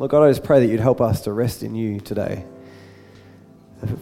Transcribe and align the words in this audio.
Lord 0.00 0.12
God, 0.12 0.22
I 0.22 0.30
just 0.30 0.42
pray 0.44 0.60
that 0.60 0.66
you'd 0.66 0.80
help 0.80 1.02
us 1.02 1.20
to 1.24 1.32
rest 1.32 1.62
in 1.62 1.74
you 1.74 2.00
today. 2.00 2.46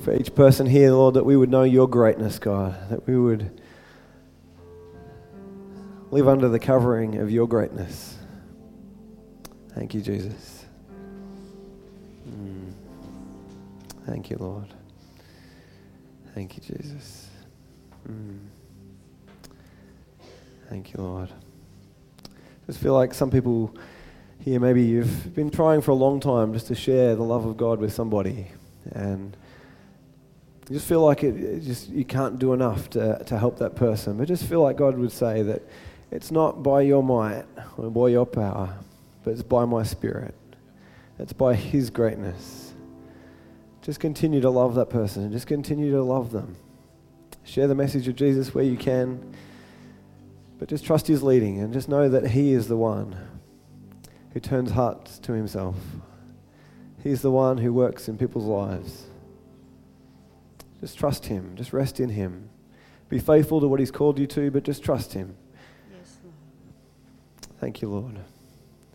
For 0.04 0.14
each 0.14 0.32
person 0.32 0.64
here, 0.64 0.92
Lord, 0.92 1.14
that 1.14 1.24
we 1.24 1.36
would 1.36 1.50
know 1.50 1.64
your 1.64 1.88
greatness, 1.88 2.38
God, 2.38 2.88
that 2.88 3.04
we 3.08 3.18
would 3.18 3.60
live 6.12 6.28
under 6.28 6.48
the 6.48 6.60
covering 6.60 7.16
of 7.16 7.32
your 7.32 7.48
greatness. 7.48 8.16
Thank 9.74 9.92
you, 9.92 10.00
Jesus. 10.00 10.66
Mm. 12.30 12.72
Thank 14.06 14.30
you, 14.30 14.36
Lord. 14.38 14.68
Thank 16.32 16.56
you, 16.56 16.62
Jesus. 16.62 17.28
Mm. 18.08 18.38
Thank 20.68 20.92
you, 20.92 21.02
Lord. 21.02 21.30
I 22.24 22.66
just 22.68 22.78
feel 22.78 22.94
like 22.94 23.14
some 23.14 23.32
people 23.32 23.74
here, 24.40 24.60
maybe 24.60 24.82
you've 24.82 25.34
been 25.34 25.50
trying 25.50 25.80
for 25.80 25.90
a 25.90 25.94
long 25.94 26.20
time 26.20 26.52
just 26.52 26.68
to 26.68 26.74
share 26.74 27.16
the 27.16 27.22
love 27.22 27.44
of 27.44 27.56
God 27.56 27.80
with 27.80 27.92
somebody, 27.92 28.46
and 28.92 29.36
you 30.68 30.74
just 30.74 30.86
feel 30.86 31.04
like 31.04 31.24
it, 31.24 31.36
it 31.36 31.60
just 31.60 31.88
you 31.88 32.04
can't 32.04 32.38
do 32.38 32.52
enough 32.52 32.88
to, 32.90 33.22
to 33.24 33.38
help 33.38 33.58
that 33.58 33.74
person. 33.74 34.16
But 34.16 34.28
just 34.28 34.44
feel 34.44 34.62
like 34.62 34.76
God 34.76 34.96
would 34.96 35.12
say 35.12 35.42
that 35.42 35.62
it's 36.10 36.30
not 36.30 36.62
by 36.62 36.82
your 36.82 37.02
might 37.02 37.44
or 37.76 37.90
by 37.90 38.08
your 38.08 38.26
power, 38.26 38.78
but 39.24 39.32
it's 39.32 39.42
by 39.42 39.64
my 39.64 39.82
spirit. 39.82 40.34
It's 41.18 41.32
by 41.32 41.54
His 41.54 41.90
greatness. 41.90 42.74
Just 43.82 44.00
continue 44.00 44.40
to 44.40 44.50
love 44.50 44.74
that 44.76 44.90
person 44.90 45.24
and 45.24 45.32
just 45.32 45.46
continue 45.46 45.90
to 45.92 46.02
love 46.02 46.30
them. 46.30 46.56
Share 47.44 47.66
the 47.66 47.74
message 47.74 48.06
of 48.06 48.14
Jesus 48.14 48.54
where 48.54 48.64
you 48.64 48.76
can, 48.76 49.34
but 50.58 50.68
just 50.68 50.84
trust 50.84 51.06
His 51.06 51.22
leading 51.22 51.58
and 51.58 51.72
just 51.72 51.88
know 51.88 52.08
that 52.08 52.28
He 52.28 52.52
is 52.52 52.68
the 52.68 52.76
one 52.76 53.16
who 54.32 54.40
turns 54.40 54.70
hearts 54.72 55.18
to 55.20 55.32
Himself. 55.32 55.76
He's 57.02 57.22
the 57.22 57.30
one 57.30 57.58
who 57.58 57.72
works 57.72 58.08
in 58.08 58.18
people's 58.18 58.44
lives. 58.44 59.04
Just 60.80 60.98
trust 60.98 61.26
Him, 61.26 61.54
just 61.56 61.72
rest 61.72 62.00
in 62.00 62.10
Him. 62.10 62.50
Be 63.08 63.18
faithful 63.18 63.60
to 63.60 63.68
what 63.68 63.80
He's 63.80 63.90
called 63.90 64.18
you 64.18 64.26
to, 64.28 64.50
but 64.50 64.64
just 64.64 64.82
trust 64.82 65.12
Him. 65.12 65.36
Yes, 65.90 66.18
Lord. 66.22 66.34
Thank 67.60 67.82
you, 67.82 67.88
Lord. 67.88 68.18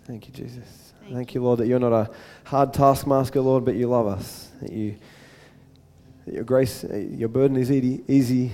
Thank 0.06 0.28
you, 0.28 0.34
Jesus. 0.34 0.94
Thank 1.02 1.16
Thank, 1.16 1.36
you, 1.36 1.44
Lord, 1.44 1.60
that 1.60 1.68
you're 1.68 1.80
not 1.80 1.94
a 1.94 2.10
hard 2.46 2.74
taskmaster, 2.74 3.42
Lord, 3.42 3.66
but 3.66 3.76
you 3.76 3.88
love 3.88 4.08
us. 4.08 4.52
That 4.62 4.72
you, 4.72 4.96
that 6.26 6.36
your 6.36 6.44
grace, 6.44 6.84
uh, 6.84 6.96
your 6.96 7.30
burden 7.30 7.58
is 7.58 7.72
easy, 7.72 8.04
easy. 8.08 8.52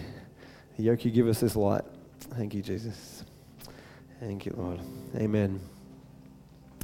The 0.78 0.84
yoke 0.84 1.06
you 1.06 1.12
give 1.12 1.28
us 1.28 1.44
is 1.44 1.56
light. 1.56 1.84
Thank 2.20 2.54
you, 2.54 2.62
Jesus. 2.62 3.24
Thank 4.20 4.46
you, 4.46 4.54
Lord. 4.58 4.80
Amen. 5.16 5.60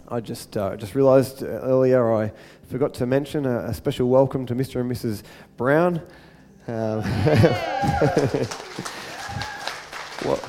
I 0.08 0.20
just 0.20 0.56
uh, 0.56 0.76
just 0.76 0.94
realised 0.94 1.42
earlier 1.42 2.14
I 2.14 2.32
forgot 2.70 2.94
to 2.96 3.06
mention 3.08 3.48
a, 3.48 3.66
a 3.66 3.74
special 3.74 4.08
welcome 4.08 4.46
to 4.46 4.54
Mr. 4.54 4.82
and 4.82 4.92
Mrs. 4.92 5.24
Brown. 5.58 6.00
Um, 6.68 7.02
well, 10.24 10.40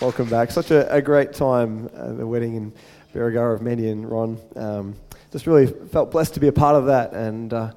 welcome 0.00 0.28
back. 0.28 0.50
Such 0.50 0.72
a, 0.72 0.92
a 0.92 1.00
great 1.00 1.32
time, 1.32 1.88
uh, 1.94 2.14
the 2.14 2.26
wedding 2.26 2.56
in 2.56 2.72
Birregurra 3.14 3.54
of 3.54 3.62
Mandy 3.62 3.90
and 3.90 4.10
Ron. 4.10 4.40
Um, 4.56 4.96
just 5.30 5.46
really 5.46 5.68
felt 5.68 6.10
blessed 6.10 6.34
to 6.34 6.40
be 6.40 6.48
a 6.48 6.52
part 6.52 6.74
of 6.74 6.86
that, 6.86 7.12
and 7.12 7.54
uh, 7.54 7.70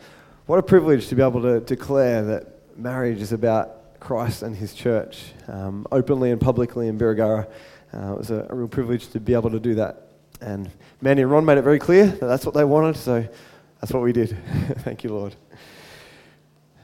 what 0.48 0.58
a 0.58 0.64
privilege 0.64 1.10
to 1.10 1.16
be 1.16 1.22
able 1.22 1.44
to 1.44 1.60
declare 1.60 2.24
that 2.24 2.76
marriage 2.76 3.22
is 3.22 3.34
about 3.34 4.00
Christ 4.00 4.42
and 4.42 4.56
His 4.56 4.74
church, 4.74 5.26
um, 5.48 5.86
openly 5.92 6.32
and 6.32 6.42
publicly 6.42 6.88
in 6.88 6.98
Birregurra. 6.98 7.48
Uh, 7.94 8.14
it 8.14 8.18
was 8.18 8.32
a, 8.32 8.48
a 8.50 8.56
real 8.56 8.68
privilege 8.68 9.10
to 9.10 9.20
be 9.20 9.36
able 9.36 9.52
to 9.52 9.60
do 9.60 9.76
that. 9.76 10.08
And 10.44 10.70
Mandy 11.00 11.22
and 11.22 11.32
Ron 11.32 11.46
made 11.46 11.58
it 11.58 11.62
very 11.62 11.80
clear 11.80 12.06
that 12.06 12.26
that's 12.26 12.46
what 12.46 12.54
they 12.54 12.66
wanted, 12.66 12.98
so 12.98 13.26
that's 13.80 13.94
what 13.94 14.04
we 14.04 14.12
did. 14.12 14.38
Thank 14.80 15.06
you, 15.06 15.10
Lord. 15.10 15.36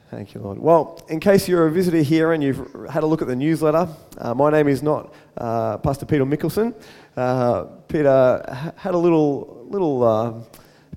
Thank 0.10 0.34
you, 0.34 0.40
Lord. 0.40 0.58
Well, 0.58 1.04
in 1.10 1.20
case 1.20 1.48
you're 1.48 1.68
a 1.68 1.72
visitor 1.72 2.02
here 2.02 2.32
and 2.32 2.42
you've 2.42 2.66
had 2.90 3.04
a 3.04 3.06
look 3.06 3.22
at 3.22 3.28
the 3.28 3.36
newsletter, 3.36 3.90
uh, 4.18 4.34
my 4.34 4.50
name 4.50 4.70
is 4.70 4.82
not 4.82 5.14
uh, 5.38 5.78
Pastor 5.78 6.06
Peter 6.06 6.26
Mickelson. 6.26 6.74
Uh, 7.18 7.66
Peter 7.90 8.42
ha- 8.48 8.72
had 8.78 8.94
a 8.94 8.98
little 8.98 9.68
little 9.70 10.04
uh, 10.04 10.34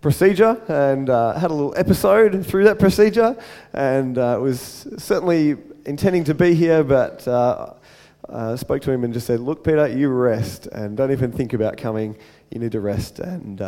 procedure 0.00 0.56
and 0.68 1.10
uh, 1.10 1.34
had 1.34 1.50
a 1.50 1.54
little 1.54 1.74
episode 1.76 2.46
through 2.46 2.64
that 2.64 2.78
procedure, 2.78 3.36
and 3.72 4.18
uh, 4.18 4.38
was 4.40 4.86
certainly 4.98 5.56
intending 5.84 6.22
to 6.24 6.34
be 6.34 6.54
here, 6.54 6.84
but 6.84 7.26
uh, 7.26 7.74
spoke 8.56 8.82
to 8.82 8.92
him 8.92 9.02
and 9.02 9.12
just 9.12 9.26
said, 9.26 9.40
"Look, 9.40 9.64
Peter, 9.64 9.88
you 9.88 10.08
rest 10.10 10.68
and 10.68 10.96
don't 10.96 11.10
even 11.10 11.32
think 11.32 11.54
about 11.54 11.76
coming. 11.76 12.16
You 12.52 12.60
need 12.60 12.72
to 12.72 12.80
rest." 12.80 13.18
And 13.18 13.60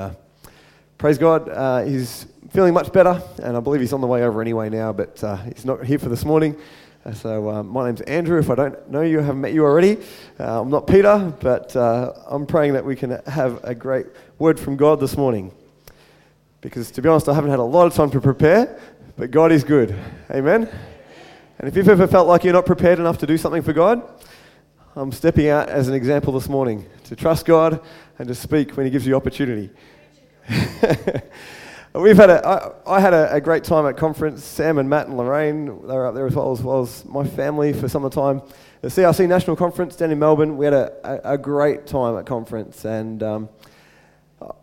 praise 0.98 1.18
God, 1.18 1.48
uh, 1.48 1.84
he's 1.84 2.26
feeling 2.50 2.72
much 2.72 2.92
better, 2.92 3.20
and 3.42 3.56
I 3.56 3.60
believe 3.60 3.80
he's 3.80 3.92
on 3.92 4.00
the 4.00 4.06
way 4.06 4.22
over 4.22 4.40
anyway 4.40 4.70
now, 4.70 4.92
but 4.92 5.22
uh, 5.24 5.36
he's 5.36 5.64
not 5.64 5.84
here 5.84 5.98
for 5.98 6.08
this 6.08 6.24
morning. 6.24 6.56
Uh, 7.04 7.12
so, 7.12 7.50
uh, 7.50 7.62
my 7.62 7.84
name's 7.84 8.00
Andrew. 8.02 8.38
If 8.38 8.48
I 8.48 8.54
don't 8.54 8.90
know 8.90 9.02
you, 9.02 9.20
I 9.20 9.24
haven't 9.24 9.40
met 9.40 9.52
you 9.52 9.64
already. 9.64 9.98
Uh, 10.38 10.62
I'm 10.62 10.70
not 10.70 10.86
Peter, 10.86 11.34
but 11.40 11.74
uh, 11.76 12.12
I'm 12.26 12.46
praying 12.46 12.74
that 12.74 12.84
we 12.84 12.96
can 12.96 13.20
have 13.26 13.62
a 13.64 13.74
great 13.74 14.06
word 14.38 14.58
from 14.58 14.76
God 14.76 15.00
this 15.00 15.16
morning. 15.16 15.52
Because, 16.60 16.90
to 16.92 17.02
be 17.02 17.08
honest, 17.08 17.28
I 17.28 17.34
haven't 17.34 17.50
had 17.50 17.58
a 17.58 17.62
lot 17.62 17.86
of 17.86 17.94
time 17.94 18.10
to 18.12 18.20
prepare, 18.20 18.80
but 19.16 19.30
God 19.30 19.52
is 19.52 19.64
good. 19.64 19.94
Amen? 20.30 20.68
And 21.58 21.68
if 21.68 21.76
you've 21.76 21.88
ever 21.88 22.06
felt 22.06 22.26
like 22.26 22.44
you're 22.44 22.54
not 22.54 22.66
prepared 22.66 22.98
enough 22.98 23.18
to 23.18 23.26
do 23.26 23.36
something 23.36 23.62
for 23.62 23.72
God, 23.72 24.02
I'm 24.96 25.12
stepping 25.12 25.48
out 25.48 25.68
as 25.68 25.88
an 25.88 25.94
example 25.94 26.32
this 26.32 26.48
morning 26.48 26.86
to 27.04 27.16
trust 27.16 27.44
God 27.44 27.80
and 28.18 28.28
to 28.28 28.34
speak 28.34 28.76
when 28.76 28.86
He 28.86 28.90
gives 28.90 29.06
you 29.06 29.16
opportunity. 29.16 29.70
We've 31.94 32.16
had 32.16 32.30
a, 32.30 32.46
I, 32.46 32.96
I 32.96 33.00
had 33.00 33.14
a, 33.14 33.34
a, 33.34 33.40
great 33.40 33.62
time 33.62 33.86
at 33.86 33.96
conference. 33.96 34.42
Sam 34.44 34.78
and 34.78 34.90
Matt 34.90 35.06
and 35.06 35.16
Lorraine, 35.16 35.66
they 35.66 35.94
were 35.94 36.08
up 36.08 36.14
there 36.14 36.26
as 36.26 36.34
well, 36.34 36.50
as 36.50 36.60
well 36.60 36.82
as 36.82 37.04
my 37.04 37.24
family 37.24 37.72
for 37.72 37.88
some 37.88 38.04
of 38.04 38.12
the 38.12 38.20
time. 38.20 38.42
The 38.80 38.88
CRC 38.88 39.28
National 39.28 39.54
Conference 39.54 39.94
down 39.94 40.10
in 40.10 40.18
Melbourne, 40.18 40.56
we 40.56 40.64
had 40.64 40.74
a, 40.74 40.92
a, 41.04 41.34
a 41.34 41.38
great 41.38 41.86
time 41.86 42.18
at 42.18 42.26
conference. 42.26 42.84
And 42.84 43.22
um, 43.22 43.48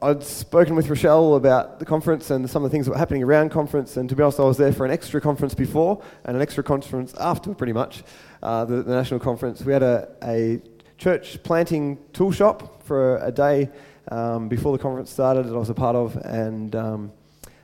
I'd 0.01 0.23
spoken 0.23 0.75
with 0.75 0.89
Rochelle 0.89 1.35
about 1.35 1.79
the 1.79 1.85
conference 1.85 2.29
and 2.29 2.49
some 2.49 2.63
of 2.63 2.69
the 2.69 2.75
things 2.75 2.85
that 2.85 2.91
were 2.91 2.97
happening 2.97 3.23
around 3.23 3.49
conference. 3.49 3.97
And 3.97 4.09
to 4.09 4.15
be 4.15 4.21
honest, 4.21 4.39
I 4.39 4.43
was 4.43 4.57
there 4.57 4.73
for 4.73 4.85
an 4.85 4.91
extra 4.91 5.21
conference 5.21 5.55
before 5.55 6.03
and 6.25 6.35
an 6.35 6.41
extra 6.41 6.63
conference 6.63 7.13
after, 7.15 7.53
pretty 7.53 7.73
much, 7.73 8.03
uh, 8.43 8.65
the, 8.65 8.83
the, 8.83 8.93
national 8.93 9.21
conference. 9.21 9.61
We 9.61 9.73
had 9.73 9.83
a, 9.83 10.09
a 10.23 10.61
church 10.97 11.41
planting 11.43 11.97
tool 12.13 12.31
shop 12.31 12.80
for 12.91 13.15
a 13.23 13.31
day 13.31 13.69
um, 14.09 14.49
before 14.49 14.73
the 14.73 14.83
conference 14.83 15.09
started 15.09 15.45
that 15.45 15.55
I 15.55 15.57
was 15.57 15.69
a 15.69 15.73
part 15.73 15.95
of, 15.95 16.17
and 16.25 16.75
um, 16.75 17.13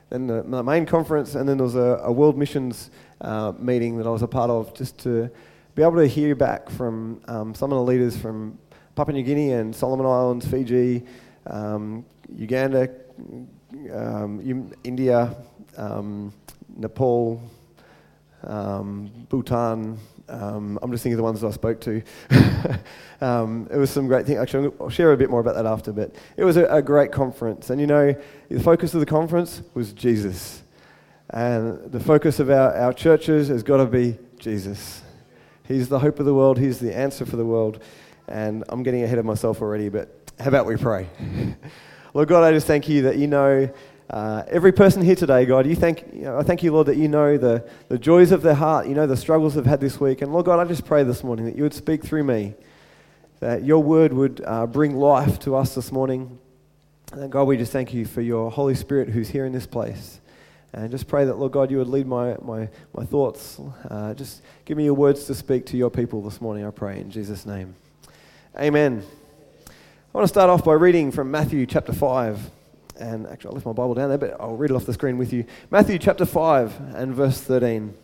then 0.08 0.26
the, 0.26 0.42
the, 0.42 0.62
main 0.62 0.86
conference, 0.86 1.34
and 1.34 1.46
then 1.46 1.58
there 1.58 1.66
was 1.66 1.74
a, 1.74 2.00
a 2.02 2.10
world 2.10 2.38
missions 2.38 2.90
uh, 3.20 3.52
meeting 3.58 3.98
that 3.98 4.06
I 4.06 4.10
was 4.10 4.22
a 4.22 4.26
part 4.26 4.48
of, 4.48 4.72
just 4.74 4.96
to 5.00 5.30
be 5.74 5.82
able 5.82 5.96
to 5.96 6.06
hear 6.06 6.34
back 6.34 6.70
from 6.70 7.20
um, 7.28 7.54
some 7.54 7.70
of 7.72 7.76
the 7.76 7.84
leaders 7.84 8.16
from 8.16 8.58
Papua 8.96 9.18
New 9.18 9.22
Guinea 9.22 9.52
and 9.52 9.76
Solomon 9.76 10.06
Islands, 10.06 10.46
Fiji, 10.46 11.04
um, 11.46 12.06
Uganda, 12.34 12.88
um, 13.92 14.72
India, 14.82 15.36
um, 15.76 16.32
Nepal, 16.74 17.42
Bhutan. 19.28 19.98
I'm 20.28 20.90
just 20.90 21.02
thinking 21.02 21.14
of 21.14 21.18
the 21.18 21.22
ones 21.22 21.40
that 21.40 21.48
I 21.48 21.50
spoke 21.50 21.80
to. 21.82 22.02
Um, 23.20 23.66
it 23.72 23.76
was 23.76 23.90
some 23.90 24.06
great 24.06 24.26
things. 24.26 24.38
Actually, 24.38 24.72
I'll 24.80 24.90
share 24.90 25.12
a 25.12 25.16
bit 25.16 25.28
more 25.28 25.40
about 25.40 25.56
that 25.56 25.66
after, 25.66 25.92
but 25.92 26.14
it 26.36 26.44
was 26.44 26.56
a, 26.56 26.66
a 26.66 26.80
great 26.80 27.10
conference. 27.10 27.70
And 27.70 27.80
you 27.80 27.86
know, 27.86 28.14
the 28.48 28.60
focus 28.60 28.94
of 28.94 29.00
the 29.00 29.06
conference 29.06 29.62
was 29.74 29.92
Jesus. 29.92 30.62
And 31.30 31.90
the 31.90 32.00
focus 32.00 32.38
of 32.38 32.48
our, 32.48 32.74
our 32.74 32.92
churches 32.92 33.48
has 33.48 33.62
got 33.62 33.78
to 33.78 33.86
be 33.86 34.18
Jesus. 34.38 35.02
He's 35.66 35.88
the 35.88 35.98
hope 35.98 36.20
of 36.20 36.26
the 36.26 36.34
world, 36.34 36.58
He's 36.58 36.78
the 36.78 36.96
answer 36.96 37.26
for 37.26 37.36
the 37.36 37.44
world. 37.44 37.82
And 38.28 38.64
I'm 38.68 38.82
getting 38.82 39.02
ahead 39.02 39.18
of 39.18 39.24
myself 39.24 39.60
already, 39.60 39.88
but 39.88 40.14
how 40.38 40.48
about 40.48 40.66
we 40.66 40.76
pray? 40.76 41.08
Lord 42.14 42.28
God, 42.28 42.44
I 42.44 42.52
just 42.52 42.66
thank 42.66 42.88
you 42.88 43.02
that 43.02 43.16
you 43.16 43.26
know 43.26 43.68
uh, 44.10 44.42
every 44.48 44.72
person 44.72 45.02
here 45.02 45.16
today, 45.16 45.44
God. 45.44 45.66
You 45.66 45.76
thank, 45.76 46.04
you 46.12 46.22
know, 46.22 46.38
I 46.38 46.42
thank 46.42 46.62
you, 46.62 46.72
Lord, 46.72 46.86
that 46.86 46.96
you 46.96 47.08
know 47.08 47.36
the, 47.36 47.68
the 47.88 47.98
joys 47.98 48.32
of 48.32 48.42
their 48.42 48.54
heart, 48.54 48.86
you 48.86 48.94
know 48.94 49.06
the 49.06 49.16
struggles 49.16 49.54
they've 49.54 49.66
had 49.66 49.80
this 49.80 50.00
week. 50.00 50.22
And 50.22 50.32
Lord 50.32 50.46
God, 50.46 50.58
I 50.58 50.64
just 50.64 50.84
pray 50.84 51.02
this 51.04 51.22
morning 51.22 51.44
that 51.46 51.56
you 51.56 51.62
would 51.62 51.74
speak 51.74 52.04
through 52.04 52.24
me 52.24 52.54
that 53.40 53.64
your 53.64 53.82
word 53.82 54.12
would 54.12 54.42
uh, 54.44 54.66
bring 54.66 54.96
life 54.96 55.38
to 55.40 55.54
us 55.54 55.74
this 55.74 55.92
morning. 55.92 56.38
And 57.12 57.30
God, 57.30 57.44
we 57.44 57.56
just 57.56 57.72
thank 57.72 57.94
you 57.94 58.04
for 58.04 58.20
your 58.20 58.50
Holy 58.50 58.74
Spirit 58.74 59.08
who's 59.08 59.28
here 59.28 59.46
in 59.46 59.52
this 59.52 59.66
place. 59.66 60.20
And 60.72 60.90
just 60.90 61.08
pray 61.08 61.24
that, 61.24 61.38
Lord 61.38 61.52
God, 61.52 61.70
you 61.70 61.78
would 61.78 61.88
lead 61.88 62.06
my, 62.06 62.36
my, 62.42 62.68
my 62.94 63.04
thoughts. 63.04 63.60
Uh, 63.88 64.12
just 64.14 64.42
give 64.64 64.76
me 64.76 64.84
your 64.84 64.94
words 64.94 65.24
to 65.24 65.34
speak 65.34 65.64
to 65.66 65.76
your 65.76 65.90
people 65.90 66.20
this 66.22 66.40
morning, 66.40 66.66
I 66.66 66.70
pray, 66.70 67.00
in 67.00 67.10
Jesus' 67.10 67.46
name. 67.46 67.74
Amen. 68.58 69.02
I 69.66 69.70
want 70.12 70.24
to 70.24 70.28
start 70.28 70.50
off 70.50 70.64
by 70.64 70.74
reading 70.74 71.10
from 71.10 71.30
Matthew 71.30 71.64
chapter 71.64 71.92
5. 71.92 72.57
And 72.98 73.26
actually, 73.28 73.50
I 73.50 73.54
left 73.54 73.66
my 73.66 73.72
Bible 73.72 73.94
down 73.94 74.08
there, 74.08 74.18
but 74.18 74.36
I'll 74.40 74.56
read 74.56 74.70
it 74.70 74.74
off 74.74 74.84
the 74.84 74.92
screen 74.92 75.18
with 75.18 75.32
you. 75.32 75.44
Matthew 75.70 75.98
chapter 75.98 76.26
5 76.26 76.94
and 76.96 77.14
verse 77.14 77.40
13. 77.40 77.94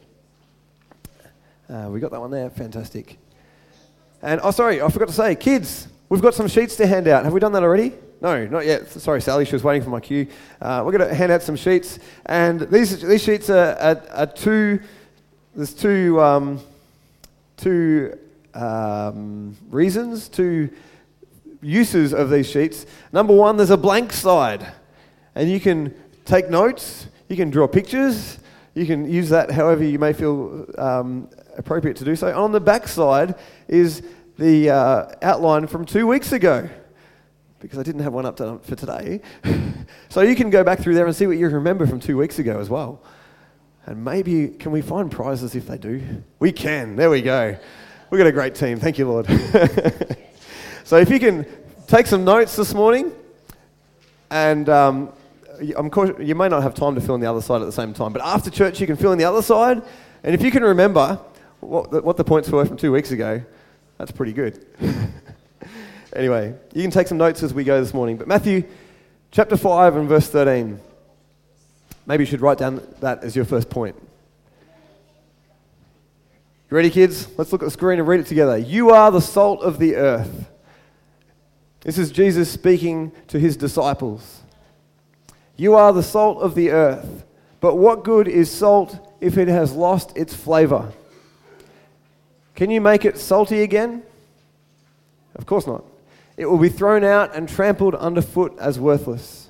Uh, 1.68 1.88
we 1.90 1.98
got 1.98 2.10
that 2.10 2.20
one 2.20 2.30
there? 2.30 2.50
Fantastic. 2.50 3.18
And 4.22 4.40
oh, 4.42 4.50
sorry, 4.50 4.80
I 4.80 4.88
forgot 4.88 5.08
to 5.08 5.14
say, 5.14 5.34
kids, 5.34 5.88
we've 6.08 6.22
got 6.22 6.34
some 6.34 6.46
sheets 6.46 6.76
to 6.76 6.86
hand 6.86 7.08
out. 7.08 7.24
Have 7.24 7.32
we 7.32 7.40
done 7.40 7.52
that 7.52 7.62
already? 7.62 7.92
No, 8.20 8.46
not 8.46 8.64
yet. 8.64 8.88
Sorry, 8.88 9.20
Sally, 9.20 9.44
she 9.44 9.52
was 9.52 9.64
waiting 9.64 9.82
for 9.82 9.90
my 9.90 10.00
cue. 10.00 10.28
Uh, 10.60 10.82
we're 10.84 10.92
going 10.92 11.08
to 11.08 11.14
hand 11.14 11.32
out 11.32 11.42
some 11.42 11.56
sheets. 11.56 11.98
And 12.26 12.60
these, 12.60 13.02
these 13.02 13.22
sheets 13.22 13.50
are, 13.50 13.74
are, 13.74 14.02
are 14.12 14.26
two, 14.26 14.80
there's 15.54 15.74
two, 15.74 16.20
um, 16.20 16.60
two 17.56 18.18
um, 18.54 19.56
reasons, 19.70 20.28
two 20.28 20.70
uses 21.60 22.14
of 22.14 22.30
these 22.30 22.48
sheets. 22.48 22.86
Number 23.12 23.34
one, 23.34 23.56
there's 23.56 23.70
a 23.70 23.76
blank 23.76 24.12
side. 24.12 24.72
And 25.34 25.50
you 25.50 25.60
can 25.60 25.94
take 26.24 26.48
notes, 26.48 27.08
you 27.28 27.36
can 27.36 27.50
draw 27.50 27.66
pictures, 27.66 28.38
you 28.74 28.86
can 28.86 29.10
use 29.10 29.28
that 29.28 29.50
however 29.50 29.84
you 29.84 29.98
may 29.98 30.12
feel 30.12 30.66
um, 30.78 31.28
appropriate 31.56 31.96
to 31.98 32.04
do 32.04 32.16
so. 32.16 32.36
On 32.36 32.52
the 32.52 32.60
back 32.60 32.88
side 32.88 33.34
is 33.68 34.02
the 34.38 34.70
uh, 34.70 35.06
outline 35.22 35.66
from 35.66 35.84
two 35.84 36.06
weeks 36.06 36.32
ago 36.32 36.68
because 37.60 37.78
I 37.78 37.82
didn't 37.82 38.02
have 38.02 38.12
one 38.12 38.26
up 38.26 38.36
to, 38.36 38.58
for 38.58 38.76
today. 38.76 39.22
so 40.10 40.20
you 40.20 40.36
can 40.36 40.50
go 40.50 40.62
back 40.62 40.80
through 40.80 40.94
there 40.94 41.06
and 41.06 41.16
see 41.16 41.26
what 41.26 41.38
you 41.38 41.48
remember 41.48 41.86
from 41.86 41.98
two 41.98 42.18
weeks 42.18 42.38
ago 42.38 42.60
as 42.60 42.68
well. 42.68 43.02
And 43.86 44.04
maybe, 44.04 44.48
can 44.48 44.70
we 44.70 44.82
find 44.82 45.10
prizes 45.10 45.54
if 45.54 45.66
they 45.66 45.78
do? 45.78 46.22
We 46.40 46.52
can. 46.52 46.96
There 46.96 47.08
we 47.08 47.22
go. 47.22 47.56
We've 48.10 48.18
got 48.18 48.26
a 48.26 48.32
great 48.32 48.54
team. 48.54 48.78
Thank 48.78 48.98
you, 48.98 49.08
Lord. 49.08 49.26
so 50.84 50.96
if 50.96 51.08
you 51.10 51.18
can 51.18 51.46
take 51.86 52.06
some 52.06 52.24
notes 52.24 52.54
this 52.54 52.74
morning, 52.74 53.12
and 54.30 54.68
um, 54.68 55.12
I'm 55.76 55.90
cautious, 55.90 56.16
you 56.20 56.34
may 56.34 56.48
not 56.48 56.62
have 56.62 56.74
time 56.74 56.94
to 56.94 57.00
fill 57.00 57.14
in 57.14 57.20
the 57.20 57.30
other 57.30 57.42
side 57.42 57.62
at 57.62 57.66
the 57.66 57.72
same 57.72 57.94
time, 57.94 58.12
but 58.12 58.22
after 58.22 58.50
church 58.50 58.80
you 58.80 58.86
can 58.86 58.96
fill 58.96 59.12
in 59.12 59.18
the 59.18 59.24
other 59.24 59.42
side. 59.42 59.82
And 60.22 60.34
if 60.34 60.42
you 60.42 60.50
can 60.50 60.62
remember 60.62 61.18
what 61.60 61.90
the, 61.90 62.02
what 62.02 62.16
the 62.16 62.24
points 62.24 62.48
were 62.48 62.64
from 62.64 62.76
two 62.76 62.92
weeks 62.92 63.10
ago, 63.10 63.42
that's 63.98 64.10
pretty 64.10 64.32
good. 64.32 64.64
anyway, 66.16 66.54
you 66.72 66.82
can 66.82 66.90
take 66.90 67.08
some 67.08 67.18
notes 67.18 67.42
as 67.42 67.52
we 67.54 67.64
go 67.64 67.80
this 67.80 67.94
morning. 67.94 68.16
But 68.16 68.26
Matthew 68.28 68.64
chapter 69.34 69.56
5 69.56 69.96
and 69.96 70.08
verse 70.08 70.28
13. 70.28 70.80
Maybe 72.06 72.22
you 72.22 72.26
should 72.26 72.40
write 72.40 72.58
down 72.58 72.86
that 73.00 73.24
as 73.24 73.34
your 73.34 73.44
first 73.44 73.68
point. 73.68 73.96
You 76.70 76.76
ready, 76.76 76.88
kids? 76.90 77.28
Let's 77.36 77.50
look 77.50 77.62
at 77.62 77.66
the 77.66 77.70
screen 77.70 77.98
and 77.98 78.06
read 78.06 78.20
it 78.20 78.26
together. 78.26 78.56
You 78.56 78.90
are 78.90 79.10
the 79.10 79.20
salt 79.20 79.60
of 79.62 79.78
the 79.78 79.96
earth. 79.96 80.48
This 81.80 81.98
is 81.98 82.10
Jesus 82.12 82.50
speaking 82.50 83.10
to 83.28 83.38
his 83.38 83.56
disciples. 83.56 84.43
You 85.56 85.74
are 85.74 85.92
the 85.92 86.02
salt 86.02 86.38
of 86.38 86.54
the 86.54 86.70
earth. 86.70 87.24
But 87.60 87.76
what 87.76 88.04
good 88.04 88.28
is 88.28 88.50
salt 88.50 88.98
if 89.20 89.38
it 89.38 89.48
has 89.48 89.72
lost 89.72 90.16
its 90.16 90.34
flavor? 90.34 90.92
Can 92.54 92.70
you 92.70 92.80
make 92.80 93.04
it 93.04 93.18
salty 93.18 93.62
again? 93.62 94.02
Of 95.34 95.46
course 95.46 95.66
not. 95.66 95.84
It 96.36 96.46
will 96.46 96.58
be 96.58 96.68
thrown 96.68 97.04
out 97.04 97.34
and 97.34 97.48
trampled 97.48 97.94
underfoot 97.94 98.56
as 98.58 98.78
worthless. 98.78 99.48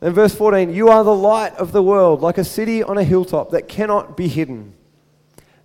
Then, 0.00 0.12
verse 0.12 0.34
14 0.34 0.72
You 0.72 0.88
are 0.88 1.04
the 1.04 1.14
light 1.14 1.54
of 1.56 1.72
the 1.72 1.82
world, 1.82 2.20
like 2.20 2.38
a 2.38 2.44
city 2.44 2.82
on 2.82 2.98
a 2.98 3.04
hilltop 3.04 3.50
that 3.50 3.68
cannot 3.68 4.16
be 4.16 4.28
hidden. 4.28 4.74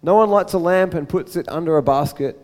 No 0.01 0.15
one 0.15 0.29
lights 0.29 0.53
a 0.53 0.59
lamp 0.59 0.93
and 0.93 1.09
puts 1.09 1.35
it 1.35 1.49
under 1.49 1.77
a 1.77 1.83
basket. 1.83 2.39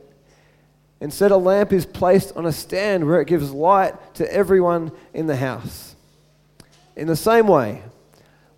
Instead, 0.99 1.31
a 1.31 1.37
lamp 1.37 1.73
is 1.73 1.85
placed 1.85 2.35
on 2.35 2.45
a 2.45 2.51
stand 2.51 3.05
where 3.05 3.19
it 3.21 3.27
gives 3.27 3.51
light 3.51 4.15
to 4.15 4.33
everyone 4.33 4.91
in 5.13 5.27
the 5.27 5.35
house. 5.35 5.92
In 6.95 7.07
the 7.07 7.15
same 7.15 7.47
way, 7.47 7.81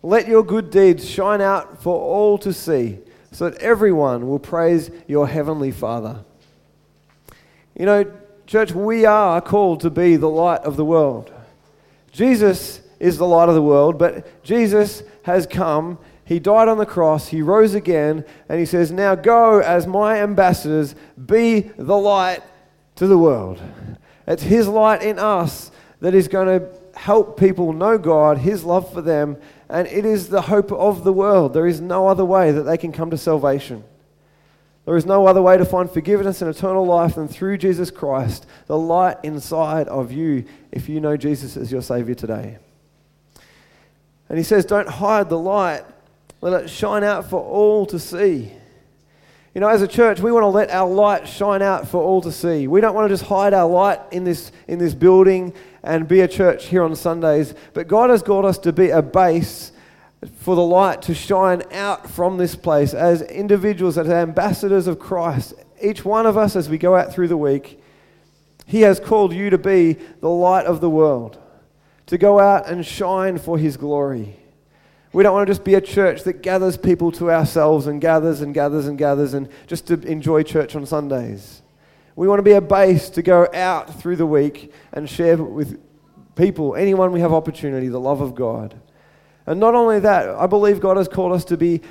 let 0.04 0.28
your 0.28 0.44
good 0.44 0.70
deeds 0.70 1.10
shine 1.10 1.42
out 1.42 1.82
for 1.82 1.96
all 1.96 2.38
to 2.40 2.54
see 2.54 3.00
so 3.32 3.50
that 3.50 3.62
everyone 3.62 4.28
will 4.28 4.40
praise 4.40 4.92
your 5.08 5.28
heavenly 5.28 5.72
Father. 5.72 6.24
You 7.78 7.86
know, 7.86 8.12
church, 8.46 8.72
we 8.72 9.06
are 9.06 9.42
called 9.42 9.82
to 9.82 9.90
be 9.90 10.16
the 10.16 10.30
light 10.30 10.62
of 10.62 10.78
the 10.78 10.86
world. 10.86 11.34
Jesus 12.12 12.82
is 13.00 13.18
the 13.18 13.28
light 13.28 13.50
of 13.50 13.56
the 13.56 13.62
world, 13.62 13.98
but 13.98 14.44
Jesus 14.44 15.04
has 15.24 15.46
come. 15.46 15.98
He 16.24 16.40
died 16.40 16.68
on 16.68 16.78
the 16.78 16.86
cross, 16.86 17.28
he 17.28 17.42
rose 17.42 17.74
again, 17.74 18.24
and 18.48 18.60
he 18.60 18.66
says, 18.66 18.92
Now 18.92 19.16
go 19.16 19.60
as 19.60 19.86
my 19.86 20.22
ambassadors, 20.22 20.96
be 21.26 21.62
the 21.78 21.98
light 21.98 22.42
to 22.96 23.08
the 23.08 23.18
world. 23.18 23.62
It's 24.28 24.44
his 24.44 24.68
light 24.68 25.04
in 25.04 25.20
us 25.20 25.72
that 26.00 26.16
is 26.16 26.28
going 26.28 26.48
to 26.48 26.68
help 26.96 27.40
people 27.40 27.74
know 27.74 27.98
God, 27.98 28.40
his 28.40 28.64
love 28.64 28.92
for 28.92 29.02
them, 29.02 29.38
and 29.70 29.88
it 29.88 30.06
is 30.06 30.30
the 30.30 30.44
hope 30.44 30.72
of 30.72 31.04
the 31.04 31.14
world. 31.14 31.54
There 31.54 31.68
is 31.68 31.82
no 31.82 32.08
other 32.08 32.26
way 32.26 32.52
that 32.52 32.64
they 32.64 32.78
can 32.78 32.92
come 32.92 33.12
to 33.12 33.18
salvation. 33.18 33.84
There 34.86 34.96
is 34.96 35.06
no 35.06 35.26
other 35.26 35.42
way 35.42 35.58
to 35.58 35.66
find 35.66 35.90
forgiveness 35.90 36.42
and 36.42 36.50
eternal 36.50 36.86
life 36.86 37.16
than 37.16 37.28
through 37.28 37.58
Jesus 37.58 37.90
Christ, 37.90 38.46
the 38.68 38.78
light 38.78 39.18
inside 39.24 39.88
of 39.88 40.12
you, 40.12 40.46
if 40.72 40.88
you 40.88 41.00
know 41.00 41.18
Jesus 41.18 41.58
as 41.58 41.72
your 41.72 41.82
Savior 41.82 42.14
today. 42.14 42.60
And 44.30 44.38
he 44.38 44.44
says, 44.44 44.66
Don't 44.66 44.88
hide 44.88 45.30
the 45.30 45.40
light, 45.40 45.84
let 46.42 46.64
it 46.64 46.70
shine 46.70 47.04
out 47.04 47.30
for 47.30 47.42
all 47.42 47.86
to 47.88 48.00
see. 48.00 48.52
You 49.56 49.62
know, 49.62 49.70
as 49.70 49.82
a 49.82 49.88
church, 49.88 50.20
we 50.20 50.34
want 50.34 50.44
to 50.44 50.48
let 50.48 50.70
our 50.70 50.90
light 50.90 51.28
shine 51.28 51.62
out 51.62 51.88
for 51.88 52.04
all 52.04 52.22
to 52.22 52.32
see. 52.32 52.68
We 52.68 52.82
don't 52.82 52.94
want 52.94 53.06
to 53.06 53.14
just 53.14 53.24
hide 53.24 53.54
our 53.54 53.70
light 53.70 54.02
in 54.12 54.26
this, 54.26 54.52
in 54.68 54.80
this 54.80 54.94
building 54.94 55.54
and 55.86 56.08
be 56.08 56.22
a 56.22 56.28
church 56.28 56.66
here 56.68 56.84
on 56.84 56.96
Sundays, 56.96 57.54
but 57.74 57.88
God 57.88 58.10
has 58.10 58.24
called 58.24 58.46
us 58.46 58.58
to 58.60 58.74
be 58.74 58.90
a 58.90 59.02
base 59.02 59.72
for 60.38 60.56
the 60.56 60.64
light 60.64 61.02
to 61.04 61.14
shine 61.14 61.64
out 61.72 62.10
from 62.10 62.38
this 62.38 62.56
place 62.56 62.94
as 62.94 63.22
individuals, 63.22 63.98
as 63.98 64.10
ambassadors 64.10 64.88
of 64.88 65.00
Christ. 65.00 65.54
Each 65.82 66.04
one 66.04 66.26
of 66.26 66.38
us, 66.38 66.56
as 66.56 66.70
we 66.70 66.78
go 66.78 66.96
out 66.96 67.14
through 67.14 67.28
the 67.28 67.38
week, 67.38 67.80
He 68.66 68.82
has 68.82 69.00
called 69.00 69.34
you 69.34 69.50
to 69.50 69.58
be 69.58 69.94
the 70.22 70.30
light 70.30 70.66
of 70.66 70.82
the 70.82 70.90
world, 70.90 71.38
to 72.08 72.18
go 72.18 72.40
out 72.40 72.68
and 72.68 72.86
shine 72.86 73.38
for 73.38 73.58
His 73.58 73.78
glory. 73.78 74.40
We 75.14 75.24
don't 75.24 75.34
want 75.34 75.48
to 75.48 75.52
just 75.52 75.64
be 75.64 75.76
a 75.76 75.82
church 75.82 76.24
that 76.24 76.42
gathers 76.42 76.76
people 76.76 77.12
to 77.14 77.32
ourselves 77.32 77.88
and 77.88 78.02
gathers 78.02 78.42
and 78.42 78.54
gathers 78.54 78.88
and 78.88 78.98
gathers 78.98 79.34
and 79.34 79.48
just 79.66 79.88
to 79.88 79.94
enjoy 80.02 80.44
church 80.44 80.76
on 80.76 80.86
Sundays. 80.86 81.62
We 82.16 82.28
want 82.28 82.40
to 82.40 82.44
be 82.44 82.54
a 82.54 82.62
base 82.62 83.10
to 83.12 83.22
go 83.22 83.48
out 83.54 84.00
through 84.00 84.16
the 84.16 84.26
week 84.26 84.72
and 84.94 85.10
share 85.10 85.38
with 85.38 85.82
people, 86.36 86.76
anyone 86.76 87.12
we 87.12 87.20
have 87.20 87.34
opportunity, 87.34 87.88
the 87.88 88.00
love 88.00 88.22
of 88.22 88.36
God. 88.36 88.80
And 89.48 89.60
not 89.60 89.76
only 89.76 90.00
that, 90.00 90.30
I 90.30 90.48
believe 90.48 90.80
God 90.80 90.98
has 90.98 91.08
called 91.08 91.34
us 91.34 91.46
to 91.46 91.58
be 91.58 91.82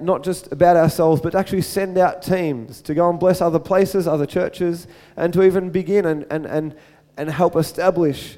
not 0.00 0.22
just 0.22 0.52
about 0.52 0.76
ourselves, 0.76 1.20
but 1.20 1.34
actually 1.34 1.62
send 1.62 1.96
out 1.96 2.20
teams 2.20 2.82
to 2.82 2.94
go 2.94 3.08
and 3.08 3.18
bless 3.18 3.40
other 3.40 3.58
places, 3.58 4.06
other 4.06 4.26
churches, 4.26 4.86
and 5.16 5.32
to 5.32 5.42
even 5.42 5.70
begin 5.70 6.04
and, 6.04 6.26
and, 6.30 6.46
and, 6.46 6.76
and 7.16 7.30
help 7.30 7.56
establish 7.56 8.36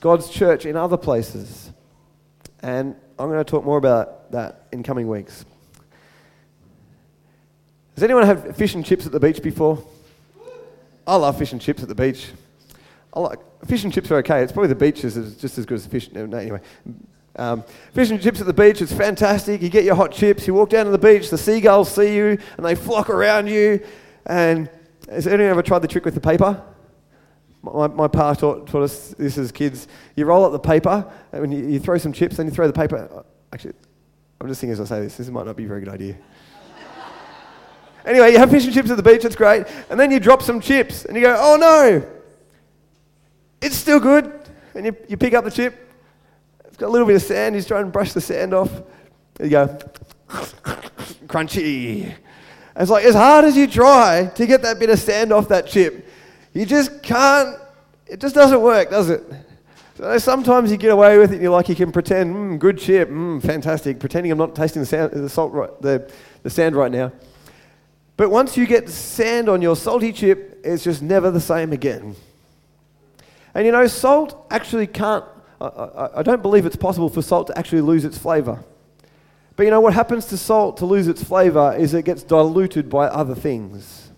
God's 0.00 0.28
church 0.28 0.66
in 0.66 0.76
other 0.76 0.96
places. 0.96 1.70
And 2.62 2.96
I'm 3.18 3.28
going 3.28 3.44
to 3.44 3.48
talk 3.48 3.64
more 3.64 3.78
about 3.78 4.32
that 4.32 4.66
in 4.72 4.82
coming 4.82 5.06
weeks. 5.08 5.44
Has 7.98 8.04
anyone 8.04 8.24
had 8.24 8.54
fish 8.54 8.76
and 8.76 8.86
chips 8.86 9.06
at 9.06 9.10
the 9.10 9.18
beach 9.18 9.42
before? 9.42 9.84
I 11.04 11.16
love 11.16 11.36
fish 11.36 11.50
and 11.50 11.60
chips 11.60 11.82
at 11.82 11.88
the 11.88 11.96
beach. 11.96 12.28
I 13.12 13.18
like 13.18 13.40
fish 13.66 13.82
and 13.82 13.92
chips 13.92 14.08
are 14.12 14.18
okay. 14.18 14.40
It's 14.40 14.52
probably 14.52 14.68
the 14.68 14.76
beaches 14.76 15.16
is 15.16 15.36
just 15.36 15.58
as 15.58 15.66
good 15.66 15.78
as 15.78 15.86
fish. 15.88 16.08
No, 16.12 16.22
anyway, 16.38 16.60
um, 17.34 17.64
fish 17.94 18.10
and 18.10 18.22
chips 18.22 18.40
at 18.40 18.46
the 18.46 18.52
beach. 18.52 18.80
is 18.80 18.92
fantastic. 18.92 19.60
You 19.62 19.68
get 19.68 19.82
your 19.82 19.96
hot 19.96 20.12
chips. 20.12 20.46
You 20.46 20.54
walk 20.54 20.70
down 20.70 20.84
to 20.84 20.92
the 20.92 20.98
beach. 20.98 21.28
The 21.28 21.36
seagulls 21.36 21.92
see 21.92 22.14
you 22.14 22.38
and 22.56 22.64
they 22.64 22.76
flock 22.76 23.10
around 23.10 23.48
you. 23.48 23.84
And 24.26 24.70
has 25.10 25.26
anyone 25.26 25.50
ever 25.50 25.62
tried 25.62 25.80
the 25.80 25.88
trick 25.88 26.04
with 26.04 26.14
the 26.14 26.20
paper? 26.20 26.62
My, 27.62 27.88
my 27.88 28.06
pa 28.06 28.32
taught, 28.34 28.68
taught 28.68 28.84
us 28.84 29.12
this 29.18 29.38
as 29.38 29.50
kids. 29.50 29.88
You 30.14 30.26
roll 30.26 30.44
up 30.44 30.52
the 30.52 30.60
paper, 30.60 31.04
and 31.32 31.52
you, 31.52 31.66
you 31.66 31.80
throw 31.80 31.98
some 31.98 32.12
chips, 32.12 32.36
then 32.36 32.46
you 32.46 32.52
throw 32.52 32.68
the 32.68 32.72
paper. 32.72 33.24
Actually, 33.52 33.74
I'm 34.40 34.46
just 34.46 34.60
thinking 34.60 34.74
as 34.74 34.80
I 34.80 34.84
say 34.84 35.00
this, 35.00 35.16
this 35.16 35.28
might 35.30 35.46
not 35.46 35.56
be 35.56 35.64
a 35.64 35.66
very 35.66 35.80
good 35.80 35.92
idea. 35.92 36.16
Anyway, 38.04 38.32
you 38.32 38.38
have 38.38 38.50
fish 38.50 38.64
and 38.64 38.74
chips 38.74 38.90
at 38.90 38.96
the 38.96 39.02
beach, 39.02 39.24
it's 39.24 39.36
great. 39.36 39.66
And 39.90 39.98
then 39.98 40.10
you 40.10 40.20
drop 40.20 40.42
some 40.42 40.60
chips, 40.60 41.04
and 41.04 41.16
you 41.16 41.22
go, 41.22 41.36
oh 41.38 41.56
no, 41.56 42.06
it's 43.60 43.76
still 43.76 44.00
good. 44.00 44.32
And 44.74 44.86
you, 44.86 44.96
you 45.08 45.16
pick 45.16 45.34
up 45.34 45.44
the 45.44 45.50
chip, 45.50 45.92
it's 46.64 46.76
got 46.76 46.86
a 46.86 46.92
little 46.92 47.06
bit 47.06 47.16
of 47.16 47.22
sand, 47.22 47.56
you 47.56 47.62
try 47.62 47.80
and 47.80 47.92
brush 47.92 48.12
the 48.12 48.20
sand 48.20 48.54
off. 48.54 48.70
There 49.34 49.46
you 49.46 49.50
go, 49.50 49.78
crunchy. 51.26 52.04
And 52.04 52.82
it's 52.82 52.90
like, 52.90 53.04
as 53.04 53.14
hard 53.14 53.44
as 53.44 53.56
you 53.56 53.66
try 53.66 54.30
to 54.34 54.46
get 54.46 54.62
that 54.62 54.78
bit 54.78 54.90
of 54.90 54.98
sand 54.98 55.32
off 55.32 55.48
that 55.48 55.66
chip, 55.66 56.06
you 56.52 56.64
just 56.64 57.02
can't, 57.02 57.58
it 58.06 58.20
just 58.20 58.34
doesn't 58.34 58.60
work, 58.60 58.90
does 58.90 59.10
it? 59.10 59.22
So 59.96 60.16
sometimes 60.18 60.70
you 60.70 60.76
get 60.76 60.92
away 60.92 61.18
with 61.18 61.32
it 61.32 61.34
and 61.34 61.42
you're 61.42 61.50
like, 61.50 61.68
you 61.68 61.74
can 61.74 61.90
pretend, 61.90 62.34
mm, 62.34 62.58
good 62.60 62.78
chip, 62.78 63.10
mm, 63.10 63.42
fantastic, 63.42 63.98
pretending 63.98 64.30
I'm 64.30 64.38
not 64.38 64.54
tasting 64.54 64.80
the, 64.80 64.86
sand, 64.86 65.10
the, 65.10 65.28
salt 65.28 65.52
right, 65.52 65.82
the, 65.82 66.08
the 66.44 66.50
sand 66.50 66.76
right 66.76 66.92
now. 66.92 67.10
But 68.18 68.32
once 68.32 68.56
you 68.56 68.66
get 68.66 68.88
sand 68.88 69.48
on 69.48 69.62
your 69.62 69.76
salty 69.76 70.12
chip, 70.12 70.60
it's 70.64 70.82
just 70.82 71.02
never 71.02 71.30
the 71.30 71.40
same 71.40 71.72
again. 71.72 72.16
And 73.54 73.64
you 73.64 73.70
know, 73.70 73.86
salt 73.86 74.44
actually 74.50 74.88
can't, 74.88 75.24
I, 75.60 75.66
I, 75.66 76.18
I 76.18 76.22
don't 76.24 76.42
believe 76.42 76.66
it's 76.66 76.74
possible 76.74 77.08
for 77.08 77.22
salt 77.22 77.46
to 77.46 77.56
actually 77.56 77.82
lose 77.82 78.04
its 78.04 78.18
flavor. 78.18 78.64
But 79.54 79.62
you 79.62 79.70
know, 79.70 79.80
what 79.80 79.94
happens 79.94 80.26
to 80.26 80.36
salt 80.36 80.78
to 80.78 80.84
lose 80.84 81.06
its 81.06 81.22
flavor 81.22 81.76
is 81.78 81.94
it 81.94 82.04
gets 82.04 82.24
diluted 82.24 82.90
by 82.90 83.06
other 83.06 83.36
things. 83.36 84.10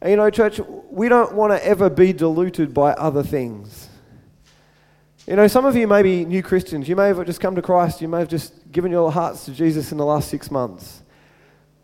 And 0.00 0.12
you 0.12 0.16
know, 0.16 0.30
church, 0.30 0.60
we 0.90 1.08
don't 1.08 1.34
want 1.34 1.52
to 1.52 1.66
ever 1.66 1.90
be 1.90 2.12
diluted 2.12 2.72
by 2.72 2.92
other 2.92 3.24
things. 3.24 3.88
You 5.26 5.34
know, 5.34 5.48
some 5.48 5.64
of 5.64 5.74
you 5.74 5.88
may 5.88 6.02
be 6.04 6.24
new 6.24 6.44
Christians. 6.44 6.88
You 6.88 6.94
may 6.94 7.08
have 7.08 7.26
just 7.26 7.40
come 7.40 7.56
to 7.56 7.62
Christ. 7.62 8.00
You 8.00 8.06
may 8.06 8.20
have 8.20 8.28
just 8.28 8.70
given 8.70 8.92
your 8.92 9.10
hearts 9.10 9.44
to 9.46 9.52
Jesus 9.52 9.90
in 9.90 9.98
the 9.98 10.06
last 10.06 10.28
six 10.28 10.52
months. 10.52 10.99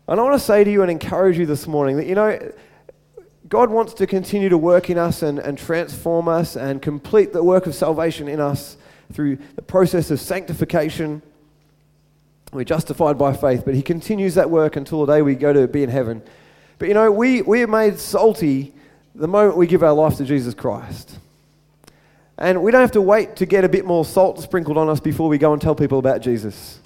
And 0.07 0.19
I 0.19 0.23
want 0.23 0.35
to 0.35 0.39
say 0.39 0.63
to 0.63 0.71
you 0.71 0.81
and 0.81 0.89
encourage 0.89 1.37
you 1.37 1.45
this 1.45 1.67
morning 1.67 1.97
that, 1.97 2.07
you 2.07 2.15
know, 2.15 2.51
God 3.49 3.69
wants 3.69 3.93
to 3.95 4.07
continue 4.07 4.49
to 4.49 4.57
work 4.57 4.89
in 4.89 4.97
us 4.97 5.21
and, 5.21 5.39
and 5.39 5.57
transform 5.57 6.27
us 6.27 6.55
and 6.55 6.81
complete 6.81 7.33
the 7.33 7.43
work 7.43 7.65
of 7.65 7.75
salvation 7.75 8.27
in 8.27 8.39
us 8.39 8.77
through 9.11 9.37
the 9.55 9.61
process 9.61 10.11
of 10.11 10.19
sanctification. 10.19 11.21
We're 12.53 12.63
justified 12.63 13.17
by 13.17 13.33
faith, 13.33 13.63
but 13.65 13.75
He 13.75 13.81
continues 13.81 14.35
that 14.35 14.49
work 14.49 14.75
until 14.75 15.05
the 15.05 15.13
day 15.13 15.21
we 15.21 15.35
go 15.35 15.51
to 15.53 15.67
be 15.67 15.83
in 15.83 15.89
heaven. 15.89 16.21
But 16.79 16.87
you 16.87 16.93
know, 16.93 17.11
we, 17.11 17.41
we 17.41 17.63
are 17.63 17.67
made 17.67 17.99
salty 17.99 18.73
the 19.15 19.27
moment 19.27 19.57
we 19.57 19.67
give 19.67 19.83
our 19.83 19.93
life 19.93 20.17
to 20.17 20.25
Jesus 20.25 20.53
Christ. 20.53 21.19
And 22.37 22.61
we 22.61 22.71
don't 22.71 22.81
have 22.81 22.91
to 22.91 23.01
wait 23.01 23.37
to 23.37 23.45
get 23.45 23.63
a 23.63 23.69
bit 23.69 23.85
more 23.85 24.05
salt 24.05 24.39
sprinkled 24.41 24.77
on 24.77 24.89
us 24.89 24.99
before 24.99 25.27
we 25.27 25.37
go 25.37 25.53
and 25.53 25.61
tell 25.61 25.75
people 25.75 25.99
about 25.99 26.21
Jesus. 26.21 26.79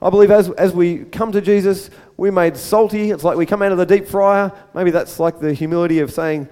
I 0.00 0.10
believe 0.10 0.30
as, 0.30 0.50
as 0.50 0.72
we 0.72 1.04
come 1.04 1.32
to 1.32 1.40
Jesus, 1.40 1.90
we're 2.16 2.32
made 2.32 2.56
salty. 2.56 3.10
It's 3.10 3.24
like 3.24 3.36
we 3.36 3.46
come 3.46 3.62
out 3.62 3.72
of 3.72 3.78
the 3.78 3.86
deep 3.86 4.06
fryer. 4.06 4.52
Maybe 4.74 4.90
that's 4.90 5.18
like 5.18 5.40
the 5.40 5.54
humility 5.54 6.00
of 6.00 6.12
saying, 6.12 6.48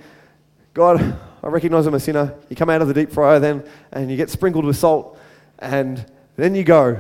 God, 0.73 1.19
I 1.43 1.49
recognize 1.49 1.87
I'm 1.87 1.95
a 1.95 2.01
sinner. 2.01 2.35
You 2.49 2.57
come 2.57 2.71
out 2.71 2.81
of 2.81 2.89
the 2.89 2.95
deep 2.95 3.13
fryer 3.13 3.39
then, 3.39 3.65
and 3.93 4.11
you 4.11 4.17
get 4.17 4.31
sprinkled 4.31 4.65
with 4.65 4.77
salt, 4.77 5.19
and 5.59 6.05
then 6.37 6.55
you 6.55 6.65
go. 6.65 6.99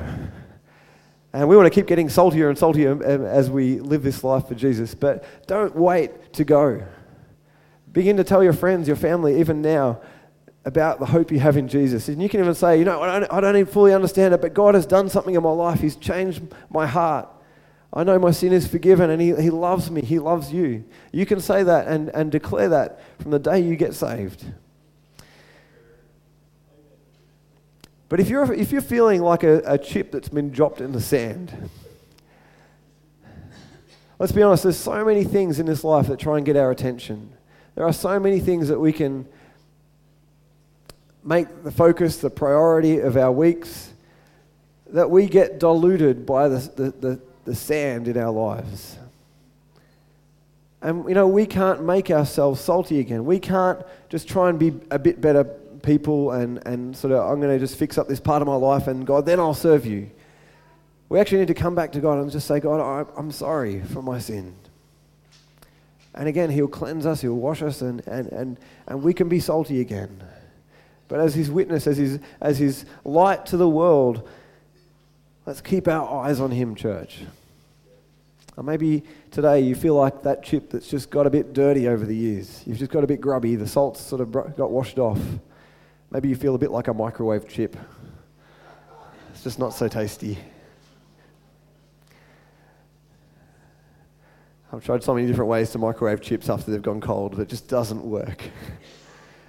And 1.32 1.48
we 1.48 1.56
want 1.56 1.66
to 1.66 1.70
keep 1.70 1.86
getting 1.86 2.08
saltier 2.08 2.48
and 2.48 2.56
saltier 2.56 2.92
um, 2.92 3.24
as 3.24 3.50
we 3.50 3.80
live 3.80 4.02
this 4.02 4.22
life 4.22 4.46
for 4.46 4.54
Jesus. 4.54 4.94
But 4.94 5.24
don't 5.48 5.74
wait 5.74 6.34
to 6.34 6.44
go. 6.44 6.86
Begin 7.90 8.16
to 8.18 8.24
tell 8.24 8.44
your 8.44 8.52
friends, 8.52 8.86
your 8.86 8.96
family, 8.96 9.40
even 9.40 9.62
now, 9.62 10.00
about 10.64 10.98
the 10.98 11.06
hope 11.06 11.30
you 11.30 11.38
have 11.40 11.56
in 11.56 11.68
Jesus. 11.68 12.08
And 12.08 12.22
you 12.22 12.28
can 12.28 12.40
even 12.40 12.54
say, 12.54 12.78
you 12.78 12.84
know, 12.84 13.02
I 13.02 13.20
don't, 13.20 13.32
I 13.32 13.40
don't 13.40 13.56
even 13.56 13.72
fully 13.72 13.92
understand 13.92 14.32
it, 14.32 14.40
but 14.40 14.54
God 14.54 14.74
has 14.74 14.86
done 14.86 15.08
something 15.08 15.34
in 15.34 15.42
my 15.42 15.50
life. 15.50 15.80
He's 15.80 15.96
changed 15.96 16.42
my 16.70 16.86
heart. 16.86 17.28
I 17.92 18.02
know 18.02 18.18
my 18.18 18.32
sin 18.32 18.52
is 18.52 18.66
forgiven 18.66 19.10
and 19.10 19.20
he, 19.20 19.34
he 19.36 19.50
loves 19.50 19.90
me. 19.90 20.00
He 20.00 20.18
loves 20.18 20.52
you. 20.52 20.84
You 21.12 21.26
can 21.26 21.40
say 21.40 21.62
that 21.62 21.86
and, 21.86 22.08
and 22.08 22.32
declare 22.32 22.68
that 22.70 23.00
from 23.20 23.30
the 23.30 23.38
day 23.38 23.60
you 23.60 23.76
get 23.76 23.94
saved. 23.94 24.44
But 28.08 28.20
if 28.20 28.28
you're, 28.28 28.52
if 28.52 28.72
you're 28.72 28.80
feeling 28.80 29.22
like 29.22 29.42
a, 29.42 29.58
a 29.64 29.78
chip 29.78 30.12
that's 30.12 30.28
been 30.28 30.50
dropped 30.50 30.80
in 30.80 30.92
the 30.92 31.00
sand, 31.00 31.70
let's 34.18 34.32
be 34.32 34.42
honest, 34.42 34.64
there's 34.64 34.76
so 34.76 35.04
many 35.04 35.24
things 35.24 35.60
in 35.60 35.66
this 35.66 35.84
life 35.84 36.08
that 36.08 36.18
try 36.18 36.36
and 36.36 36.46
get 36.46 36.56
our 36.56 36.70
attention. 36.70 37.32
There 37.74 37.84
are 37.84 37.92
so 37.92 38.18
many 38.18 38.40
things 38.40 38.68
that 38.68 38.78
we 38.78 38.92
can 38.92 39.26
make 41.24 41.64
the 41.64 41.72
focus, 41.72 42.18
the 42.18 42.30
priority 42.30 42.98
of 42.98 43.16
our 43.16 43.32
weeks, 43.32 43.92
that 44.88 45.10
we 45.10 45.26
get 45.26 45.58
diluted 45.58 46.26
by 46.26 46.48
the, 46.48 46.58
the, 46.76 46.90
the, 46.90 47.20
the 47.44 47.54
sand 47.54 48.08
in 48.08 48.16
our 48.16 48.30
lives. 48.30 48.98
And, 50.82 51.08
you 51.08 51.14
know, 51.14 51.26
we 51.26 51.46
can't 51.46 51.82
make 51.82 52.10
ourselves 52.10 52.60
salty 52.60 53.00
again. 53.00 53.24
We 53.24 53.38
can't 53.38 53.80
just 54.10 54.28
try 54.28 54.50
and 54.50 54.58
be 54.58 54.74
a 54.90 54.98
bit 54.98 55.20
better 55.20 55.44
people 55.82 56.32
and, 56.32 56.64
and 56.66 56.96
sort 56.96 57.12
of, 57.12 57.30
I'm 57.30 57.40
going 57.40 57.54
to 57.54 57.58
just 57.58 57.78
fix 57.78 57.96
up 57.96 58.06
this 58.08 58.20
part 58.20 58.42
of 58.42 58.48
my 58.48 58.54
life 58.54 58.86
and 58.86 59.06
God, 59.06 59.26
then 59.26 59.40
I'll 59.40 59.54
serve 59.54 59.86
you. 59.86 60.10
We 61.08 61.20
actually 61.20 61.38
need 61.38 61.48
to 61.48 61.54
come 61.54 61.74
back 61.74 61.92
to 61.92 62.00
God 62.00 62.18
and 62.18 62.30
just 62.30 62.46
say, 62.46 62.60
God, 62.60 63.06
I'm 63.16 63.30
sorry 63.30 63.82
for 63.82 64.02
my 64.02 64.18
sin. 64.18 64.54
And 66.14 66.28
again, 66.28 66.50
He'll 66.50 66.68
cleanse 66.68 67.06
us, 67.06 67.20
He'll 67.20 67.34
wash 67.34 67.62
us, 67.62 67.82
and, 67.82 68.06
and, 68.06 68.28
and, 68.28 68.56
and 68.86 69.02
we 69.02 69.12
can 69.12 69.28
be 69.28 69.40
salty 69.40 69.80
again. 69.80 70.22
But 71.08 71.20
as 71.20 71.34
His 71.34 71.50
witness, 71.50 71.86
as 71.86 71.98
His, 71.98 72.18
as 72.40 72.58
his 72.58 72.84
light 73.04 73.46
to 73.46 73.56
the 73.56 73.68
world, 73.68 74.28
let's 75.46 75.60
keep 75.60 75.88
our 75.88 76.24
eyes 76.24 76.40
on 76.40 76.50
Him, 76.50 76.74
church. 76.74 77.22
Or 78.56 78.62
maybe 78.62 79.02
today 79.30 79.60
you 79.60 79.74
feel 79.74 79.94
like 79.94 80.22
that 80.22 80.42
chip 80.42 80.70
that's 80.70 80.88
just 80.88 81.10
got 81.10 81.26
a 81.26 81.30
bit 81.30 81.52
dirty 81.52 81.88
over 81.88 82.06
the 82.06 82.14
years. 82.14 82.62
You've 82.66 82.78
just 82.78 82.90
got 82.90 83.02
a 83.02 83.06
bit 83.06 83.20
grubby. 83.20 83.56
The 83.56 83.66
salt's 83.66 84.00
sort 84.00 84.20
of 84.20 84.30
got 84.30 84.70
washed 84.70 84.98
off. 84.98 85.20
Maybe 86.10 86.28
you 86.28 86.36
feel 86.36 86.54
a 86.54 86.58
bit 86.58 86.70
like 86.70 86.86
a 86.86 86.94
microwave 86.94 87.48
chip. 87.48 87.76
It's 89.32 89.42
just 89.42 89.58
not 89.58 89.74
so 89.74 89.88
tasty. 89.88 90.38
I've 94.72 94.84
tried 94.84 95.02
so 95.02 95.14
many 95.14 95.26
different 95.26 95.50
ways 95.50 95.70
to 95.70 95.78
microwave 95.78 96.20
chips 96.20 96.48
after 96.48 96.70
they've 96.70 96.82
gone 96.82 97.00
cold, 97.00 97.32
but 97.32 97.40
it 97.40 97.48
just 97.48 97.68
doesn't 97.68 98.04
work. 98.04 98.42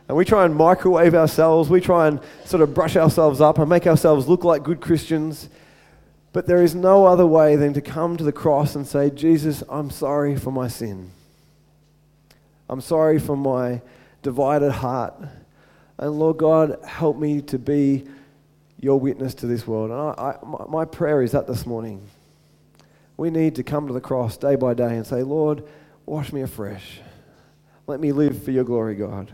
And 0.07 0.15
we 0.15 0.24
try 0.24 0.45
and 0.45 0.55
microwave 0.55 1.15
ourselves, 1.15 1.69
we 1.69 1.81
try 1.81 2.07
and 2.07 2.19
sort 2.45 2.62
of 2.62 2.74
brush 2.74 2.95
ourselves 2.95 3.41
up 3.41 3.57
and 3.57 3.67
make 3.69 3.88
ourselves 3.88 4.27
look 4.27 4.43
like 4.43 4.63
good 4.63 4.79
Christians. 4.79 5.50
But 6.31 6.47
there 6.47 6.62
is 6.62 6.75
no 6.75 7.05
other 7.05 7.25
way 7.25 7.55
than 7.55 7.74
to 7.74 7.81
come 7.81 8.17
to 8.17 8.24
the 8.24 8.31
cross 8.31 8.75
and 8.75 8.85
say, 8.85 9.09
Jesus, 9.09 9.63
I'm 9.69 9.89
sorry 9.89 10.35
for 10.35 10.51
my 10.51 10.67
sin. 10.67 11.12
I'm 12.69 12.81
sorry 12.81 13.19
for 13.19 13.38
my 13.38 13.81
divided 14.21 14.71
heart. 14.71 15.15
And 15.97 16.19
Lord 16.19 16.38
God, 16.38 16.77
help 16.85 17.17
me 17.17 17.41
to 17.43 17.57
be 17.57 18.05
your 18.79 19.00
witness 19.00 19.33
to 19.35 19.47
this 19.47 19.65
world. 19.65 19.91
And 19.91 20.00
I, 20.00 20.31
I, 20.31 20.67
my 20.67 20.85
prayer 20.85 21.21
is 21.21 21.31
that 21.31 21.47
this 21.47 21.65
morning. 21.65 22.07
We 23.17 23.29
need 23.29 23.55
to 23.55 23.63
come 23.63 23.88
to 23.88 23.93
the 23.93 24.01
cross 24.01 24.35
day 24.35 24.55
by 24.55 24.74
day 24.74 24.97
and 24.97 25.07
say, 25.07 25.24
Lord, 25.24 25.63
wash 26.05 26.33
me 26.33 26.41
afresh. 26.41 27.00
Let 27.88 28.00
me 28.00 28.12
live 28.12 28.43
for 28.43 28.51
your 28.51 28.65
glory, 28.65 28.95
God. 28.95 29.33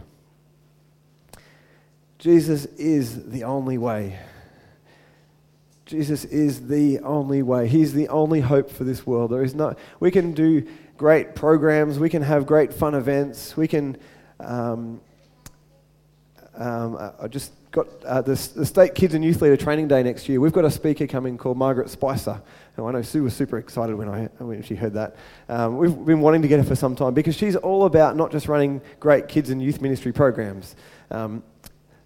Jesus 2.22 2.66
is 2.78 3.26
the 3.32 3.46
only 3.46 3.80
way. 3.80 4.20
Jesus 5.88 6.24
is 6.24 6.68
the 6.68 7.00
only 7.00 7.42
way. 7.42 7.68
He's 7.68 7.94
the 7.94 8.10
only 8.10 8.42
hope 8.42 8.70
for 8.70 8.84
this 8.84 9.08
world. 9.08 9.32
There 9.32 9.44
is 9.44 9.56
no, 9.56 9.76
we 10.00 10.12
can 10.12 10.34
do 10.34 10.68
great 10.98 11.34
programs, 11.34 11.98
we 11.98 12.12
can 12.12 12.22
have 12.22 12.46
great 12.46 12.72
fun 12.72 12.94
events, 12.94 13.58
we 13.58 13.68
can. 13.68 13.98
Um, 14.40 15.02
um, 16.54 17.12
I 17.20 17.28
just 17.28 17.54
got 17.72 17.88
uh, 18.04 18.22
the, 18.22 18.36
the 18.56 18.68
State 18.68 18.94
Kids 18.94 19.16
and 19.16 19.26
Youth 19.26 19.42
Leader 19.42 19.58
Training 19.58 19.88
Day 19.88 20.04
next 20.04 20.30
year. 20.30 20.40
We've 20.40 20.54
got 20.54 20.66
a 20.66 20.70
speaker 20.70 21.08
coming 21.08 21.40
called 21.40 21.58
Margaret 21.58 21.90
Spicer. 21.90 22.40
And 22.78 22.86
I 22.86 22.92
know 22.92 23.02
Sue 23.02 23.24
was 23.24 23.34
super 23.34 23.58
excited 23.58 23.96
when, 23.96 24.10
I, 24.10 24.26
when 24.38 24.62
she 24.62 24.76
heard 24.76 24.94
that. 24.94 25.16
Um, 25.50 25.78
we've 25.78 26.06
been 26.06 26.22
wanting 26.22 26.44
to 26.44 26.48
get 26.48 26.60
her 26.60 26.66
for 26.66 26.76
some 26.76 26.96
time 26.96 27.16
because 27.16 27.36
she's 27.36 27.56
all 27.56 27.86
about 27.86 28.16
not 28.16 28.32
just 28.32 28.48
running 28.48 28.80
great 29.00 29.28
kids 29.28 29.50
and 29.50 29.60
youth 29.60 29.82
ministry 29.82 30.12
programs. 30.12 30.76
Um, 31.10 31.42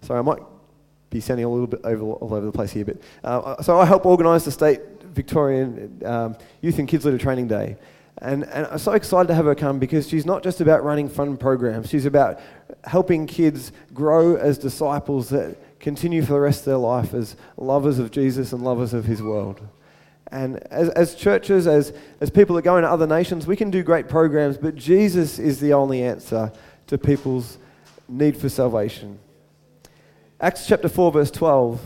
so 0.06 0.16
I 0.16 0.22
might 0.22 0.38
be 1.10 1.20
sounding 1.20 1.44
a 1.44 1.48
little 1.48 1.66
bit 1.66 1.80
over, 1.84 2.02
all 2.02 2.34
over 2.34 2.46
the 2.46 2.52
place 2.52 2.70
here. 2.70 2.84
But 2.84 2.98
uh, 3.24 3.60
so 3.62 3.80
I 3.80 3.84
help 3.84 4.06
organise 4.06 4.44
the 4.44 4.52
state 4.52 4.80
Victorian 5.02 6.00
um, 6.04 6.36
Youth 6.60 6.78
and 6.78 6.86
Kids 6.86 7.04
Leader 7.04 7.18
Training 7.18 7.48
Day. 7.48 7.76
And, 8.18 8.44
and 8.44 8.66
I'm 8.66 8.78
so 8.78 8.92
excited 8.92 9.28
to 9.28 9.34
have 9.34 9.44
her 9.44 9.54
come 9.54 9.78
because 9.78 10.08
she's 10.08 10.24
not 10.24 10.42
just 10.42 10.60
about 10.60 10.84
running 10.84 11.08
fun 11.08 11.36
programs, 11.36 11.90
she's 11.90 12.06
about 12.06 12.40
helping 12.84 13.26
kids 13.26 13.72
grow 13.92 14.36
as 14.36 14.58
disciples 14.58 15.28
that 15.30 15.56
continue 15.80 16.22
for 16.22 16.34
the 16.34 16.40
rest 16.40 16.60
of 16.60 16.66
their 16.66 16.76
life 16.76 17.12
as 17.12 17.36
lovers 17.56 17.98
of 17.98 18.10
Jesus 18.10 18.52
and 18.52 18.62
lovers 18.62 18.94
of 18.94 19.04
his 19.04 19.22
world. 19.22 19.60
And 20.28 20.56
as, 20.72 20.88
as 20.90 21.14
churches, 21.14 21.66
as, 21.66 21.92
as 22.20 22.30
people 22.30 22.56
that 22.56 22.62
go 22.62 22.76
into 22.76 22.88
other 22.90 23.06
nations, 23.06 23.46
we 23.46 23.56
can 23.56 23.70
do 23.70 23.82
great 23.82 24.08
programs, 24.08 24.56
but 24.56 24.76
Jesus 24.76 25.38
is 25.38 25.60
the 25.60 25.72
only 25.72 26.02
answer 26.02 26.52
to 26.86 26.96
people's 26.96 27.58
need 28.08 28.36
for 28.36 28.48
salvation. 28.48 29.18
Acts 30.38 30.66
chapter 30.66 30.90
4, 30.90 31.12
verse 31.12 31.30
12 31.30 31.80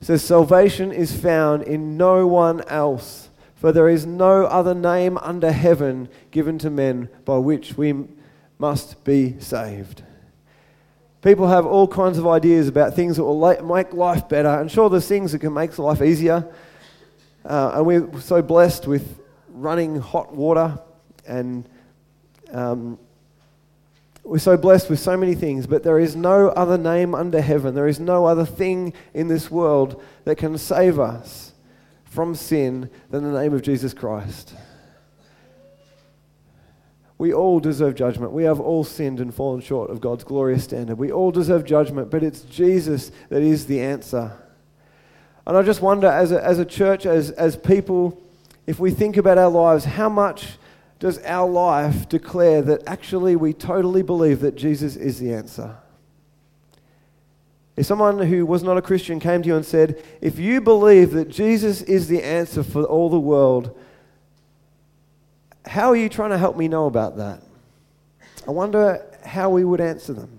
says, 0.00 0.24
Salvation 0.24 0.92
is 0.92 1.14
found 1.14 1.62
in 1.62 1.98
no 1.98 2.26
one 2.26 2.62
else, 2.68 3.28
for 3.54 3.70
there 3.70 3.88
is 3.88 4.06
no 4.06 4.44
other 4.46 4.74
name 4.74 5.18
under 5.18 5.52
heaven 5.52 6.08
given 6.30 6.58
to 6.58 6.70
men 6.70 7.10
by 7.26 7.36
which 7.36 7.76
we 7.76 7.92
must 8.58 9.04
be 9.04 9.38
saved. 9.40 10.02
People 11.20 11.48
have 11.48 11.66
all 11.66 11.86
kinds 11.86 12.16
of 12.16 12.26
ideas 12.26 12.66
about 12.66 12.94
things 12.94 13.16
that 13.16 13.24
will 13.24 13.62
make 13.62 13.92
life 13.92 14.26
better, 14.26 14.48
and 14.48 14.70
sure, 14.72 14.88
there's 14.88 15.06
things 15.06 15.32
that 15.32 15.40
can 15.40 15.52
make 15.52 15.78
life 15.78 16.00
easier. 16.00 16.50
Uh, 17.44 17.72
and 17.74 17.86
we're 17.86 18.20
so 18.20 18.40
blessed 18.40 18.86
with 18.86 19.20
running 19.50 20.00
hot 20.00 20.34
water 20.34 20.78
and 21.26 21.68
um, 22.52 22.98
we're 24.24 24.38
so 24.38 24.56
blessed 24.56 24.88
with 24.88 25.00
so 25.00 25.16
many 25.16 25.34
things, 25.34 25.66
but 25.66 25.82
there 25.82 25.98
is 25.98 26.14
no 26.14 26.48
other 26.48 26.78
name 26.78 27.14
under 27.14 27.40
heaven. 27.40 27.74
There 27.74 27.88
is 27.88 27.98
no 27.98 28.26
other 28.26 28.44
thing 28.44 28.92
in 29.14 29.28
this 29.28 29.50
world 29.50 30.02
that 30.24 30.36
can 30.36 30.56
save 30.58 31.00
us 31.00 31.52
from 32.04 32.34
sin 32.34 32.88
than 33.10 33.24
the 33.24 33.40
name 33.40 33.52
of 33.52 33.62
Jesus 33.62 33.92
Christ. 33.92 34.54
We 37.18 37.32
all 37.32 37.60
deserve 37.60 37.94
judgment. 37.94 38.32
We 38.32 38.44
have 38.44 38.60
all 38.60 38.84
sinned 38.84 39.20
and 39.20 39.34
fallen 39.34 39.60
short 39.60 39.90
of 39.90 40.00
God's 40.00 40.24
glorious 40.24 40.64
standard. 40.64 40.98
We 40.98 41.12
all 41.12 41.30
deserve 41.30 41.64
judgment, 41.64 42.10
but 42.10 42.22
it's 42.22 42.42
Jesus 42.42 43.12
that 43.28 43.42
is 43.42 43.66
the 43.66 43.80
answer. 43.80 44.32
And 45.46 45.56
I 45.56 45.62
just 45.62 45.82
wonder, 45.82 46.06
as 46.06 46.32
a, 46.32 46.44
as 46.44 46.58
a 46.58 46.64
church, 46.64 47.06
as, 47.06 47.30
as 47.32 47.56
people, 47.56 48.20
if 48.66 48.78
we 48.78 48.90
think 48.92 49.16
about 49.16 49.38
our 49.38 49.50
lives, 49.50 49.84
how 49.84 50.08
much 50.08 50.58
does 51.02 51.18
our 51.24 51.50
life 51.50 52.08
declare 52.08 52.62
that 52.62 52.80
actually 52.86 53.34
we 53.34 53.52
totally 53.52 54.02
believe 54.02 54.38
that 54.38 54.54
Jesus 54.54 54.94
is 54.94 55.18
the 55.18 55.34
answer? 55.34 55.74
If 57.76 57.86
someone 57.86 58.20
who 58.20 58.46
was 58.46 58.62
not 58.62 58.78
a 58.78 58.82
Christian 58.82 59.18
came 59.18 59.42
to 59.42 59.48
you 59.48 59.56
and 59.56 59.66
said, 59.66 60.00
If 60.20 60.38
you 60.38 60.60
believe 60.60 61.10
that 61.10 61.28
Jesus 61.28 61.82
is 61.82 62.06
the 62.06 62.22
answer 62.22 62.62
for 62.62 62.84
all 62.84 63.10
the 63.10 63.18
world, 63.18 63.76
how 65.66 65.90
are 65.90 65.96
you 65.96 66.08
trying 66.08 66.30
to 66.30 66.38
help 66.38 66.56
me 66.56 66.68
know 66.68 66.86
about 66.86 67.16
that? 67.16 67.42
I 68.46 68.52
wonder 68.52 69.04
how 69.24 69.50
we 69.50 69.64
would 69.64 69.80
answer 69.80 70.12
them. 70.12 70.38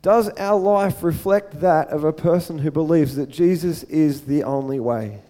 Does 0.00 0.28
our 0.38 0.60
life 0.60 1.02
reflect 1.02 1.60
that 1.60 1.88
of 1.88 2.04
a 2.04 2.12
person 2.12 2.58
who 2.58 2.70
believes 2.70 3.16
that 3.16 3.30
Jesus 3.30 3.82
is 3.82 4.20
the 4.20 4.44
only 4.44 4.78
way? 4.78 5.22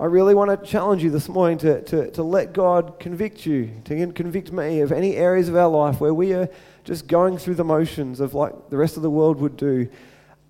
I 0.00 0.06
really 0.06 0.34
want 0.34 0.50
to 0.50 0.66
challenge 0.66 1.04
you 1.04 1.10
this 1.10 1.28
morning 1.28 1.58
to, 1.58 1.82
to, 1.82 2.10
to 2.12 2.22
let 2.22 2.54
God 2.54 2.98
convict 2.98 3.44
you, 3.44 3.70
to 3.84 4.10
convict 4.12 4.50
me 4.50 4.80
of 4.80 4.92
any 4.92 5.14
areas 5.14 5.50
of 5.50 5.56
our 5.56 5.68
life 5.68 6.00
where 6.00 6.14
we 6.14 6.32
are 6.32 6.48
just 6.84 7.06
going 7.06 7.36
through 7.36 7.56
the 7.56 7.64
motions 7.64 8.18
of 8.18 8.32
like 8.32 8.70
the 8.70 8.78
rest 8.78 8.96
of 8.96 9.02
the 9.02 9.10
world 9.10 9.38
would 9.40 9.58
do. 9.58 9.90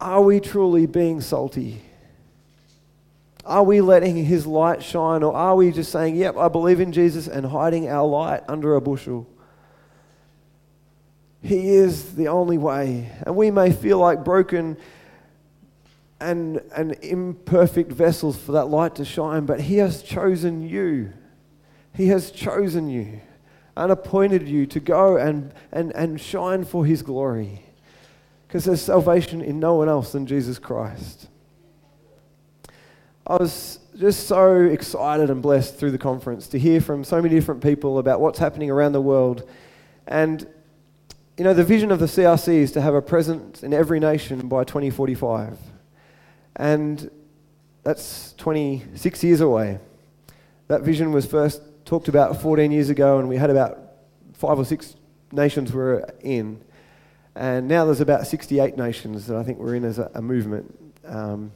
Are 0.01 0.23
we 0.23 0.39
truly 0.39 0.87
being 0.87 1.21
salty? 1.21 1.83
Are 3.45 3.65
we 3.65 3.81
letting 3.81 4.25
His 4.25 4.47
light 4.47 4.85
shine, 4.85 5.25
or 5.25 5.35
are 5.35 5.57
we 5.57 5.73
just 5.73 5.91
saying, 5.91 6.15
Yep, 6.15 6.37
I 6.37 6.47
believe 6.47 6.79
in 6.79 6.93
Jesus, 6.93 7.27
and 7.27 7.45
hiding 7.45 7.89
our 7.89 8.07
light 8.07 8.45
under 8.47 8.77
a 8.77 8.81
bushel? 8.81 9.27
He 11.43 11.71
is 11.71 12.15
the 12.15 12.29
only 12.29 12.57
way. 12.57 13.11
And 13.27 13.35
we 13.35 13.51
may 13.51 13.73
feel 13.73 13.99
like 13.99 14.23
broken 14.23 14.77
and, 16.21 16.61
and 16.75 16.93
imperfect 17.03 17.91
vessels 17.91 18.37
for 18.37 18.53
that 18.53 18.67
light 18.67 18.95
to 18.97 19.05
shine, 19.05 19.47
but 19.47 19.61
He 19.63 19.77
has 19.77 20.03
chosen 20.03 20.69
you. 20.69 21.13
He 21.95 22.09
has 22.09 22.31
chosen 22.31 22.89
you 22.89 23.21
and 23.77 23.91
appointed 23.91 24.49
you 24.49 24.67
to 24.67 24.81
go 24.81 25.17
and, 25.17 25.53
and, 25.73 25.93
and 25.93 26.21
shine 26.21 26.65
for 26.65 26.85
His 26.85 27.03
glory. 27.03 27.63
Because 28.47 28.65
there's 28.65 28.83
salvation 28.83 29.41
in 29.41 29.61
no 29.61 29.75
one 29.75 29.89
else 29.89 30.13
than 30.13 30.27
Jesus 30.27 30.59
Christ. 30.59 31.29
I 33.27 33.37
was 33.37 33.79
just 33.99 34.27
so 34.27 34.65
excited 34.65 35.31
and 35.31 35.41
blessed 35.41 35.77
through 35.77 35.93
the 35.93 35.99
conference 35.99 36.49
to 36.49 36.59
hear 36.59 36.81
from 36.81 37.05
so 37.05 37.23
many 37.23 37.35
different 37.35 37.63
people 37.63 37.99
about 37.99 38.21
what's 38.21 38.39
happening 38.39 38.71
around 38.71 38.93
the 38.93 39.01
world. 39.01 39.49
And, 40.07 40.47
you 41.37 41.45
know, 41.45 41.55
the 41.55 41.65
vision 41.65 41.93
of 41.93 42.01
the 42.01 42.07
CRC 42.07 42.49
is 42.49 42.73
to 42.73 42.81
have 42.81 42.95
a 42.95 43.03
presence 43.03 43.63
in 43.63 43.73
every 43.73 44.01
nation 44.01 44.49
by 44.49 44.65
2045. 44.65 45.57
And 46.57 47.11
that's 47.83 48.35
26 48.35 49.25
years 49.25 49.41
away. 49.41 49.79
That 50.69 50.83
vision 50.83 51.13
was 51.13 51.27
first 51.27 51.63
talked 51.85 52.09
about 52.09 52.41
14 52.41 52.71
years 52.71 52.91
ago, 52.91 53.19
and 53.19 53.29
we 53.29 53.37
had 53.37 53.51
about 53.51 53.79
five 54.35 54.59
or 54.59 54.65
six 54.65 54.95
nations 55.33 55.73
we're 55.73 56.05
in. 56.21 56.63
And 57.35 57.69
now 57.69 57.85
there's 57.85 58.01
about 58.01 58.27
68 58.27 58.77
nations 58.77 59.27
that 59.27 59.37
I 59.37 59.43
think 59.43 59.59
we're 59.59 59.75
in 59.75 59.85
as 59.85 59.99
a, 59.99 60.11
a 60.15 60.23
movement. 60.23 60.77
Um, 61.05 61.53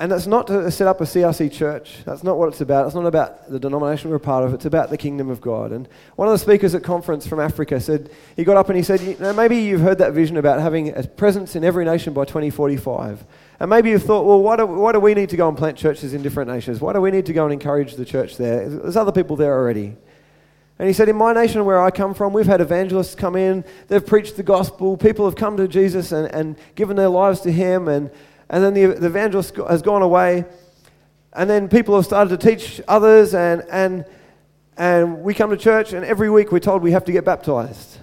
and 0.00 0.10
that's 0.10 0.26
not 0.26 0.46
to 0.46 0.70
set 0.70 0.86
up 0.86 1.02
a 1.02 1.04
CRC 1.04 1.52
church. 1.52 1.98
That's 2.06 2.24
not 2.24 2.38
what 2.38 2.48
it's 2.48 2.62
about. 2.62 2.86
It's 2.86 2.94
not 2.94 3.04
about 3.04 3.50
the 3.50 3.60
denomination 3.60 4.10
we're 4.10 4.18
part 4.18 4.44
of. 4.44 4.54
It's 4.54 4.64
about 4.64 4.88
the 4.88 4.96
kingdom 4.96 5.28
of 5.28 5.42
God. 5.42 5.72
And 5.72 5.86
one 6.16 6.26
of 6.26 6.32
the 6.32 6.38
speakers 6.38 6.74
at 6.74 6.82
conference 6.82 7.26
from 7.26 7.38
Africa 7.38 7.78
said, 7.80 8.10
he 8.34 8.42
got 8.42 8.56
up 8.56 8.70
and 8.70 8.78
he 8.78 8.82
said, 8.82 9.02
you 9.02 9.16
know, 9.18 9.34
maybe 9.34 9.58
you've 9.58 9.82
heard 9.82 9.98
that 9.98 10.14
vision 10.14 10.38
about 10.38 10.58
having 10.58 10.96
a 10.96 11.02
presence 11.02 11.54
in 11.54 11.64
every 11.64 11.84
nation 11.84 12.14
by 12.14 12.24
2045. 12.24 13.26
And 13.60 13.68
maybe 13.68 13.90
you've 13.90 14.02
thought, 14.02 14.24
well, 14.24 14.40
why 14.40 14.56
do, 14.56 14.66
why 14.66 14.92
do 14.92 15.00
we 15.00 15.12
need 15.12 15.28
to 15.28 15.36
go 15.36 15.46
and 15.46 15.56
plant 15.56 15.76
churches 15.76 16.14
in 16.14 16.22
different 16.22 16.50
nations? 16.50 16.80
Why 16.80 16.94
do 16.94 17.00
we 17.02 17.10
need 17.10 17.26
to 17.26 17.34
go 17.34 17.44
and 17.44 17.52
encourage 17.52 17.94
the 17.94 18.06
church 18.06 18.38
there? 18.38 18.66
There's 18.66 18.96
other 18.96 19.12
people 19.12 19.36
there 19.36 19.52
already. 19.52 19.96
And 20.78 20.88
he 20.88 20.94
said, 20.94 21.10
In 21.10 21.16
my 21.16 21.34
nation 21.34 21.62
where 21.66 21.80
I 21.80 21.90
come 21.90 22.14
from, 22.14 22.32
we've 22.32 22.46
had 22.46 22.62
evangelists 22.62 23.14
come 23.14 23.36
in, 23.36 23.66
they've 23.88 24.04
preached 24.04 24.38
the 24.38 24.42
gospel, 24.42 24.96
people 24.96 25.26
have 25.26 25.36
come 25.36 25.58
to 25.58 25.68
Jesus 25.68 26.10
and, 26.10 26.32
and 26.34 26.56
given 26.74 26.96
their 26.96 27.10
lives 27.10 27.42
to 27.42 27.52
him, 27.52 27.86
and, 27.86 28.10
and 28.48 28.64
then 28.64 28.72
the, 28.72 28.98
the 28.98 29.08
evangelist 29.08 29.54
has 29.56 29.82
gone 29.82 30.00
away. 30.00 30.46
And 31.34 31.48
then 31.48 31.68
people 31.68 31.94
have 31.96 32.06
started 32.06 32.40
to 32.40 32.48
teach 32.48 32.80
others, 32.88 33.34
and, 33.34 33.62
and, 33.70 34.06
and 34.78 35.20
we 35.20 35.34
come 35.34 35.50
to 35.50 35.56
church, 35.58 35.92
and 35.92 36.02
every 36.02 36.30
week 36.30 36.50
we're 36.50 36.60
told 36.60 36.82
we 36.82 36.92
have 36.92 37.04
to 37.04 37.12
get 37.12 37.26
baptized. 37.26 37.98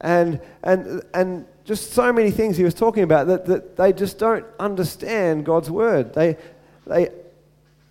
And, 0.00 0.40
and, 0.64 1.00
and 1.14 1.46
just 1.64 1.92
so 1.92 2.12
many 2.12 2.30
things 2.30 2.56
he 2.56 2.64
was 2.64 2.74
talking 2.74 3.02
about 3.02 3.26
that, 3.26 3.46
that 3.46 3.76
they 3.76 3.92
just 3.92 4.18
don't 4.18 4.44
understand 4.58 5.44
God's 5.44 5.70
word. 5.70 6.12
They, 6.14 6.36
they 6.86 7.08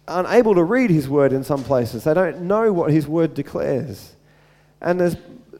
are 0.08 0.26
unable 0.26 0.56
to 0.56 0.64
read 0.64 0.90
his 0.90 1.10
word 1.10 1.34
in 1.34 1.44
some 1.44 1.64
places, 1.64 2.04
they 2.04 2.14
don't 2.14 2.42
know 2.42 2.72
what 2.72 2.92
his 2.92 3.08
word 3.08 3.34
declares. 3.34 4.16
And 4.82 5.00
there's 5.00 5.16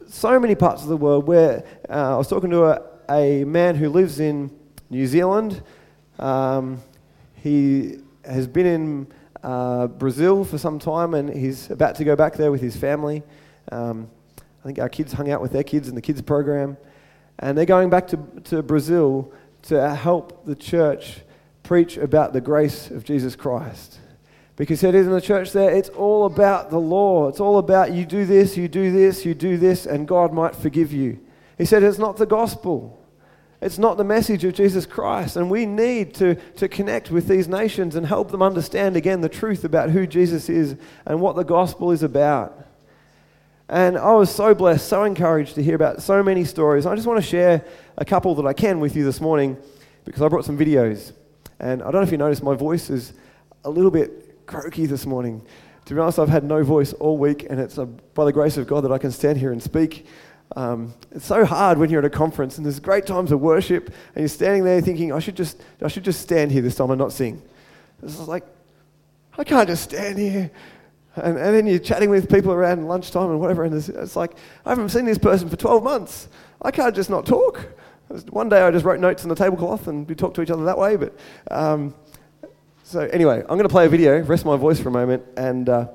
so 0.06 0.38
many 0.38 0.54
parts 0.54 0.82
of 0.82 0.88
the 0.88 0.96
world 0.96 1.26
where 1.26 1.64
uh, 1.88 2.14
I 2.14 2.16
was 2.16 2.28
talking 2.28 2.50
to 2.50 2.64
a, 2.64 2.82
a 3.10 3.44
man 3.44 3.74
who 3.74 3.88
lives 3.88 4.20
in 4.20 4.50
New 4.90 5.06
Zealand 5.06 5.62
um, 6.18 6.80
he 7.34 7.98
has 8.24 8.46
been 8.46 8.66
in 8.66 9.06
uh, 9.42 9.86
Brazil 9.88 10.44
for 10.44 10.58
some 10.58 10.78
time 10.78 11.14
and 11.14 11.28
he's 11.28 11.70
about 11.70 11.96
to 11.96 12.04
go 12.04 12.16
back 12.16 12.34
there 12.34 12.50
with 12.50 12.60
his 12.60 12.76
family. 12.76 13.22
Um, 13.72 14.08
I 14.62 14.66
think 14.66 14.78
our 14.78 14.88
kids 14.88 15.12
hung 15.12 15.30
out 15.30 15.42
with 15.42 15.52
their 15.52 15.62
kids 15.62 15.88
in 15.88 15.94
the 15.94 16.00
kids 16.00 16.22
program. 16.22 16.76
And 17.38 17.56
they're 17.56 17.64
going 17.64 17.90
back 17.90 18.08
to, 18.08 18.16
to 18.44 18.62
Brazil 18.62 19.32
to 19.62 19.94
help 19.94 20.44
the 20.44 20.54
church 20.54 21.20
preach 21.62 21.96
about 21.96 22.32
the 22.32 22.40
grace 22.40 22.90
of 22.90 23.04
Jesus 23.04 23.34
Christ. 23.34 23.98
Because 24.56 24.84
is 24.84 25.06
in 25.06 25.12
the 25.12 25.20
church 25.20 25.52
there, 25.52 25.74
it's 25.74 25.88
all 25.88 26.26
about 26.26 26.70
the 26.70 26.78
law. 26.78 27.28
It's 27.28 27.40
all 27.40 27.58
about 27.58 27.92
you 27.92 28.06
do 28.06 28.24
this, 28.24 28.56
you 28.56 28.68
do 28.68 28.92
this, 28.92 29.24
you 29.24 29.34
do 29.34 29.56
this, 29.56 29.84
and 29.84 30.06
God 30.06 30.32
might 30.32 30.54
forgive 30.54 30.92
you. 30.92 31.18
He 31.58 31.64
said 31.64 31.82
it's 31.82 31.98
not 31.98 32.16
the 32.16 32.26
gospel. 32.26 33.00
It's 33.60 33.78
not 33.78 33.96
the 33.96 34.04
message 34.04 34.44
of 34.44 34.54
Jesus 34.54 34.86
Christ. 34.86 35.36
And 35.36 35.50
we 35.50 35.66
need 35.66 36.14
to, 36.16 36.34
to 36.34 36.68
connect 36.68 37.10
with 37.10 37.26
these 37.26 37.48
nations 37.48 37.96
and 37.96 38.06
help 38.06 38.30
them 38.30 38.42
understand 38.42 38.94
again 38.96 39.22
the 39.22 39.28
truth 39.28 39.64
about 39.64 39.90
who 39.90 40.06
Jesus 40.06 40.48
is 40.48 40.76
and 41.06 41.20
what 41.20 41.34
the 41.34 41.44
gospel 41.44 41.90
is 41.90 42.02
about. 42.02 42.63
And 43.68 43.96
I 43.96 44.12
was 44.12 44.34
so 44.34 44.54
blessed, 44.54 44.86
so 44.86 45.04
encouraged 45.04 45.54
to 45.54 45.62
hear 45.62 45.74
about 45.74 46.02
so 46.02 46.22
many 46.22 46.44
stories. 46.44 46.84
I 46.84 46.94
just 46.94 47.06
want 47.06 47.22
to 47.22 47.26
share 47.26 47.64
a 47.96 48.04
couple 48.04 48.34
that 48.34 48.46
I 48.46 48.52
can 48.52 48.78
with 48.78 48.94
you 48.94 49.04
this 49.04 49.20
morning 49.20 49.56
because 50.04 50.20
I 50.20 50.28
brought 50.28 50.44
some 50.44 50.58
videos. 50.58 51.12
And 51.60 51.82
I 51.82 51.86
don't 51.86 51.94
know 51.94 52.02
if 52.02 52.12
you 52.12 52.18
noticed, 52.18 52.42
my 52.42 52.54
voice 52.54 52.90
is 52.90 53.14
a 53.64 53.70
little 53.70 53.90
bit 53.90 54.46
croaky 54.46 54.84
this 54.84 55.06
morning. 55.06 55.42
To 55.86 55.94
be 55.94 56.00
honest, 56.00 56.18
I've 56.18 56.28
had 56.28 56.44
no 56.44 56.62
voice 56.62 56.92
all 56.94 57.16
week, 57.16 57.46
and 57.48 57.58
it's 57.58 57.78
by 58.14 58.24
the 58.24 58.32
grace 58.32 58.58
of 58.58 58.66
God 58.66 58.82
that 58.82 58.92
I 58.92 58.98
can 58.98 59.10
stand 59.10 59.38
here 59.38 59.52
and 59.52 59.62
speak. 59.62 60.06
Um, 60.56 60.92
it's 61.10 61.24
so 61.24 61.44
hard 61.44 61.78
when 61.78 61.88
you're 61.90 62.00
at 62.00 62.04
a 62.04 62.10
conference 62.10 62.58
and 62.58 62.66
there's 62.66 62.78
great 62.78 63.06
times 63.06 63.32
of 63.32 63.40
worship 63.40 63.86
and 64.14 64.22
you're 64.22 64.28
standing 64.28 64.62
there 64.62 64.80
thinking, 64.80 65.10
I 65.12 65.18
should 65.18 65.36
just, 65.36 65.60
I 65.82 65.88
should 65.88 66.04
just 66.04 66.20
stand 66.20 66.52
here 66.52 66.62
this 66.62 66.76
time 66.76 66.90
and 66.90 66.98
not 66.98 67.12
sing. 67.12 67.42
It's 68.02 68.20
like, 68.20 68.44
I 69.36 69.42
can't 69.42 69.68
just 69.68 69.84
stand 69.84 70.18
here. 70.18 70.50
And, 71.16 71.38
and 71.38 71.54
then 71.54 71.66
you're 71.66 71.78
chatting 71.78 72.10
with 72.10 72.28
people 72.28 72.52
around 72.52 72.86
lunchtime 72.88 73.30
and 73.30 73.40
whatever, 73.40 73.64
and 73.64 73.74
it's, 73.74 74.16
like, 74.16 74.32
I 74.66 74.70
haven't 74.70 74.88
seen 74.88 75.04
this 75.04 75.18
person 75.18 75.48
for 75.48 75.56
12 75.56 75.82
months. 75.82 76.28
I 76.60 76.70
can't 76.70 76.94
just 76.94 77.10
not 77.10 77.26
talk. 77.26 77.66
One 78.30 78.48
day 78.48 78.60
I 78.62 78.70
just 78.70 78.84
wrote 78.84 79.00
notes 79.00 79.22
on 79.22 79.28
the 79.28 79.34
tablecloth 79.34 79.86
and 79.88 80.08
we 80.08 80.14
talked 80.14 80.36
to 80.36 80.42
each 80.42 80.50
other 80.50 80.64
that 80.64 80.78
way. 80.78 80.96
But 80.96 81.16
um, 81.50 81.94
so 82.82 83.00
anyway, 83.00 83.40
I'm 83.40 83.56
going 83.56 83.62
to 83.62 83.68
play 83.68 83.86
a 83.86 83.88
video, 83.88 84.20
rest 84.22 84.44
my 84.44 84.56
voice 84.56 84.78
for 84.78 84.88
a 84.88 84.92
moment, 84.92 85.24
and 85.36 85.68
uh, 85.68 85.88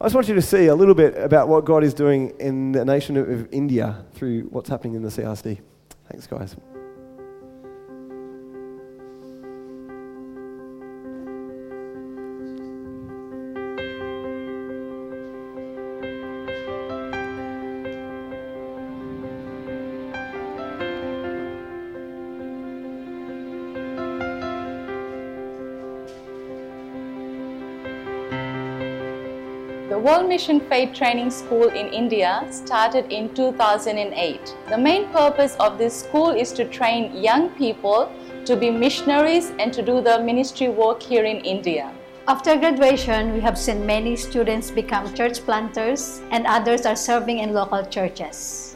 I 0.00 0.04
just 0.04 0.14
want 0.14 0.28
you 0.28 0.34
to 0.34 0.42
see 0.42 0.66
a 0.66 0.74
little 0.74 0.94
bit 0.94 1.16
about 1.16 1.48
what 1.48 1.64
God 1.64 1.84
is 1.84 1.94
doing 1.94 2.32
in 2.40 2.72
the 2.72 2.84
nation 2.84 3.16
of 3.16 3.52
India 3.52 4.04
through 4.14 4.42
what's 4.44 4.68
happening 4.68 4.94
in 4.94 5.02
the 5.02 5.10
CRC. 5.10 5.60
Thanks, 6.08 6.26
guys. 6.26 6.56
Mission 30.28 30.60
Faith 30.60 30.94
Training 30.94 31.30
School 31.30 31.68
in 31.68 31.88
India 31.88 32.46
started 32.50 33.12
in 33.12 33.34
2008. 33.34 34.56
The 34.68 34.78
main 34.78 35.08
purpose 35.10 35.54
of 35.60 35.78
this 35.78 36.00
school 36.00 36.30
is 36.30 36.52
to 36.52 36.64
train 36.64 37.14
young 37.22 37.50
people 37.50 38.10
to 38.46 38.56
be 38.56 38.70
missionaries 38.70 39.52
and 39.58 39.72
to 39.72 39.82
do 39.82 40.00
the 40.00 40.18
ministry 40.20 40.68
work 40.68 41.02
here 41.02 41.24
in 41.24 41.38
India. 41.44 41.92
After 42.26 42.56
graduation, 42.56 43.34
we 43.34 43.40
have 43.40 43.58
seen 43.58 43.84
many 43.84 44.16
students 44.16 44.70
become 44.70 45.12
church 45.14 45.40
planters 45.40 46.22
and 46.30 46.46
others 46.46 46.86
are 46.86 46.96
serving 46.96 47.40
in 47.40 47.52
local 47.52 47.84
churches. 47.84 48.73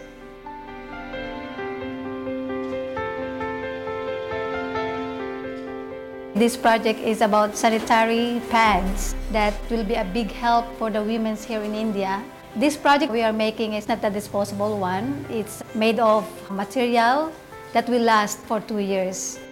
This 6.38 6.54
project 6.56 7.02
is 7.02 7.18
about 7.18 7.58
sanitary 7.58 8.38
pads 8.46 9.18
that 9.34 9.58
will 9.74 9.82
be 9.82 9.98
a 9.98 10.06
big 10.06 10.30
help 10.30 10.70
for 10.78 10.86
the 10.86 11.02
women 11.02 11.34
here 11.34 11.58
in 11.66 11.74
India. 11.74 12.22
This 12.54 12.76
project 12.76 13.10
we 13.10 13.26
are 13.26 13.32
making 13.34 13.74
is 13.74 13.88
not 13.88 14.06
a 14.06 14.10
disposable 14.10 14.78
one. 14.78 15.26
It's 15.28 15.66
made 15.74 15.98
of 15.98 16.22
material 16.46 17.34
that 17.74 17.88
will 17.90 18.06
last 18.06 18.38
for 18.46 18.60
two 18.60 18.78
years. 18.78 19.42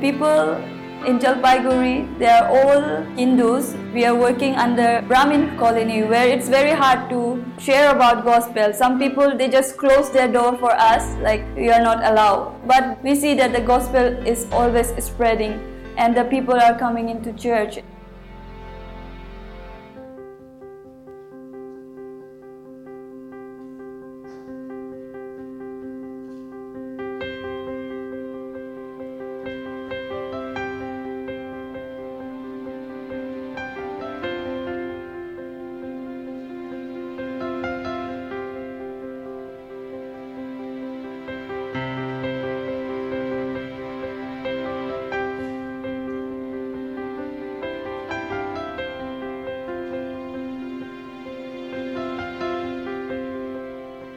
People 0.00 0.56
in 1.06 1.18
Jalpaiguri, 1.18 2.18
they 2.18 2.26
are 2.26 2.48
all 2.48 3.02
Hindus. 3.16 3.74
We 3.94 4.04
are 4.04 4.14
working 4.14 4.54
under 4.54 5.02
Brahmin 5.08 5.56
colony 5.58 6.02
where 6.02 6.28
it's 6.28 6.48
very 6.48 6.72
hard 6.72 7.08
to 7.10 7.44
share 7.58 7.94
about 7.94 8.24
gospel. 8.24 8.72
Some 8.72 8.98
people 8.98 9.36
they 9.36 9.48
just 9.48 9.78
close 9.78 10.10
their 10.10 10.30
door 10.30 10.56
for 10.58 10.72
us 10.72 11.16
like 11.22 11.44
you 11.56 11.72
are 11.72 11.82
not 11.82 12.04
allowed. 12.04 12.66
But 12.66 13.02
we 13.02 13.14
see 13.14 13.34
that 13.34 13.52
the 13.52 13.60
gospel 13.60 14.02
is 14.26 14.46
always 14.52 14.92
spreading 15.02 15.58
and 15.96 16.16
the 16.16 16.24
people 16.24 16.54
are 16.54 16.78
coming 16.78 17.08
into 17.08 17.32
church. 17.32 17.78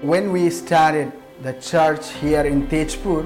When 0.04 0.34
we 0.34 0.50
started 0.50 1.14
the 1.44 1.54
church 1.54 2.12
here 2.20 2.42
in 2.42 2.68
Tejpur, 2.68 3.24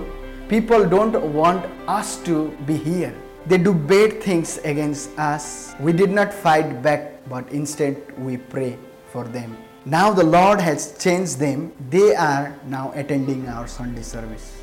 people 0.48 0.88
don't 0.88 1.34
want 1.34 1.66
us 1.88 2.18
to 2.24 2.50
be 2.68 2.78
here. 2.78 3.16
They 3.48 3.58
do 3.58 3.74
bad 3.74 4.22
things 4.22 4.60
against 4.60 5.18
us. 5.18 5.74
We 5.80 5.92
did 5.92 6.12
not 6.12 6.32
fight 6.32 6.84
back, 6.84 7.28
but 7.28 7.52
instead 7.52 7.98
we 8.20 8.38
pray 8.38 8.78
for 9.12 9.24
them. 9.24 9.58
Now 9.86 10.14
the 10.14 10.24
Lord 10.24 10.62
has 10.62 10.96
changed 11.00 11.40
them. 11.40 11.74
They 11.90 12.14
are 12.14 12.56
now 12.68 12.92
attending 12.94 13.48
our 13.48 13.68
Sunday 13.68 14.04
service. 14.04 14.54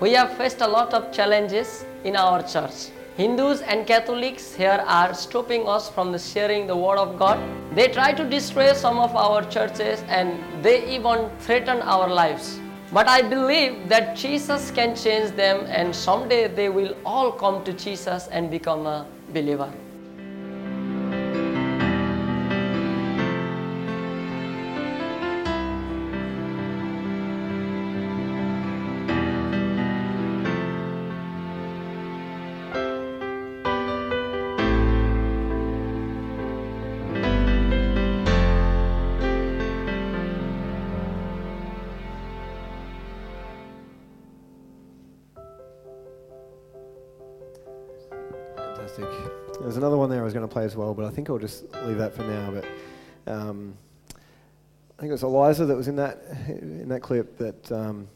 We 0.00 0.12
have 0.12 0.32
faced 0.38 0.62
a 0.62 0.68
lot 0.68 0.94
of 0.94 1.12
challenges 1.12 1.84
in 2.04 2.16
our 2.16 2.42
church. 2.42 2.92
Hindus 3.18 3.62
and 3.62 3.84
Catholics 3.84 4.54
here 4.54 4.84
are 4.86 5.12
stopping 5.12 5.66
us 5.66 5.90
from 5.90 6.16
sharing 6.16 6.68
the 6.68 6.76
word 6.76 6.98
of 6.98 7.18
God. 7.18 7.40
They 7.74 7.88
try 7.88 8.12
to 8.12 8.22
destroy 8.22 8.74
some 8.74 9.00
of 9.00 9.16
our 9.16 9.42
churches 9.50 10.04
and 10.06 10.38
they 10.62 10.88
even 10.88 11.28
threaten 11.40 11.82
our 11.82 12.08
lives. 12.08 12.60
But 12.92 13.08
I 13.08 13.22
believe 13.22 13.88
that 13.88 14.14
Jesus 14.14 14.70
can 14.70 14.94
change 14.94 15.32
them 15.32 15.66
and 15.66 15.92
someday 15.92 16.46
they 16.46 16.68
will 16.68 16.94
all 17.04 17.32
come 17.32 17.64
to 17.64 17.72
Jesus 17.72 18.28
and 18.28 18.52
become 18.52 18.86
a 18.86 19.04
believer. 19.34 19.72
Fantastic. 48.88 49.60
There's 49.60 49.76
another 49.76 49.98
one 49.98 50.08
there 50.08 50.20
I 50.20 50.24
was 50.24 50.32
going 50.32 50.48
to 50.48 50.52
play 50.52 50.64
as 50.64 50.74
well, 50.74 50.94
but 50.94 51.04
I 51.04 51.10
think 51.10 51.28
I'll 51.28 51.38
just 51.38 51.64
leave 51.84 51.98
that 51.98 52.14
for 52.14 52.22
now. 52.22 52.50
But 52.50 53.32
um, 53.32 53.74
I 54.96 55.02
think 55.02 55.10
it 55.10 55.12
was 55.12 55.22
Eliza 55.22 55.66
that 55.66 55.76
was 55.76 55.88
in 55.88 55.96
that 55.96 56.22
in 56.48 56.88
that 56.88 57.02
clip. 57.02 57.36
That 57.36 57.70
um, 57.70 58.08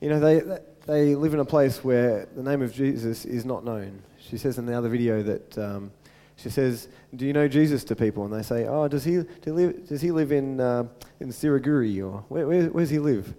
you 0.00 0.08
know 0.08 0.20
they 0.20 0.60
they 0.86 1.14
live 1.16 1.34
in 1.34 1.40
a 1.40 1.44
place 1.44 1.82
where 1.82 2.28
the 2.36 2.42
name 2.44 2.62
of 2.62 2.72
Jesus 2.72 3.24
is 3.24 3.44
not 3.44 3.64
known. 3.64 4.02
She 4.20 4.38
says 4.38 4.58
in 4.58 4.66
the 4.66 4.74
other 4.74 4.88
video 4.88 5.22
that 5.24 5.58
um, 5.58 5.90
she 6.36 6.48
says, 6.48 6.88
"Do 7.16 7.26
you 7.26 7.32
know 7.32 7.48
Jesus?" 7.48 7.82
to 7.84 7.96
people, 7.96 8.24
and 8.24 8.32
they 8.32 8.42
say, 8.42 8.66
"Oh, 8.66 8.86
does 8.86 9.02
he 9.02 9.22
do 9.42 9.52
live, 9.52 9.88
does 9.88 10.00
he 10.00 10.12
live 10.12 10.30
in 10.30 10.60
uh, 10.60 10.84
in 11.18 11.30
Siliguri 11.30 11.98
or 12.04 12.24
where, 12.28 12.46
where 12.46 12.66
where 12.66 12.84
does 12.84 12.90
he 12.90 13.00
live?" 13.00 13.34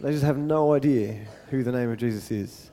They 0.00 0.10
just 0.10 0.24
have 0.24 0.38
no 0.38 0.74
idea 0.74 1.20
who 1.48 1.62
the 1.62 1.70
name 1.70 1.90
of 1.90 1.98
Jesus 1.98 2.28
is. 2.32 2.71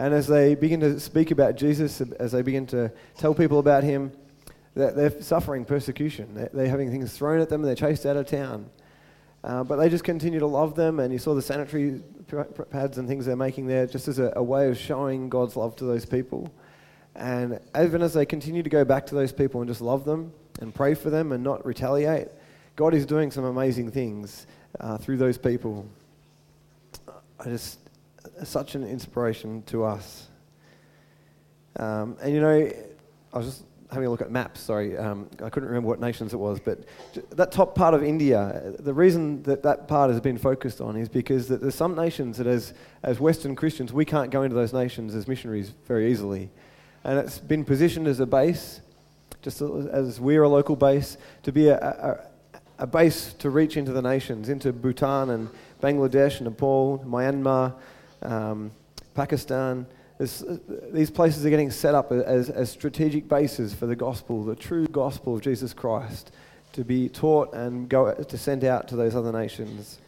And 0.00 0.14
as 0.14 0.26
they 0.26 0.54
begin 0.54 0.80
to 0.80 0.98
speak 0.98 1.30
about 1.30 1.56
Jesus, 1.56 2.00
as 2.00 2.32
they 2.32 2.40
begin 2.40 2.66
to 2.68 2.90
tell 3.18 3.34
people 3.34 3.58
about 3.58 3.84
him, 3.84 4.12
they're, 4.74 4.92
they're 4.92 5.20
suffering 5.20 5.66
persecution. 5.66 6.34
They're, 6.34 6.48
they're, 6.54 6.68
having 6.70 6.90
things 6.90 7.12
thrown 7.12 7.38
at 7.42 7.50
them, 7.50 7.60
and 7.60 7.68
they're 7.68 7.74
chased 7.74 8.06
out 8.06 8.16
of 8.16 8.24
town. 8.24 8.70
Uh, 9.44 9.62
but 9.62 9.76
they 9.76 9.90
just 9.90 10.02
continue 10.02 10.38
to 10.38 10.46
love 10.46 10.74
them, 10.74 11.00
and 11.00 11.12
you 11.12 11.18
saw 11.18 11.34
the 11.34 11.42
sanitary 11.42 12.00
pads 12.70 12.96
and 12.96 13.08
things 13.08 13.26
they're 13.26 13.36
making 13.36 13.66
there 13.66 13.86
just 13.86 14.08
as 14.08 14.18
a, 14.18 14.32
a 14.36 14.42
way 14.42 14.70
of 14.70 14.78
showing 14.78 15.28
God's 15.28 15.54
love 15.54 15.76
to 15.76 15.84
those 15.84 16.06
people. 16.06 16.50
And 17.14 17.60
even 17.78 18.00
as 18.00 18.14
they 18.14 18.24
continue 18.24 18.62
to 18.62 18.70
go 18.70 18.86
back 18.86 19.04
to 19.08 19.14
those 19.14 19.32
people 19.32 19.60
and 19.60 19.68
just 19.68 19.82
love 19.82 20.06
them 20.06 20.32
and 20.62 20.74
pray 20.74 20.94
for 20.94 21.10
them 21.10 21.30
and 21.30 21.44
not 21.44 21.66
retaliate, 21.66 22.28
God 22.74 22.94
is 22.94 23.04
doing 23.04 23.30
some 23.30 23.44
amazing 23.44 23.90
things 23.90 24.46
uh, 24.80 24.96
through 24.96 25.18
those 25.18 25.36
people. 25.36 25.86
I 27.38 27.44
just, 27.44 27.80
such 28.48 28.74
an 28.74 28.84
inspiration 28.84 29.62
to 29.64 29.84
us. 29.84 30.28
Um, 31.76 32.16
and 32.20 32.34
you 32.34 32.40
know, 32.40 32.72
I 33.32 33.38
was 33.38 33.46
just 33.46 33.64
having 33.90 34.06
a 34.06 34.10
look 34.10 34.20
at 34.20 34.30
maps, 34.30 34.60
sorry, 34.60 34.96
um, 34.96 35.28
I 35.42 35.50
couldn't 35.50 35.68
remember 35.68 35.88
what 35.88 36.00
nations 36.00 36.32
it 36.32 36.36
was, 36.36 36.60
but 36.60 36.84
that 37.30 37.50
top 37.50 37.74
part 37.74 37.92
of 37.92 38.04
India, 38.04 38.72
the 38.78 38.94
reason 38.94 39.42
that 39.42 39.62
that 39.64 39.88
part 39.88 40.10
has 40.10 40.20
been 40.20 40.38
focused 40.38 40.80
on 40.80 40.96
is 40.96 41.08
because 41.08 41.48
there's 41.48 41.74
some 41.74 41.96
nations 41.96 42.38
that 42.38 42.46
as, 42.46 42.72
as 43.02 43.18
Western 43.18 43.56
Christians, 43.56 43.92
we 43.92 44.04
can't 44.04 44.30
go 44.30 44.42
into 44.42 44.54
those 44.54 44.72
nations 44.72 45.14
as 45.14 45.26
missionaries 45.26 45.72
very 45.88 46.10
easily. 46.10 46.50
And 47.02 47.18
it's 47.18 47.38
been 47.38 47.64
positioned 47.64 48.06
as 48.06 48.20
a 48.20 48.26
base, 48.26 48.80
just 49.42 49.60
as 49.60 50.20
we're 50.20 50.42
a 50.42 50.48
local 50.48 50.76
base, 50.76 51.16
to 51.42 51.50
be 51.50 51.68
a, 51.68 51.78
a, 51.78 52.54
a 52.84 52.86
base 52.86 53.32
to 53.34 53.50
reach 53.50 53.76
into 53.76 53.92
the 53.92 54.02
nations, 54.02 54.48
into 54.48 54.72
Bhutan 54.72 55.30
and 55.30 55.48
Bangladesh, 55.82 56.40
Nepal, 56.40 57.02
Myanmar, 57.06 57.74
um, 58.22 58.70
Pakistan. 59.14 59.86
This, 60.18 60.42
uh, 60.42 60.58
these 60.92 61.10
places 61.10 61.46
are 61.46 61.50
getting 61.50 61.70
set 61.70 61.94
up 61.94 62.12
as, 62.12 62.50
as 62.50 62.70
strategic 62.70 63.28
bases 63.28 63.72
for 63.72 63.86
the 63.86 63.96
gospel, 63.96 64.44
the 64.44 64.54
true 64.54 64.86
gospel 64.86 65.36
of 65.36 65.40
Jesus 65.40 65.72
Christ, 65.72 66.30
to 66.72 66.84
be 66.84 67.08
taught 67.08 67.54
and 67.54 67.88
go 67.88 68.12
to 68.12 68.38
send 68.38 68.64
out 68.64 68.88
to 68.88 68.96
those 68.96 69.14
other 69.16 69.32
nations. 69.32 69.98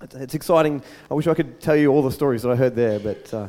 It's, 0.00 0.34
exciting. 0.34 0.82
I 1.10 1.14
wish 1.14 1.26
I 1.28 1.34
could 1.34 1.60
tell 1.60 1.76
you 1.76 1.92
all 1.92 2.02
the 2.02 2.10
stories 2.10 2.42
that 2.42 2.50
I 2.50 2.56
heard 2.56 2.74
there, 2.74 2.98
but 2.98 3.32
uh, 3.32 3.48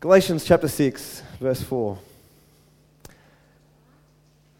Galatians 0.00 0.44
chapter 0.44 0.68
6, 0.68 1.22
verse 1.40 1.62
4. 1.62 1.98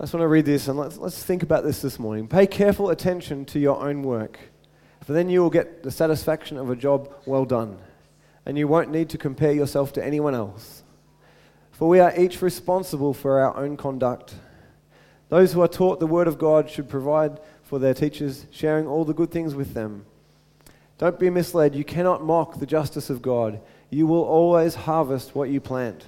I 0.00 0.04
just 0.04 0.14
want 0.14 0.22
to 0.22 0.28
read 0.28 0.46
this 0.46 0.68
and 0.68 0.78
let's, 0.78 0.96
let's 0.96 1.22
think 1.22 1.42
about 1.42 1.64
this 1.64 1.82
this 1.82 1.98
morning. 1.98 2.26
Pay 2.26 2.46
careful 2.46 2.90
attention 2.90 3.44
to 3.46 3.58
your 3.58 3.82
own 3.82 4.02
work, 4.02 4.38
for 5.08 5.14
then 5.14 5.30
you 5.30 5.40
will 5.40 5.48
get 5.48 5.82
the 5.82 5.90
satisfaction 5.90 6.58
of 6.58 6.68
a 6.68 6.76
job 6.76 7.10
well 7.24 7.46
done, 7.46 7.78
and 8.44 8.58
you 8.58 8.68
won't 8.68 8.90
need 8.90 9.08
to 9.08 9.16
compare 9.16 9.52
yourself 9.52 9.90
to 9.94 10.04
anyone 10.04 10.34
else. 10.34 10.82
For 11.70 11.88
we 11.88 11.98
are 11.98 12.14
each 12.14 12.42
responsible 12.42 13.14
for 13.14 13.40
our 13.40 13.56
own 13.56 13.78
conduct. 13.78 14.34
Those 15.30 15.54
who 15.54 15.62
are 15.62 15.66
taught 15.66 15.98
the 15.98 16.06
Word 16.06 16.28
of 16.28 16.36
God 16.36 16.68
should 16.68 16.90
provide 16.90 17.40
for 17.62 17.78
their 17.78 17.94
teachers, 17.94 18.44
sharing 18.50 18.86
all 18.86 19.06
the 19.06 19.14
good 19.14 19.30
things 19.30 19.54
with 19.54 19.72
them. 19.72 20.04
Don't 20.98 21.18
be 21.18 21.30
misled. 21.30 21.74
You 21.74 21.84
cannot 21.84 22.22
mock 22.22 22.58
the 22.58 22.66
justice 22.66 23.08
of 23.08 23.22
God. 23.22 23.62
You 23.88 24.06
will 24.06 24.24
always 24.24 24.74
harvest 24.74 25.34
what 25.34 25.48
you 25.48 25.58
plant. 25.58 26.04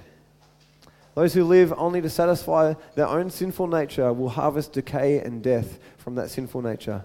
Those 1.15 1.33
who 1.33 1.43
live 1.43 1.73
only 1.75 2.01
to 2.03 2.09
satisfy 2.11 2.75
their 2.93 3.07
own 3.07 3.31
sinful 3.31 3.65
nature 3.65 4.13
will 4.13 4.29
harvest 4.29 4.73
decay 4.73 5.17
and 5.17 5.41
death 5.41 5.79
from 5.97 6.13
that 6.13 6.29
sinful 6.29 6.61
nature. 6.61 7.03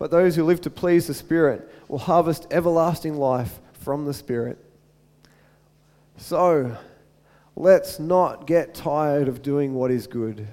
But 0.00 0.10
those 0.10 0.34
who 0.34 0.44
live 0.44 0.62
to 0.62 0.70
please 0.70 1.06
the 1.06 1.12
Spirit 1.12 1.70
will 1.86 1.98
harvest 1.98 2.46
everlasting 2.50 3.18
life 3.18 3.60
from 3.74 4.06
the 4.06 4.14
Spirit. 4.14 4.56
So, 6.16 6.74
let's 7.54 8.00
not 8.00 8.46
get 8.46 8.74
tired 8.74 9.28
of 9.28 9.42
doing 9.42 9.74
what 9.74 9.90
is 9.90 10.06
good. 10.06 10.48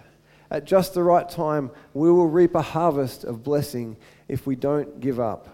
At 0.51 0.65
just 0.65 0.93
the 0.93 1.01
right 1.01 1.29
time, 1.29 1.71
we 1.93 2.11
will 2.11 2.27
reap 2.27 2.55
a 2.55 2.61
harvest 2.61 3.23
of 3.23 3.41
blessing 3.41 3.95
if 4.27 4.45
we 4.45 4.57
don't 4.57 4.99
give 4.99 5.17
up. 5.17 5.47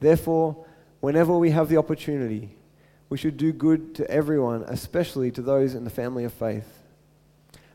Therefore, 0.00 0.66
whenever 0.98 1.38
we 1.38 1.52
have 1.52 1.68
the 1.68 1.76
opportunity, 1.76 2.56
we 3.08 3.18
should 3.18 3.36
do 3.36 3.52
good 3.52 3.94
to 3.96 4.10
everyone, 4.10 4.64
especially 4.64 5.30
to 5.30 5.42
those 5.42 5.76
in 5.76 5.84
the 5.84 5.90
family 5.90 6.24
of 6.24 6.32
faith. 6.32 6.79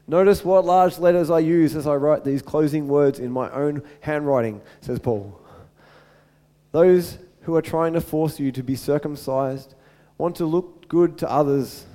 Notice 0.07 0.45
what 0.45 0.65
large 0.65 0.99
letters 0.99 1.31
I 1.31 1.39
use 1.39 1.75
as 1.75 1.87
I 1.87 1.95
write 1.95 2.23
these 2.23 2.41
closing 2.41 2.87
words 2.87 3.19
in 3.19 3.31
my 3.31 3.49
own 3.51 3.81
handwriting, 4.01 4.61
says 4.81 4.99
Paul. 4.99 5.39
Those 6.71 7.17
who 7.41 7.55
are 7.55 7.61
trying 7.61 7.93
to 7.93 8.01
force 8.01 8.39
you 8.39 8.51
to 8.51 8.61
be 8.61 8.75
circumcised 8.75 9.73
want 10.17 10.35
to 10.35 10.45
look 10.45 10.87
good 10.87 11.17
to 11.19 11.31
others. 11.31 11.85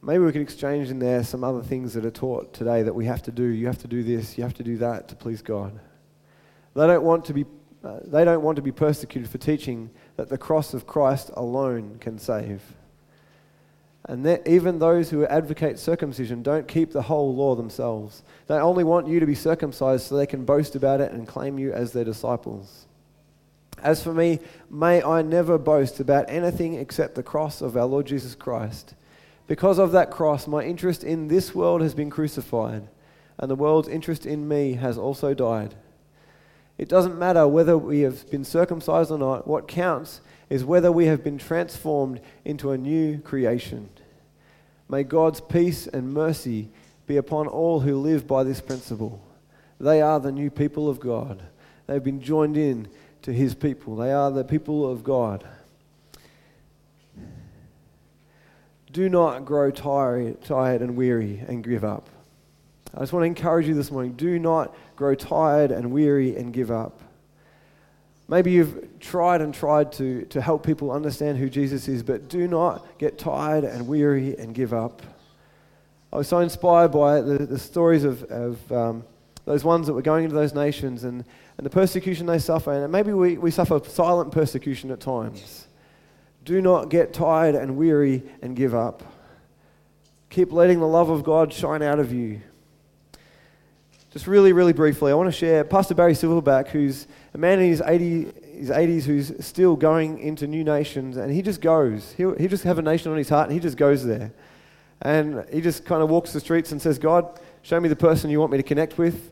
Maybe 0.00 0.24
we 0.24 0.32
could 0.32 0.42
exchange 0.42 0.90
in 0.90 1.00
there 1.00 1.22
some 1.22 1.44
other 1.44 1.62
things 1.62 1.92
that 1.94 2.06
are 2.06 2.10
taught 2.10 2.54
today 2.54 2.82
that 2.82 2.94
we 2.94 3.04
have 3.04 3.22
to 3.24 3.30
do. 3.30 3.44
You 3.44 3.66
have 3.66 3.78
to 3.78 3.88
do 3.88 4.02
this, 4.02 4.38
you 4.38 4.44
have 4.44 4.54
to 4.54 4.62
do 4.62 4.78
that 4.78 5.08
to 5.08 5.16
please 5.16 5.42
God. 5.42 5.78
They 6.74 6.86
don't 6.86 7.02
want 7.02 7.24
to 7.26 7.34
be, 7.34 7.44
uh, 7.84 7.98
they 8.04 8.24
don't 8.24 8.42
want 8.42 8.56
to 8.56 8.62
be 8.62 8.72
persecuted 8.72 9.30
for 9.30 9.38
teaching 9.38 9.90
that 10.16 10.28
the 10.28 10.38
cross 10.38 10.72
of 10.72 10.86
Christ 10.86 11.30
alone 11.34 11.98
can 12.00 12.18
save. 12.18 12.62
And 14.08 14.24
that 14.24 14.48
even 14.48 14.78
those 14.78 15.10
who 15.10 15.26
advocate 15.26 15.78
circumcision 15.78 16.42
don't 16.42 16.66
keep 16.66 16.92
the 16.92 17.02
whole 17.02 17.34
law 17.34 17.54
themselves. 17.54 18.22
They 18.46 18.54
only 18.54 18.82
want 18.82 19.06
you 19.06 19.20
to 19.20 19.26
be 19.26 19.34
circumcised 19.34 20.06
so 20.06 20.16
they 20.16 20.26
can 20.26 20.46
boast 20.46 20.74
about 20.74 21.02
it 21.02 21.12
and 21.12 21.28
claim 21.28 21.58
you 21.58 21.72
as 21.72 21.92
their 21.92 22.04
disciples. 22.04 22.86
As 23.82 24.02
for 24.02 24.14
me, 24.14 24.40
may 24.70 25.02
I 25.02 25.20
never 25.20 25.58
boast 25.58 26.00
about 26.00 26.24
anything 26.28 26.74
except 26.74 27.14
the 27.14 27.22
cross 27.22 27.60
of 27.60 27.76
our 27.76 27.84
Lord 27.84 28.06
Jesus 28.06 28.34
Christ. 28.34 28.94
Because 29.46 29.78
of 29.78 29.92
that 29.92 30.10
cross, 30.10 30.46
my 30.46 30.64
interest 30.64 31.04
in 31.04 31.28
this 31.28 31.54
world 31.54 31.82
has 31.82 31.94
been 31.94 32.10
crucified, 32.10 32.88
and 33.38 33.50
the 33.50 33.54
world's 33.54 33.88
interest 33.88 34.26
in 34.26 34.48
me 34.48 34.72
has 34.74 34.98
also 34.98 35.34
died. 35.34 35.74
It 36.76 36.88
doesn't 36.88 37.18
matter 37.18 37.46
whether 37.46 37.76
we 37.76 38.00
have 38.00 38.28
been 38.30 38.44
circumcised 38.44 39.10
or 39.10 39.18
not, 39.18 39.46
what 39.46 39.68
counts 39.68 40.22
is 40.48 40.64
whether 40.64 40.90
we 40.90 41.06
have 41.06 41.22
been 41.22 41.38
transformed 41.38 42.20
into 42.44 42.70
a 42.70 42.78
new 42.78 43.18
creation. 43.18 43.90
May 44.88 45.04
God's 45.04 45.40
peace 45.40 45.86
and 45.86 46.12
mercy 46.12 46.70
be 47.06 47.16
upon 47.16 47.46
all 47.46 47.80
who 47.80 47.98
live 47.98 48.26
by 48.26 48.42
this 48.42 48.60
principle. 48.60 49.22
They 49.80 50.00
are 50.00 50.18
the 50.18 50.32
new 50.32 50.50
people 50.50 50.88
of 50.88 50.98
God. 51.00 51.42
They've 51.86 52.02
been 52.02 52.20
joined 52.20 52.56
in 52.56 52.88
to 53.22 53.32
his 53.32 53.54
people. 53.54 53.96
They 53.96 54.12
are 54.12 54.30
the 54.30 54.44
people 54.44 54.90
of 54.90 55.04
God. 55.04 55.46
Do 58.92 59.08
not 59.08 59.44
grow 59.44 59.70
tired, 59.70 60.42
tired 60.42 60.80
and 60.80 60.96
weary 60.96 61.42
and 61.46 61.62
give 61.62 61.84
up. 61.84 62.08
I 62.94 63.00
just 63.00 63.12
want 63.12 63.22
to 63.22 63.26
encourage 63.26 63.68
you 63.68 63.74
this 63.74 63.90
morning 63.90 64.12
do 64.12 64.38
not 64.38 64.74
grow 64.96 65.14
tired 65.14 65.70
and 65.70 65.92
weary 65.92 66.36
and 66.36 66.52
give 66.52 66.70
up. 66.70 67.00
Maybe 68.28 68.50
you've 68.52 69.00
tried 69.00 69.40
and 69.40 69.54
tried 69.54 69.90
to, 69.92 70.26
to 70.26 70.40
help 70.40 70.64
people 70.64 70.90
understand 70.90 71.38
who 71.38 71.48
Jesus 71.48 71.88
is, 71.88 72.02
but 72.02 72.28
do 72.28 72.46
not 72.46 72.98
get 72.98 73.18
tired 73.18 73.64
and 73.64 73.88
weary 73.88 74.36
and 74.38 74.54
give 74.54 74.74
up. 74.74 75.02
I 76.12 76.16
was 76.18 76.28
so 76.28 76.38
inspired 76.40 76.88
by 76.88 77.22
the, 77.22 77.38
the 77.38 77.58
stories 77.58 78.04
of, 78.04 78.22
of 78.24 78.72
um, 78.72 79.04
those 79.46 79.64
ones 79.64 79.86
that 79.86 79.94
were 79.94 80.02
going 80.02 80.24
into 80.24 80.36
those 80.36 80.54
nations 80.54 81.04
and, 81.04 81.24
and 81.56 81.64
the 81.64 81.70
persecution 81.70 82.26
they 82.26 82.38
suffer. 82.38 82.72
And 82.72 82.92
maybe 82.92 83.14
we, 83.14 83.38
we 83.38 83.50
suffer 83.50 83.80
silent 83.86 84.30
persecution 84.30 84.90
at 84.90 85.00
times. 85.00 85.66
Do 86.44 86.60
not 86.60 86.90
get 86.90 87.14
tired 87.14 87.54
and 87.54 87.76
weary 87.76 88.22
and 88.42 88.54
give 88.54 88.74
up. 88.74 89.02
Keep 90.28 90.52
letting 90.52 90.80
the 90.80 90.86
love 90.86 91.08
of 91.08 91.24
God 91.24 91.52
shine 91.52 91.82
out 91.82 91.98
of 91.98 92.12
you. 92.12 92.42
Just 94.18 94.26
really, 94.26 94.52
really 94.52 94.72
briefly, 94.72 95.12
I 95.12 95.14
want 95.14 95.28
to 95.28 95.38
share 95.38 95.62
Pastor 95.62 95.94
Barry 95.94 96.12
Silverback, 96.12 96.66
who's 96.66 97.06
a 97.34 97.38
man 97.38 97.60
in 97.60 97.68
his, 97.68 97.80
80, 97.80 98.26
his 98.52 98.68
80s 98.68 99.04
who's 99.04 99.46
still 99.46 99.76
going 99.76 100.18
into 100.18 100.48
new 100.48 100.64
nations, 100.64 101.16
and 101.16 101.32
he 101.32 101.40
just 101.40 101.60
goes. 101.60 102.14
He'll, 102.16 102.34
he 102.34 102.48
just 102.48 102.64
have 102.64 102.78
a 102.80 102.82
nation 102.82 103.12
on 103.12 103.16
his 103.16 103.28
heart, 103.28 103.46
and 103.46 103.54
he 103.54 103.60
just 103.60 103.76
goes 103.76 104.04
there. 104.04 104.32
And 105.02 105.44
he 105.52 105.60
just 105.60 105.84
kind 105.84 106.02
of 106.02 106.10
walks 106.10 106.32
the 106.32 106.40
streets 106.40 106.72
and 106.72 106.82
says, 106.82 106.98
God, 106.98 107.38
show 107.62 107.78
me 107.78 107.88
the 107.88 107.94
person 107.94 108.28
you 108.28 108.40
want 108.40 108.50
me 108.50 108.58
to 108.58 108.64
connect 108.64 108.98
with. 108.98 109.30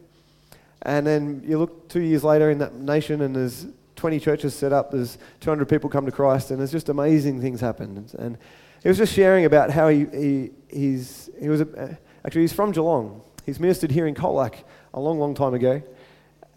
And 0.83 1.05
then 1.05 1.43
you 1.45 1.59
look 1.59 1.89
two 1.89 2.03
years 2.03 2.23
later 2.23 2.53
in 2.53 2.59
that 2.59 2.77
nation, 2.77 3.23
and 3.23 3.35
there's 3.35 3.67
20 3.97 4.21
churches 4.21 4.55
set 4.55 4.73
up, 4.73 4.93
there's 4.93 5.19
200 5.41 5.69
people 5.69 5.91
come 5.91 6.07
to 6.07 6.13
Christ, 6.13 6.53
and 6.53 6.61
there's 6.61 6.71
just 6.71 6.89
amazing 6.91 7.41
things 7.41 7.61
happen. 7.61 8.07
And 8.21 8.39
he 8.85 8.89
was 8.89 8.99
just 8.99 9.13
sharing 9.13 9.47
about 9.47 9.71
how 9.71 9.89
he, 9.89 10.07
he, 10.13 10.51
he's, 10.69 11.29
he 11.41 11.49
was, 11.49 11.63
a, 11.63 11.99
actually, 12.25 12.43
he's 12.43 12.53
from 12.53 12.71
Geelong. 12.71 13.23
He's 13.47 13.61
ministered 13.61 13.93
here 13.93 14.09
in 14.09 14.15
Colac 14.17 14.65
a 14.97 15.01
long, 15.01 15.19
long 15.19 15.35
time 15.35 15.53
ago. 15.53 15.83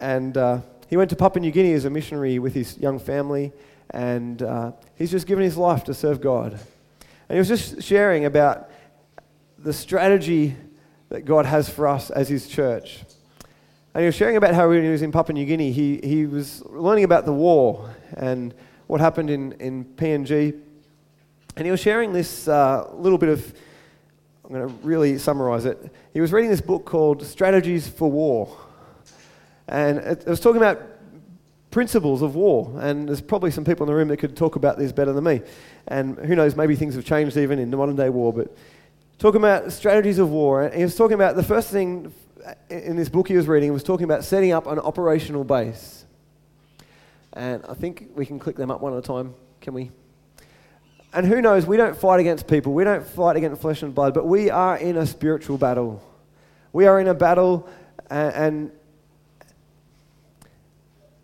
And 0.00 0.36
uh, 0.36 0.60
he 0.88 0.96
went 0.96 1.10
to 1.10 1.16
Papua 1.16 1.40
New 1.40 1.52
Guinea 1.52 1.74
as 1.74 1.84
a 1.84 1.90
missionary 1.90 2.38
with 2.38 2.54
his 2.54 2.76
young 2.78 2.98
family. 2.98 3.52
And 3.90 4.42
uh, 4.42 4.72
he's 4.96 5.10
just 5.10 5.26
given 5.26 5.44
his 5.44 5.58
life 5.58 5.84
to 5.84 5.94
serve 5.94 6.22
God. 6.22 6.54
And 6.54 7.36
he 7.36 7.38
was 7.38 7.48
just 7.48 7.82
sharing 7.82 8.24
about 8.24 8.70
the 9.58 9.74
strategy 9.74 10.56
that 11.10 11.26
God 11.26 11.44
has 11.44 11.68
for 11.68 11.86
us 11.86 12.08
as 12.08 12.28
his 12.28 12.48
church. 12.48 13.00
And 13.92 14.02
he 14.02 14.06
was 14.06 14.14
sharing 14.14 14.36
about 14.36 14.54
how 14.54 14.68
when 14.70 14.82
he 14.82 14.88
was 14.88 15.02
in 15.02 15.12
Papua 15.12 15.34
New 15.34 15.44
Guinea, 15.44 15.70
he, 15.70 16.00
he 16.02 16.24
was 16.24 16.64
learning 16.64 17.04
about 17.04 17.26
the 17.26 17.32
war 17.32 17.94
and 18.16 18.54
what 18.86 19.02
happened 19.02 19.28
in, 19.28 19.52
in 19.52 19.84
PNG. 19.84 20.58
And 21.56 21.66
he 21.66 21.70
was 21.70 21.80
sharing 21.80 22.14
this 22.14 22.48
uh, 22.48 22.88
little 22.94 23.18
bit 23.18 23.28
of 23.28 23.52
I'm 24.50 24.56
going 24.56 24.68
to 24.68 24.74
really 24.82 25.16
summarize 25.16 25.64
it. 25.64 25.94
He 26.12 26.20
was 26.20 26.32
reading 26.32 26.50
this 26.50 26.60
book 26.60 26.84
called 26.84 27.24
Strategies 27.24 27.86
for 27.86 28.10
War. 28.10 28.52
And 29.68 29.98
it, 29.98 30.26
was 30.26 30.40
talking 30.40 30.56
about 30.56 30.82
principles 31.70 32.20
of 32.20 32.34
war. 32.34 32.74
And 32.80 33.06
there's 33.06 33.20
probably 33.20 33.52
some 33.52 33.64
people 33.64 33.84
in 33.84 33.92
the 33.92 33.94
room 33.94 34.08
that 34.08 34.16
could 34.16 34.36
talk 34.36 34.56
about 34.56 34.76
this 34.76 34.90
better 34.90 35.12
than 35.12 35.22
me. 35.22 35.42
And 35.86 36.18
who 36.18 36.34
knows, 36.34 36.56
maybe 36.56 36.74
things 36.74 36.96
have 36.96 37.04
changed 37.04 37.36
even 37.36 37.60
in 37.60 37.70
the 37.70 37.76
modern 37.76 37.94
day 37.94 38.08
war. 38.08 38.32
But 38.32 38.56
talking 39.20 39.40
about 39.40 39.70
strategies 39.72 40.18
of 40.18 40.30
war. 40.30 40.68
He 40.74 40.82
was 40.82 40.96
talking 40.96 41.14
about 41.14 41.36
the 41.36 41.44
first 41.44 41.70
thing 41.70 42.12
in 42.70 42.96
this 42.96 43.08
book 43.08 43.28
he 43.28 43.36
was 43.36 43.46
reading 43.46 43.72
was 43.72 43.84
talking 43.84 44.02
about 44.02 44.24
setting 44.24 44.50
up 44.50 44.66
an 44.66 44.80
operational 44.80 45.44
base. 45.44 46.06
And 47.34 47.64
I 47.68 47.74
think 47.74 48.08
we 48.16 48.26
can 48.26 48.40
click 48.40 48.56
them 48.56 48.72
up 48.72 48.80
one 48.80 48.94
at 48.94 48.98
a 48.98 49.02
time. 49.02 49.32
Can 49.60 49.74
we? 49.74 49.92
And 51.12 51.26
who 51.26 51.40
knows, 51.42 51.66
we 51.66 51.76
don't 51.76 51.96
fight 51.96 52.20
against 52.20 52.46
people, 52.46 52.72
we 52.72 52.84
don't 52.84 53.04
fight 53.04 53.36
against 53.36 53.60
flesh 53.60 53.82
and 53.82 53.94
blood, 53.94 54.14
but 54.14 54.26
we 54.26 54.50
are 54.50 54.76
in 54.76 54.96
a 54.96 55.06
spiritual 55.06 55.58
battle. 55.58 56.02
We 56.72 56.86
are 56.86 57.00
in 57.00 57.08
a 57.08 57.14
battle, 57.14 57.68
and, 58.08 58.34
and, 58.34 58.72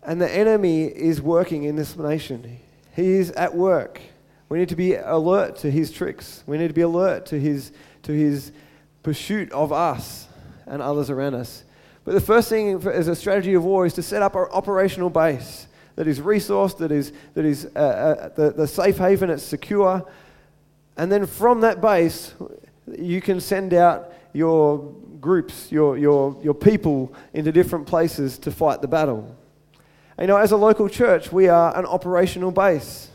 and 0.03 0.21
the 0.21 0.29
enemy 0.29 0.85
is 0.85 1.21
working 1.21 1.63
in 1.63 1.77
this 1.77 1.95
nation. 1.95 2.59
He 2.95 3.13
is 3.13 3.31
at 3.31 3.55
work. 3.55 4.01
We 4.49 4.59
need 4.59 4.69
to 4.69 4.75
be 4.75 4.95
alert 4.95 5.57
to 5.57 5.71
his 5.71 5.91
tricks. 5.91 6.43
We 6.45 6.57
need 6.57 6.67
to 6.67 6.73
be 6.73 6.81
alert 6.81 7.27
to 7.27 7.39
his, 7.39 7.71
to 8.03 8.11
his 8.11 8.51
pursuit 9.03 9.51
of 9.51 9.71
us 9.71 10.27
and 10.65 10.81
others 10.81 11.09
around 11.09 11.35
us. 11.35 11.63
But 12.03 12.13
the 12.13 12.21
first 12.21 12.49
thing 12.49 12.87
as 12.87 13.07
a 13.07 13.15
strategy 13.15 13.53
of 13.53 13.63
war 13.63 13.85
is 13.85 13.93
to 13.93 14.01
set 14.01 14.21
up 14.21 14.35
our 14.35 14.51
operational 14.51 15.09
base 15.09 15.67
that 15.97 16.07
is 16.07 16.19
resourced, 16.19 16.77
that 16.77 16.91
is, 16.91 17.11
that 17.33 17.43
is 17.43 17.65
uh, 17.75 17.79
uh, 17.79 18.29
the, 18.29 18.51
the 18.51 18.67
safe 18.67 18.97
haven, 18.97 19.31
it's 19.31 19.43
secure. 19.43 20.07
And 20.95 21.11
then 21.11 21.25
from 21.25 21.61
that 21.61 21.81
base, 21.81 22.33
you 22.97 23.19
can 23.19 23.41
send 23.41 23.73
out 23.73 24.13
your 24.31 24.77
groups, 25.19 25.71
your, 25.71 25.97
your, 25.97 26.39
your 26.43 26.53
people 26.53 27.13
into 27.33 27.51
different 27.51 27.87
places 27.87 28.37
to 28.39 28.51
fight 28.51 28.81
the 28.81 28.87
battle. 28.87 29.35
And, 30.17 30.27
you 30.27 30.27
know, 30.27 30.37
as 30.37 30.51
a 30.51 30.57
local 30.57 30.87
church, 30.87 31.31
we 31.31 31.47
are 31.47 31.75
an 31.75 31.85
operational 31.85 32.51
base. 32.51 33.09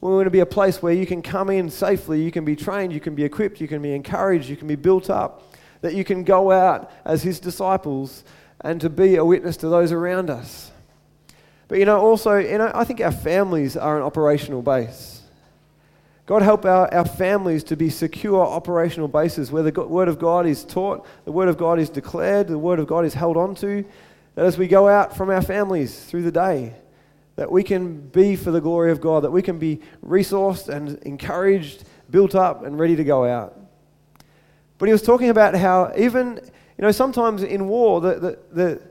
We 0.00 0.12
want 0.12 0.26
to 0.26 0.30
be 0.30 0.40
a 0.40 0.46
place 0.46 0.80
where 0.80 0.94
you 0.94 1.06
can 1.06 1.22
come 1.22 1.50
in 1.50 1.68
safely, 1.68 2.22
you 2.22 2.30
can 2.30 2.44
be 2.44 2.54
trained, 2.54 2.92
you 2.92 3.00
can 3.00 3.16
be 3.16 3.24
equipped, 3.24 3.60
you 3.60 3.66
can 3.66 3.82
be 3.82 3.92
encouraged, 3.92 4.48
you 4.48 4.56
can 4.56 4.68
be 4.68 4.76
built 4.76 5.10
up, 5.10 5.52
that 5.80 5.94
you 5.94 6.04
can 6.04 6.22
go 6.22 6.52
out 6.52 6.92
as 7.04 7.24
his 7.24 7.40
disciples 7.40 8.22
and 8.60 8.80
to 8.80 8.88
be 8.88 9.16
a 9.16 9.24
witness 9.24 9.56
to 9.58 9.68
those 9.68 9.90
around 9.90 10.30
us. 10.30 10.70
But 11.70 11.78
you 11.78 11.84
know, 11.84 12.00
also, 12.00 12.34
you 12.34 12.58
know, 12.58 12.72
I 12.74 12.82
think 12.82 13.00
our 13.00 13.12
families 13.12 13.76
are 13.76 13.96
an 13.96 14.02
operational 14.02 14.60
base. 14.60 15.22
God 16.26 16.42
help 16.42 16.64
our, 16.64 16.92
our 16.92 17.04
families 17.04 17.62
to 17.64 17.76
be 17.76 17.90
secure 17.90 18.44
operational 18.44 19.06
bases 19.06 19.52
where 19.52 19.62
the 19.62 19.86
Word 19.86 20.08
of 20.08 20.18
God 20.18 20.46
is 20.46 20.64
taught, 20.64 21.06
the 21.24 21.30
Word 21.30 21.48
of 21.48 21.56
God 21.56 21.78
is 21.78 21.88
declared, 21.88 22.48
the 22.48 22.58
Word 22.58 22.80
of 22.80 22.88
God 22.88 23.04
is 23.04 23.14
held 23.14 23.36
onto. 23.36 23.84
That 24.34 24.46
as 24.46 24.58
we 24.58 24.66
go 24.66 24.88
out 24.88 25.16
from 25.16 25.30
our 25.30 25.42
families 25.42 25.96
through 26.06 26.22
the 26.22 26.32
day, 26.32 26.74
that 27.36 27.52
we 27.52 27.62
can 27.62 28.00
be 28.00 28.34
for 28.34 28.50
the 28.50 28.60
glory 28.60 28.90
of 28.90 29.00
God, 29.00 29.22
that 29.22 29.30
we 29.30 29.40
can 29.40 29.60
be 29.60 29.80
resourced 30.04 30.68
and 30.68 30.98
encouraged, 31.04 31.84
built 32.10 32.34
up 32.34 32.64
and 32.64 32.80
ready 32.80 32.96
to 32.96 33.04
go 33.04 33.24
out. 33.24 33.56
But 34.78 34.86
he 34.86 34.92
was 34.92 35.02
talking 35.02 35.28
about 35.28 35.54
how 35.54 35.92
even, 35.96 36.40
you 36.78 36.82
know, 36.82 36.90
sometimes 36.90 37.44
in 37.44 37.68
war, 37.68 38.00
the, 38.00 38.14
the, 38.18 38.38
the 38.50 38.89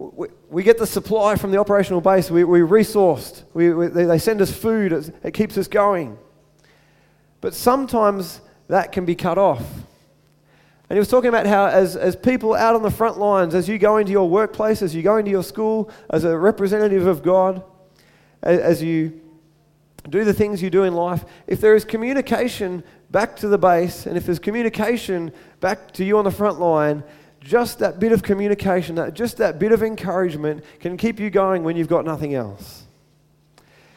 we, 0.00 0.28
we 0.48 0.62
get 0.62 0.78
the 0.78 0.86
supply 0.86 1.36
from 1.36 1.50
the 1.50 1.58
operational 1.58 2.00
base, 2.00 2.30
we, 2.30 2.44
we 2.44 2.60
resourced, 2.60 3.44
we, 3.52 3.72
we, 3.72 3.86
they 3.88 4.18
send 4.18 4.40
us 4.40 4.50
food, 4.50 4.92
it, 4.92 5.14
it 5.22 5.34
keeps 5.34 5.58
us 5.58 5.68
going. 5.68 6.16
But 7.42 7.54
sometimes 7.54 8.40
that 8.68 8.92
can 8.92 9.04
be 9.04 9.14
cut 9.14 9.36
off. 9.36 9.62
And 10.88 10.96
he 10.96 10.98
was 10.98 11.08
talking 11.08 11.28
about 11.28 11.46
how, 11.46 11.66
as, 11.66 11.96
as 11.96 12.16
people 12.16 12.54
out 12.54 12.74
on 12.74 12.82
the 12.82 12.90
front 12.90 13.18
lines, 13.18 13.54
as 13.54 13.68
you 13.68 13.78
go 13.78 13.98
into 13.98 14.10
your 14.10 14.28
workplace, 14.28 14.82
as 14.82 14.94
you 14.94 15.02
go 15.02 15.18
into 15.18 15.30
your 15.30 15.44
school, 15.44 15.90
as 16.10 16.24
a 16.24 16.36
representative 16.36 17.06
of 17.06 17.22
God, 17.22 17.62
as, 18.42 18.58
as 18.58 18.82
you 18.82 19.20
do 20.08 20.24
the 20.24 20.32
things 20.32 20.62
you 20.62 20.70
do 20.70 20.84
in 20.84 20.94
life, 20.94 21.24
if 21.46 21.60
there 21.60 21.74
is 21.74 21.84
communication 21.84 22.82
back 23.10 23.36
to 23.36 23.48
the 23.48 23.58
base, 23.58 24.06
and 24.06 24.16
if 24.16 24.24
there's 24.24 24.38
communication 24.38 25.30
back 25.60 25.92
to 25.92 26.04
you 26.04 26.16
on 26.16 26.24
the 26.24 26.30
front 26.30 26.58
line, 26.58 27.04
just 27.50 27.80
that 27.80 27.98
bit 27.98 28.12
of 28.12 28.22
communication, 28.22 28.94
that, 28.94 29.12
just 29.12 29.38
that 29.38 29.58
bit 29.58 29.72
of 29.72 29.82
encouragement 29.82 30.62
can 30.78 30.96
keep 30.96 31.18
you 31.18 31.30
going 31.30 31.64
when 31.64 31.76
you've 31.76 31.88
got 31.88 32.04
nothing 32.04 32.32
else. 32.32 32.84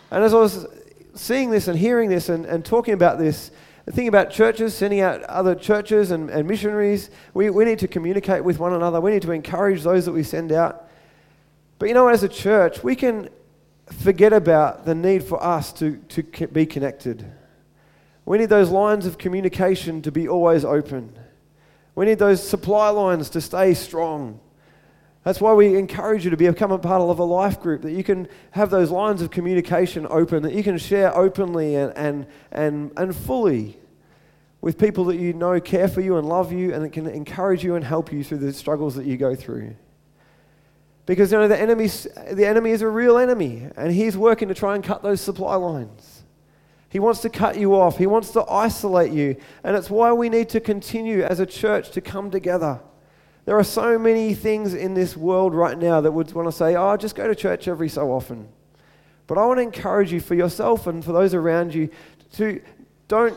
And 0.10 0.24
as 0.24 0.34
I 0.34 0.38
was 0.38 0.66
seeing 1.14 1.52
this 1.52 1.68
and 1.68 1.78
hearing 1.78 2.10
this 2.10 2.30
and, 2.30 2.48
and 2.48 2.66
talking 2.66 2.96
about 2.96 3.20
this, 3.20 3.52
the 3.86 3.92
thing 3.92 4.08
about 4.08 4.32
churches, 4.32 4.74
sending 4.74 5.02
out 5.02 5.22
other 5.26 5.54
churches 5.54 6.10
and, 6.10 6.32
and 6.32 6.48
missionaries, 6.48 7.12
we, 7.36 7.52
we 7.52 7.64
need 7.64 7.78
to 7.78 7.88
communicate 7.88 8.44
with 8.44 8.58
one 8.58 8.74
another. 8.74 9.00
We 9.00 9.12
need 9.12 9.22
to 9.22 9.32
encourage 9.32 9.84
those 9.84 10.06
that 10.06 10.14
we 10.14 10.24
send 10.24 10.52
out. 10.52 10.90
But 11.78 11.90
you 11.90 11.94
know, 11.94 12.08
as 12.08 12.24
a 12.24 12.30
church, 12.30 12.84
we 12.84 12.96
can 12.96 13.30
forget 13.86 14.34
about 14.34 14.84
the 14.84 14.96
need 14.96 15.24
for 15.24 15.44
us 15.44 15.72
to, 15.74 15.98
to 15.98 16.24
be 16.48 16.66
connected. 16.66 17.24
We 18.26 18.40
need 18.40 18.50
those 18.50 18.72
lines 18.72 19.06
of 19.06 19.20
communication 19.20 20.02
to 20.02 20.12
be 20.12 20.28
always 20.28 20.66
open. 20.66 21.20
We 21.96 22.06
need 22.06 22.20
those 22.20 22.48
supply 22.48 22.90
lines 22.90 23.30
to 23.32 23.42
stay 23.42 23.74
strong. 23.74 24.40
That's 25.24 25.40
why 25.40 25.54
we 25.54 25.78
encourage 25.78 26.26
you 26.26 26.32
to 26.32 26.38
become 26.38 26.72
a 26.72 26.78
part 26.78 27.02
of 27.02 27.20
a 27.20 27.24
life 27.24 27.62
group, 27.62 27.84
that 27.84 27.94
you 27.94 28.04
can 28.04 28.28
have 28.52 28.70
those 28.70 28.92
lines 28.92 29.22
of 29.22 29.32
communication 29.32 30.06
open, 30.10 30.44
that 30.44 30.54
you 30.54 30.64
can 30.64 30.78
share 30.78 31.16
openly 31.16 31.76
and, 31.76 31.96
and, 31.96 32.28
and, 32.52 32.92
and 32.98 33.16
fully 33.16 33.78
with 34.60 34.78
people 34.78 35.06
that 35.06 35.18
you 35.18 35.34
know 35.34 35.60
care 35.60 35.88
for 35.88 36.02
you 36.02 36.18
and 36.18 36.28
love 36.28 36.52
you 36.52 36.74
and 36.74 36.92
can 36.92 37.08
encourage 37.08 37.64
you 37.64 37.76
and 37.76 37.84
help 37.84 38.12
you 38.12 38.24
through 38.24 38.38
the 38.38 38.52
struggles 38.52 38.96
that 38.96 39.06
you 39.06 39.18
go 39.18 39.36
through. 39.36 39.76
Because 41.06 41.32
you 41.32 41.38
know 41.38 41.48
the 41.50 41.60
enemy, 41.60 41.88
the 41.88 42.46
enemy 42.46 42.72
is 42.72 42.82
a 42.82 42.88
real 42.88 43.18
enemy, 43.18 43.68
and 43.76 43.92
he's 43.92 44.16
working 44.16 44.48
to 44.48 44.54
try 44.54 44.76
and 44.76 44.84
cut 44.84 45.04
those 45.04 45.20
supply 45.20 45.56
lines. 45.56 46.13
He 46.94 47.00
wants 47.00 47.22
to 47.22 47.30
cut 47.30 47.58
you 47.58 47.74
off. 47.74 47.98
He 47.98 48.06
wants 48.06 48.30
to 48.34 48.44
isolate 48.48 49.12
you. 49.12 49.36
And 49.64 49.76
it's 49.76 49.90
why 49.90 50.14
we 50.14 50.30
need 50.30 50.48
to 50.50 50.60
continue 50.60 51.24
as 51.24 51.40
a 51.40 51.46
church 51.48 51.90
to 51.94 52.02
come 52.02 52.30
together. 52.30 52.82
There 53.46 53.58
are 53.58 53.64
so 53.64 53.98
many 53.98 54.36
things 54.36 54.76
in 54.76 54.94
this 54.94 55.18
world 55.18 55.56
right 55.56 55.76
now 55.76 56.02
that 56.02 56.12
would 56.12 56.32
want 56.34 56.48
to 56.50 56.52
say, 56.52 56.76
oh, 56.76 56.96
just 56.96 57.16
go 57.16 57.28
to 57.28 57.34
church 57.34 57.68
every 57.68 57.90
so 57.90 58.12
often. 58.12 58.48
But 59.26 59.40
I 59.40 59.46
want 59.48 59.58
to 59.58 59.64
encourage 59.64 60.14
you 60.14 60.22
for 60.22 60.36
yourself 60.36 60.86
and 60.86 61.04
for 61.04 61.14
those 61.14 61.34
around 61.34 61.74
you 61.74 61.90
to 62.34 62.62
don't, 63.08 63.36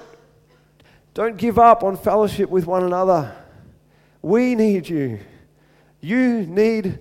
don't 1.14 1.38
give 1.38 1.59
up 1.59 1.83
on 1.83 1.97
fellowship 1.97 2.51
with 2.51 2.66
one 2.66 2.85
another. 2.85 3.35
We 4.21 4.55
need 4.55 4.87
you. 4.87 5.21
You 6.03 6.42
need 6.42 6.99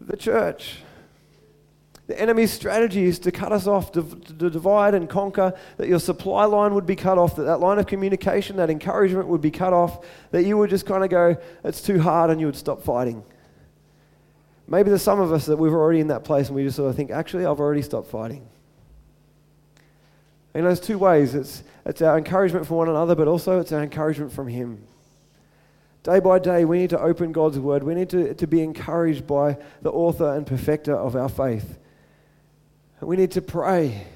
the 0.00 0.16
church. 0.16 0.78
The 2.08 2.20
enemy's 2.20 2.52
strategy 2.52 3.04
is 3.04 3.18
to 3.20 3.30
cut 3.30 3.52
us 3.52 3.66
off, 3.66 3.92
to, 3.92 4.02
to, 4.02 4.50
divide 4.50 4.94
and 4.94 5.08
conquer, 5.08 5.56
that 5.76 5.88
your 5.88 6.00
supply 6.00 6.44
line 6.44 6.74
would 6.74 6.84
be 6.84 6.96
cut 6.96 7.16
off, 7.16 7.36
that 7.36 7.44
that 7.44 7.60
line 7.60 7.78
of 7.78 7.86
communication, 7.86 8.56
that 8.56 8.70
encouragement 8.70 9.28
would 9.28 9.40
be 9.40 9.52
cut 9.52 9.72
off, 9.72 10.04
that 10.32 10.42
you 10.44 10.58
would 10.58 10.68
just 10.68 10.84
kind 10.84 11.04
of 11.04 11.10
go, 11.10 11.36
it's 11.62 11.80
too 11.80 12.00
hard, 12.00 12.30
and 12.30 12.40
you 12.40 12.46
would 12.46 12.56
stop 12.56 12.82
fighting. 12.82 13.22
Maybe 14.66 14.88
there's 14.88 15.02
some 15.02 15.20
of 15.20 15.32
us 15.32 15.46
that 15.46 15.56
we're 15.56 15.70
already 15.70 16.00
in 16.00 16.08
that 16.08 16.24
place 16.24 16.48
and 16.48 16.56
we 16.56 16.64
just 16.64 16.76
sort 16.76 16.90
of 16.90 16.96
think, 16.96 17.10
actually, 17.10 17.46
I've 17.46 17.60
already 17.60 17.82
stopped 17.82 18.08
fighting. 18.08 18.48
And 20.54 20.66
there's 20.66 20.80
two 20.80 20.98
ways 20.98 21.34
it's, 21.34 21.62
it's 21.86 22.02
our 22.02 22.18
encouragement 22.18 22.66
for 22.66 22.78
one 22.78 22.88
another, 22.88 23.14
but 23.14 23.28
also 23.28 23.60
it's 23.60 23.72
our 23.72 23.82
encouragement 23.82 24.32
from 24.32 24.48
Him. 24.48 24.82
Day 26.02 26.20
by 26.20 26.38
day, 26.38 26.64
we 26.64 26.78
need 26.78 26.90
to 26.90 27.00
open 27.00 27.32
God's 27.32 27.58
Word. 27.58 27.84
We 27.84 27.94
need 27.94 28.10
to, 28.10 28.34
to 28.34 28.46
be 28.46 28.60
encouraged 28.60 29.26
by 29.26 29.56
the 29.82 29.90
author 29.90 30.34
and 30.34 30.46
perfecter 30.46 30.94
of 30.94 31.16
our 31.16 31.28
faith. 31.28 31.78
We 33.02 33.16
need 33.16 33.32
to 33.32 33.42
pray. 33.42 34.06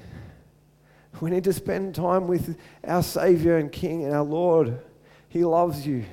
We 1.19 1.29
need 1.29 1.43
to 1.43 1.53
spend 1.53 1.93
time 1.93 2.27
with 2.27 2.57
our 2.85 3.03
Savior 3.03 3.57
and 3.57 3.69
King 3.69 4.05
and 4.05 4.13
our 4.13 4.23
Lord. 4.23 4.79
He 5.27 5.43
loves 5.43 5.85
you. 5.85 6.05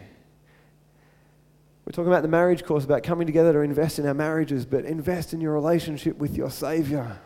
We're 1.85 1.93
talking 1.93 2.11
about 2.11 2.23
the 2.23 2.29
marriage 2.29 2.65
course, 2.65 2.85
about 2.85 3.05
coming 3.05 3.27
together 3.27 3.53
to 3.53 3.61
invest 3.61 4.01
in 4.01 4.07
our 4.07 4.15
marriages, 4.15 4.67
but 4.67 4.85
invest 4.85 5.33
in 5.33 5.41
your 5.41 5.53
relationship 5.53 6.17
with 6.17 6.37
your 6.37 6.51
Savior. 6.51 7.21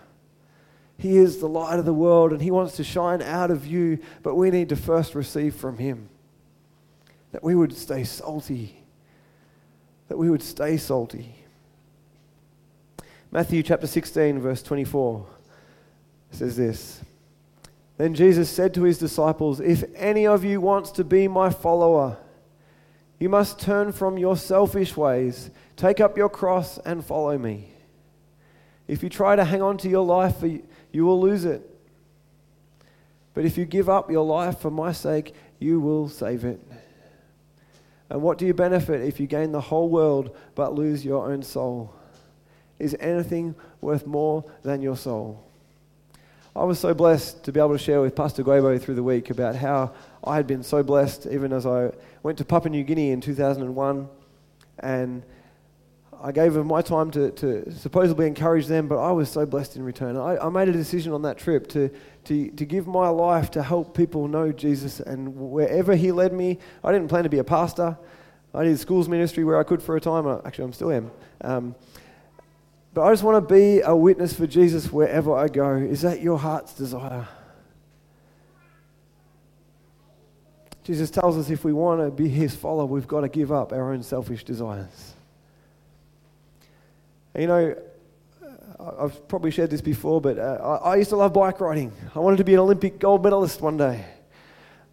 He 0.98 1.16
is 1.16 1.38
the 1.38 1.48
light 1.48 1.78
of 1.78 1.86
the 1.86 1.94
world 1.94 2.32
and 2.32 2.42
He 2.42 2.50
wants 2.50 2.76
to 2.76 2.84
shine 2.84 3.22
out 3.22 3.50
of 3.50 3.66
you, 3.66 4.00
but 4.22 4.34
we 4.34 4.50
need 4.50 4.68
to 4.68 4.76
first 4.76 5.14
receive 5.14 5.54
from 5.54 5.78
Him. 5.78 6.10
That 7.32 7.42
we 7.42 7.54
would 7.54 7.74
stay 7.74 8.04
salty. 8.04 8.84
That 10.08 10.18
we 10.18 10.28
would 10.28 10.42
stay 10.42 10.76
salty. 10.76 11.36
Matthew 13.30 13.62
chapter 13.62 13.86
16, 13.86 14.40
verse 14.40 14.62
24 14.62 15.37
says 16.30 16.56
this 16.56 17.00
Then 17.96 18.14
Jesus 18.14 18.48
said 18.48 18.74
to 18.74 18.82
his 18.82 18.98
disciples, 18.98 19.60
If 19.60 19.84
any 19.94 20.26
of 20.26 20.44
you 20.44 20.60
wants 20.60 20.90
to 20.92 21.04
be 21.04 21.28
my 21.28 21.50
follower, 21.50 22.18
you 23.18 23.28
must 23.28 23.60
turn 23.60 23.92
from 23.92 24.16
your 24.16 24.36
selfish 24.36 24.96
ways, 24.96 25.50
take 25.76 26.00
up 26.00 26.16
your 26.16 26.28
cross, 26.28 26.78
and 26.78 27.04
follow 27.04 27.36
me. 27.36 27.72
If 28.86 29.02
you 29.02 29.08
try 29.08 29.36
to 29.36 29.44
hang 29.44 29.60
on 29.60 29.76
to 29.78 29.88
your 29.88 30.04
life, 30.04 30.42
you 30.42 31.04
will 31.04 31.20
lose 31.20 31.44
it. 31.44 31.62
But 33.34 33.44
if 33.44 33.58
you 33.58 33.66
give 33.66 33.88
up 33.88 34.10
your 34.10 34.24
life 34.24 34.58
for 34.60 34.70
my 34.70 34.92
sake, 34.92 35.34
you 35.58 35.80
will 35.80 36.08
save 36.08 36.44
it. 36.44 36.60
And 38.10 38.22
what 38.22 38.38
do 38.38 38.46
you 38.46 38.54
benefit 38.54 39.02
if 39.02 39.20
you 39.20 39.26
gain 39.26 39.52
the 39.52 39.60
whole 39.60 39.88
world 39.88 40.34
but 40.54 40.74
lose 40.74 41.04
your 41.04 41.30
own 41.30 41.42
soul? 41.42 41.94
Is 42.78 42.96
anything 43.00 43.54
worth 43.80 44.06
more 44.06 44.44
than 44.62 44.80
your 44.80 44.96
soul? 44.96 45.47
I 46.56 46.64
was 46.64 46.78
so 46.78 46.94
blessed 46.94 47.44
to 47.44 47.52
be 47.52 47.60
able 47.60 47.72
to 47.72 47.78
share 47.78 48.00
with 48.00 48.16
Pastor 48.16 48.42
Guebo 48.42 48.80
through 48.80 48.94
the 48.94 49.02
week 49.02 49.30
about 49.30 49.54
how 49.54 49.92
I 50.24 50.36
had 50.36 50.46
been 50.46 50.62
so 50.62 50.82
blessed 50.82 51.26
even 51.30 51.52
as 51.52 51.66
I 51.66 51.92
went 52.22 52.38
to 52.38 52.44
Papua 52.44 52.70
New 52.70 52.84
Guinea 52.84 53.10
in 53.10 53.20
2001 53.20 54.08
and 54.80 55.22
I 56.20 56.32
gave 56.32 56.54
them 56.54 56.66
my 56.66 56.82
time 56.82 57.12
to, 57.12 57.30
to 57.30 57.70
supposedly 57.70 58.26
encourage 58.26 58.66
them, 58.66 58.88
but 58.88 58.98
I 58.98 59.12
was 59.12 59.28
so 59.28 59.46
blessed 59.46 59.76
in 59.76 59.84
return. 59.84 60.16
I, 60.16 60.36
I 60.38 60.48
made 60.48 60.68
a 60.68 60.72
decision 60.72 61.12
on 61.12 61.22
that 61.22 61.38
trip 61.38 61.68
to, 61.68 61.90
to, 62.24 62.50
to 62.50 62.64
give 62.64 62.88
my 62.88 63.08
life 63.08 63.52
to 63.52 63.62
help 63.62 63.96
people 63.96 64.26
know 64.26 64.50
Jesus, 64.50 64.98
and 64.98 65.36
wherever 65.36 65.94
He 65.94 66.10
led 66.10 66.32
me, 66.32 66.58
I 66.82 66.90
didn't 66.90 67.08
plan 67.08 67.22
to 67.22 67.30
be 67.30 67.38
a 67.38 67.44
pastor. 67.44 67.96
I 68.52 68.64
did 68.64 68.80
schools 68.80 69.08
ministry 69.08 69.44
where 69.44 69.58
I 69.58 69.62
could 69.62 69.80
for 69.80 69.96
a 69.96 70.00
time. 70.00 70.26
Actually, 70.44 70.64
I'm 70.64 70.72
still 70.72 70.90
am. 70.90 71.10
Um, 71.42 71.74
but 72.94 73.02
I 73.02 73.12
just 73.12 73.22
want 73.22 73.48
to 73.48 73.54
be 73.54 73.80
a 73.80 73.94
witness 73.94 74.32
for 74.32 74.46
Jesus 74.46 74.92
wherever 74.92 75.34
I 75.34 75.48
go. 75.48 75.76
Is 75.76 76.02
that 76.02 76.20
your 76.20 76.38
heart's 76.38 76.72
desire? 76.72 77.28
Jesus 80.84 81.10
tells 81.10 81.36
us 81.36 81.50
if 81.50 81.64
we 81.64 81.72
want 81.72 82.00
to 82.00 82.10
be 82.10 82.28
his 82.28 82.56
follower, 82.56 82.86
we've 82.86 83.06
got 83.06 83.20
to 83.20 83.28
give 83.28 83.52
up 83.52 83.72
our 83.72 83.92
own 83.92 84.02
selfish 84.02 84.42
desires. 84.42 85.12
You 87.38 87.46
know, 87.46 87.76
I've 88.80 89.28
probably 89.28 89.50
shared 89.50 89.70
this 89.70 89.80
before, 89.80 90.20
but 90.20 90.38
uh, 90.38 90.78
I, 90.82 90.92
I 90.92 90.96
used 90.96 91.10
to 91.10 91.16
love 91.16 91.34
bike 91.34 91.60
riding. 91.60 91.92
I 92.14 92.20
wanted 92.20 92.38
to 92.38 92.44
be 92.44 92.54
an 92.54 92.60
Olympic 92.60 92.98
gold 92.98 93.22
medalist 93.22 93.60
one 93.60 93.76
day. 93.76 94.04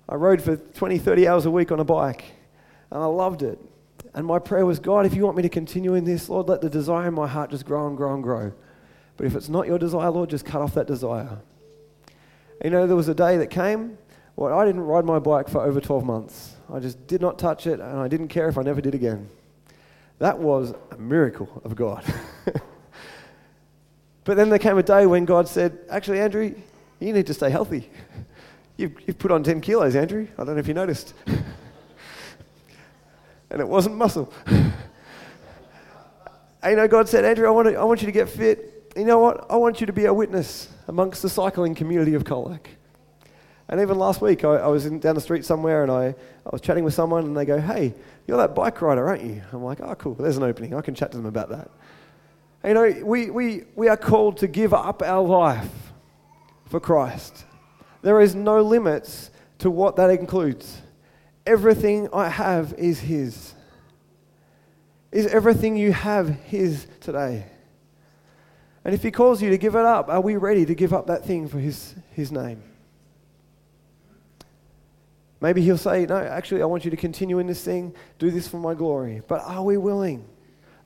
I 0.08 0.16
rode 0.16 0.42
for 0.42 0.58
20, 0.58 0.98
30 0.98 1.28
hours 1.28 1.46
a 1.46 1.52
week 1.52 1.72
on 1.72 1.80
a 1.80 1.84
bike, 1.84 2.26
and 2.92 3.02
I 3.02 3.06
loved 3.06 3.42
it. 3.42 3.60
And 4.16 4.26
my 4.26 4.40
prayer 4.40 4.66
was, 4.66 4.80
God, 4.80 5.06
if 5.06 5.14
you 5.14 5.26
want 5.26 5.36
me 5.36 5.44
to 5.44 5.50
continue 5.50 5.94
in 5.94 6.06
this, 6.06 6.30
Lord, 6.30 6.48
let 6.48 6.62
the 6.62 6.70
desire 6.70 7.10
in 7.10 7.14
my 7.14 7.28
heart 7.28 7.52
just 7.52 7.66
grow 7.66 7.86
and 7.86 7.98
grow 7.98 8.14
and 8.14 8.24
grow. 8.24 8.54
But 9.18 9.28
if 9.28 9.36
it's 9.36 9.50
not 9.50 9.68
your 9.68 9.78
desire, 9.78 10.10
Lord, 10.10 10.30
just 10.30 10.46
cut 10.46 10.62
off 10.62 10.74
that 10.76 10.88
desire. 10.88 11.38
You 12.64 12.70
know, 12.70 12.88
there 12.88 12.96
was 12.96 13.10
a 13.10 13.14
day 13.14 13.36
that 13.38 13.48
came, 13.48 13.98
well, 14.38 14.58
I 14.58 14.66
didn't 14.66 14.82
ride 14.82 15.04
my 15.04 15.20
bike 15.20 15.50
for 15.50 15.62
over 15.62 15.82
12 15.82 16.06
months. 16.06 16.56
I 16.74 16.80
just 16.80 17.06
did 17.08 17.20
not 17.20 17.38
touch 17.38 17.68
it, 17.68 17.82
and 17.82 18.00
I 18.00 18.08
didn't 18.08 18.30
care 18.30 18.48
if 18.48 18.58
I 18.58 18.64
never 18.64 18.80
did 18.80 18.96
again. 18.96 19.30
That 20.20 20.40
was 20.40 20.74
a 20.92 20.98
miracle 20.98 21.62
of 21.66 21.76
God. 21.76 22.06
but 24.24 24.38
then 24.38 24.48
there 24.48 24.60
came 24.60 24.78
a 24.78 24.84
day 24.84 25.06
when 25.06 25.26
God 25.26 25.50
said, 25.50 25.78
Actually, 25.90 26.22
Andrew, 26.22 26.56
you 27.02 27.12
need 27.12 27.28
to 27.28 27.34
stay 27.34 27.50
healthy. 27.50 27.90
You've, 28.78 28.94
you've 29.08 29.20
put 29.20 29.32
on 29.32 29.42
10 29.42 29.62
kilos, 29.62 29.96
Andrew. 29.96 30.28
I 30.38 30.44
don't 30.44 30.56
know 30.56 30.60
if 30.60 30.68
you 30.68 30.74
noticed. 30.74 31.14
and 33.56 33.62
it 33.62 33.68
wasn't 33.70 33.96
muscle. 33.96 34.32
you 34.52 34.76
know, 36.76 36.90
God 36.90 37.08
said, 37.08 37.24
Andrew, 37.24 37.48
I 37.48 37.52
want, 37.52 37.70
to, 37.70 37.76
I 37.76 37.86
want 37.86 38.02
you 38.02 38.06
to 38.06 38.12
get 38.12 38.28
fit. 38.28 38.92
You 38.98 39.06
know 39.06 39.20
what? 39.20 39.50
I 39.50 39.56
want 39.56 39.80
you 39.80 39.88
to 39.88 39.94
be 39.94 40.06
a 40.06 40.14
witness 40.14 40.68
amongst 40.90 41.22
the 41.22 41.30
cycling 41.30 41.74
community 41.74 42.16
of 42.16 42.26
Colac. 42.26 42.66
And 43.70 43.80
even 43.80 43.98
last 43.98 44.22
week, 44.22 44.44
I, 44.44 44.58
I 44.58 44.68
was 44.68 44.86
in, 44.86 45.00
down 45.00 45.16
the 45.16 45.22
street 45.22 45.46
somewhere 45.46 45.84
and 45.84 45.92
I, 45.92 46.08
I 46.08 46.50
was 46.52 46.60
chatting 46.60 46.84
with 46.84 46.94
someone 46.94 47.24
and 47.24 47.38
they 47.38 47.46
go, 47.46 47.58
Hey, 47.58 47.94
you're 48.28 48.36
that 48.36 48.56
bike 48.56 48.82
rider, 48.82 49.08
aren't 49.08 49.24
you? 49.24 49.42
I'm 49.54 49.64
like, 49.64 49.80
Oh, 49.80 49.96
cool, 49.96 50.16
there's 50.16 50.36
an 50.36 50.44
opening. 50.44 50.76
I 50.76 50.82
can 50.82 50.94
chat 50.94 51.12
to 51.12 51.18
them 51.18 51.26
about 51.26 51.48
that. 51.48 51.72
And, 52.62 52.72
you 52.72 52.74
know, 52.74 53.06
we, 53.06 53.30
we, 53.30 53.64
we 53.78 53.88
are 53.88 53.96
called 53.96 54.36
to 54.40 54.48
give 54.48 54.74
up 54.74 55.02
our 55.02 55.24
life 55.24 55.72
for 56.66 56.82
Christ. 56.82 57.46
There 58.02 58.20
is 58.20 58.36
no 58.36 58.62
limits 58.62 59.32
to 59.60 59.72
what 59.72 59.96
that 59.96 60.10
includes. 60.10 60.82
Everything 61.46 62.10
I 62.12 62.30
have 62.30 62.74
is 62.74 63.00
His. 63.00 63.54
Is 65.12 65.28
everything 65.28 65.78
you 65.78 65.94
have 65.94 66.30
His 66.30 66.88
today? 67.00 67.46
And 68.84 68.94
if 68.94 69.04
He 69.04 69.12
calls 69.12 69.42
you 69.42 69.50
to 69.52 69.58
give 69.58 69.76
it 69.76 69.86
up, 69.86 70.10
are 70.10 70.22
we 70.22 70.38
ready 70.38 70.66
to 70.66 70.76
give 70.76 70.94
up 70.94 71.08
that 71.08 71.26
thing 71.26 71.48
for 71.48 71.60
His, 71.60 71.96
his 72.12 72.32
name? 72.32 72.64
Maybe 75.40 75.62
He'll 75.62 75.78
say, 75.78 76.06
No, 76.06 76.18
actually, 76.18 76.62
I 76.62 76.66
want 76.66 76.86
you 76.86 76.92
to 76.92 76.98
continue 76.98 77.40
in 77.40 77.48
this 77.48 77.64
thing, 77.64 77.94
do 78.18 78.32
this 78.32 78.48
for 78.48 78.58
my 78.58 78.74
glory. 78.74 79.22
But 79.28 79.42
are 79.42 79.64
we 79.64 79.78
willing? 79.78 80.28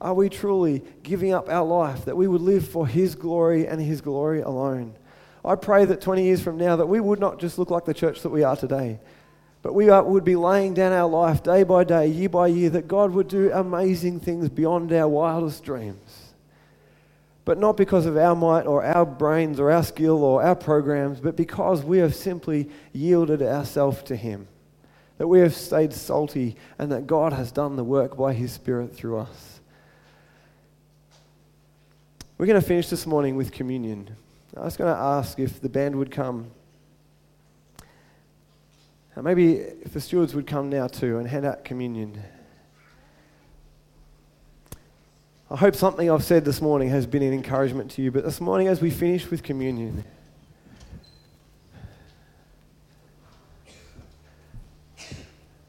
Are 0.01 0.13
we 0.13 0.29
truly 0.29 0.83
giving 1.03 1.33
up 1.33 1.49
our 1.49 1.65
life 1.65 2.05
that 2.05 2.15
we 2.15 2.27
would 2.27 2.41
live 2.41 2.67
for 2.67 2.85
His 2.87 3.15
glory 3.15 3.67
and 3.67 3.81
His 3.81 4.01
glory 4.01 4.41
alone? 4.41 4.95
I 5.43 5.55
pray 5.55 5.85
that 5.85 6.01
20 6.01 6.23
years 6.23 6.41
from 6.41 6.57
now 6.57 6.75
that 6.75 6.87
we 6.87 6.99
would 6.99 7.19
not 7.19 7.39
just 7.39 7.57
look 7.57 7.71
like 7.71 7.85
the 7.85 7.93
church 7.93 8.21
that 8.21 8.29
we 8.29 8.43
are 8.43 8.55
today, 8.55 8.99
but 9.61 9.73
we 9.73 9.87
would 9.87 10.23
be 10.23 10.35
laying 10.35 10.73
down 10.73 10.93
our 10.93 11.09
life 11.09 11.43
day 11.43 11.63
by 11.63 11.83
day, 11.83 12.07
year 12.07 12.29
by 12.29 12.47
year, 12.47 12.69
that 12.69 12.87
God 12.87 13.11
would 13.11 13.27
do 13.27 13.51
amazing 13.51 14.21
things 14.21 14.47
beyond 14.47 14.93
our 14.93 15.07
wildest 15.07 15.63
dreams. 15.63 16.33
But 17.43 17.57
not 17.57 17.75
because 17.75 18.05
of 18.05 18.15
our 18.15 18.35
might 18.35 18.67
or 18.67 18.85
our 18.85 19.05
brains 19.05 19.59
or 19.59 19.71
our 19.71 19.83
skill 19.83 20.23
or 20.23 20.43
our 20.43 20.55
programs, 20.55 21.19
but 21.19 21.35
because 21.35 21.83
we 21.83 21.97
have 21.97 22.15
simply 22.15 22.69
yielded 22.93 23.41
ourselves 23.41 24.03
to 24.03 24.15
Him. 24.15 24.47
That 25.17 25.27
we 25.27 25.39
have 25.39 25.53
stayed 25.53 25.91
salty 25.91 26.55
and 26.77 26.91
that 26.93 27.07
God 27.07 27.33
has 27.33 27.51
done 27.51 27.75
the 27.75 27.83
work 27.83 28.15
by 28.15 28.33
His 28.33 28.53
Spirit 28.53 28.95
through 28.95 29.17
us. 29.17 29.59
We're 32.37 32.45
going 32.45 32.61
to 32.61 32.65
finish 32.65 32.87
this 32.87 33.05
morning 33.05 33.35
with 33.35 33.51
communion. 33.51 34.15
I 34.55 34.63
was 34.63 34.77
going 34.77 34.93
to 34.93 35.01
ask 35.01 35.37
if 35.39 35.59
the 35.59 35.67
band 35.67 35.97
would 35.97 36.11
come. 36.11 36.51
Maybe 39.21 39.55
if 39.55 39.93
the 39.93 39.99
stewards 39.99 40.33
would 40.33 40.47
come 40.47 40.69
now 40.69 40.87
too 40.87 41.17
and 41.17 41.27
hand 41.27 41.45
out 41.45 41.65
communion. 41.65 42.21
I 45.51 45.55
hope 45.57 45.75
something 45.75 46.09
I've 46.09 46.23
said 46.23 46.45
this 46.45 46.61
morning 46.61 46.89
has 46.89 47.05
been 47.05 47.23
an 47.23 47.33
encouragement 47.33 47.91
to 47.91 48.01
you, 48.01 48.11
but 48.11 48.23
this 48.23 48.39
morning 48.39 48.67
as 48.67 48.81
we 48.81 48.91
finish 48.91 49.29
with 49.29 49.41
communion, 49.43 50.05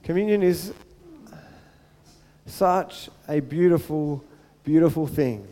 communion 0.05 0.43
is 0.43 0.75
such 2.47 3.09
a 3.27 3.41
beautiful, 3.41 4.23
beautiful 4.65 5.07
thing. 5.07 5.49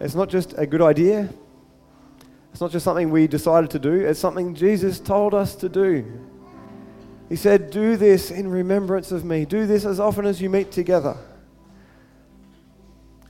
It's 0.00 0.16
not 0.16 0.28
just 0.28 0.54
a 0.58 0.66
good 0.66 0.82
idea, 0.82 1.28
it's 2.50 2.60
not 2.60 2.72
just 2.72 2.84
something 2.84 3.10
we 3.10 3.26
decided 3.26 3.70
to 3.70 3.78
do, 3.78 3.94
it's 3.94 4.18
something 4.18 4.54
Jesus 4.54 4.98
told 4.98 5.34
us 5.34 5.54
to 5.54 5.68
do. 5.68 6.25
He 7.28 7.36
said, 7.36 7.70
Do 7.70 7.96
this 7.96 8.30
in 8.30 8.48
remembrance 8.48 9.10
of 9.12 9.24
me. 9.24 9.44
Do 9.44 9.66
this 9.66 9.84
as 9.84 9.98
often 9.98 10.26
as 10.26 10.40
you 10.40 10.48
meet 10.48 10.70
together. 10.70 11.16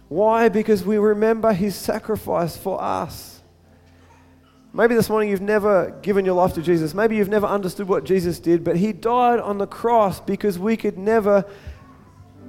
Why? 0.09 0.49
Because 0.49 0.85
we 0.85 0.99
remember 0.99 1.53
his 1.53 1.75
sacrifice 1.75 2.57
for 2.57 2.81
us. 2.81 3.41
Maybe 4.73 4.95
this 4.95 5.09
morning 5.09 5.31
you've 5.31 5.41
never 5.41 5.99
given 6.03 6.27
your 6.27 6.35
life 6.35 6.53
to 6.55 6.63
Jesus. 6.63 6.93
Maybe 6.93 7.17
you've 7.17 7.31
never 7.31 7.47
understood 7.47 7.89
what 7.89 8.05
Jesus 8.05 8.39
did, 8.39 8.63
but 8.63 8.77
he 8.77 8.93
died 8.93 9.41
on 9.41 9.57
the 9.57 9.67
cross 9.67 10.21
because 10.21 10.59
we 10.59 10.77
could 10.77 10.99
never 10.99 11.47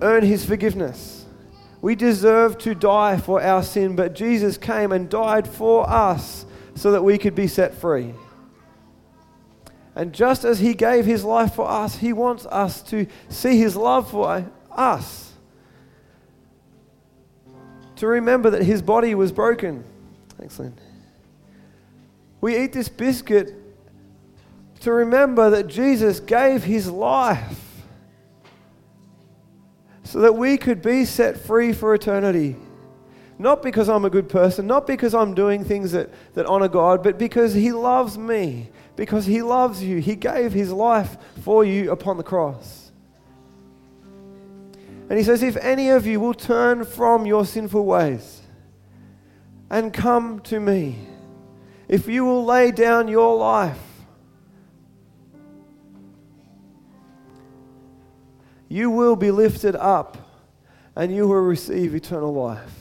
earn 0.01 0.23
his 0.23 0.45
forgiveness. 0.45 1.25
We 1.81 1.95
deserve 1.95 2.57
to 2.59 2.75
die 2.75 3.17
for 3.17 3.41
our 3.41 3.63
sin, 3.63 3.95
but 3.95 4.13
Jesus 4.13 4.57
came 4.57 4.91
and 4.91 5.09
died 5.09 5.47
for 5.47 5.89
us 5.89 6.45
so 6.75 6.91
that 6.91 7.03
we 7.03 7.17
could 7.17 7.33
be 7.33 7.47
set 7.47 7.75
free. 7.75 8.13
And 9.97 10.13
just 10.13 10.45
as 10.45 10.59
he 10.59 10.75
gave 10.75 11.07
his 11.07 11.23
life 11.23 11.55
for 11.55 11.67
us, 11.67 11.97
he 11.97 12.13
wants 12.13 12.45
us 12.45 12.83
to 12.83 13.07
see 13.29 13.57
his 13.57 13.75
love 13.75 14.11
for 14.11 14.47
us. 14.71 15.33
To 17.95 18.05
remember 18.05 18.51
that 18.51 18.61
his 18.61 18.83
body 18.83 19.15
was 19.15 19.31
broken. 19.31 19.83
Lynn. 20.59 20.75
We 22.41 22.59
eat 22.63 22.73
this 22.73 22.89
biscuit 22.89 23.55
to 24.81 24.91
remember 24.91 25.49
that 25.49 25.65
Jesus 25.65 26.19
gave 26.19 26.63
his 26.63 26.91
life 26.91 27.81
so 30.03 30.19
that 30.19 30.35
we 30.35 30.59
could 30.59 30.83
be 30.83 31.05
set 31.05 31.39
free 31.39 31.73
for 31.73 31.95
eternity. 31.95 32.55
Not 33.39 33.63
because 33.63 33.89
I'm 33.89 34.05
a 34.05 34.11
good 34.11 34.29
person, 34.29 34.67
not 34.67 34.85
because 34.85 35.15
I'm 35.15 35.33
doing 35.33 35.65
things 35.65 35.91
that, 35.93 36.11
that 36.35 36.45
honor 36.45 36.67
God, 36.67 37.01
but 37.01 37.17
because 37.17 37.55
He 37.55 37.71
loves 37.71 38.17
me, 38.17 38.69
because 38.97 39.27
He 39.27 39.41
loves 39.41 39.81
you. 39.81 39.99
He 39.99 40.15
gave 40.17 40.51
His 40.51 40.73
life 40.73 41.15
for 41.41 41.63
you 41.63 41.91
upon 41.91 42.17
the 42.17 42.23
cross. 42.23 42.91
And 45.09 45.17
He 45.17 45.23
says, 45.23 45.41
If 45.41 45.55
any 45.55 45.89
of 45.91 46.05
you 46.05 46.19
will 46.19 46.33
turn 46.33 46.83
from 46.83 47.25
your 47.25 47.45
sinful 47.45 47.85
ways 47.85 48.41
and 49.69 49.93
come 49.93 50.41
to 50.41 50.59
me, 50.59 51.07
if 51.87 52.09
you 52.09 52.25
will 52.25 52.43
lay 52.43 52.71
down 52.71 53.07
your 53.07 53.37
life, 53.37 53.79
you 58.67 58.89
will 58.89 59.15
be 59.15 59.31
lifted 59.31 59.75
up 59.75 60.17
and 60.95 61.15
you 61.15 61.27
will 61.27 61.35
receive 61.35 61.95
eternal 61.95 62.33
life. 62.33 62.73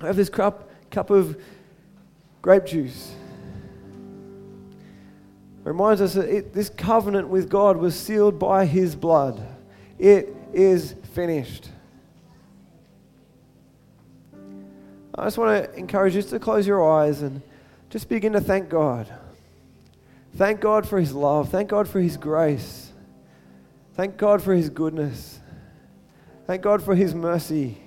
I 0.00 0.08
have 0.08 0.16
this 0.16 0.28
cup, 0.28 0.68
cup 0.90 1.08
of 1.08 1.40
grape 2.42 2.66
juice. 2.66 3.14
Reminds 5.64 6.02
us 6.02 6.12
that 6.14 6.28
it, 6.28 6.52
this 6.52 6.68
covenant 6.68 7.28
with 7.28 7.48
God 7.48 7.78
was 7.78 7.98
sealed 7.98 8.38
by 8.38 8.66
His 8.66 8.94
blood. 8.94 9.44
It 9.98 10.36
is 10.52 10.94
finished. 11.14 11.70
I 15.14 15.24
just 15.24 15.38
want 15.38 15.64
to 15.64 15.74
encourage 15.78 16.14
you 16.14 16.22
to 16.22 16.38
close 16.38 16.66
your 16.66 16.92
eyes 16.92 17.22
and 17.22 17.40
just 17.88 18.08
begin 18.08 18.34
to 18.34 18.40
thank 18.40 18.68
God. 18.68 19.12
Thank 20.36 20.60
God 20.60 20.86
for 20.86 21.00
His 21.00 21.14
love. 21.14 21.48
Thank 21.48 21.70
God 21.70 21.88
for 21.88 22.00
His 22.00 22.16
grace. 22.18 22.92
Thank 23.94 24.16
God 24.18 24.42
for 24.42 24.52
His 24.54 24.68
goodness. 24.68 25.40
Thank 26.46 26.62
God 26.62 26.82
for 26.82 26.94
His 26.94 27.14
mercy. 27.14 27.78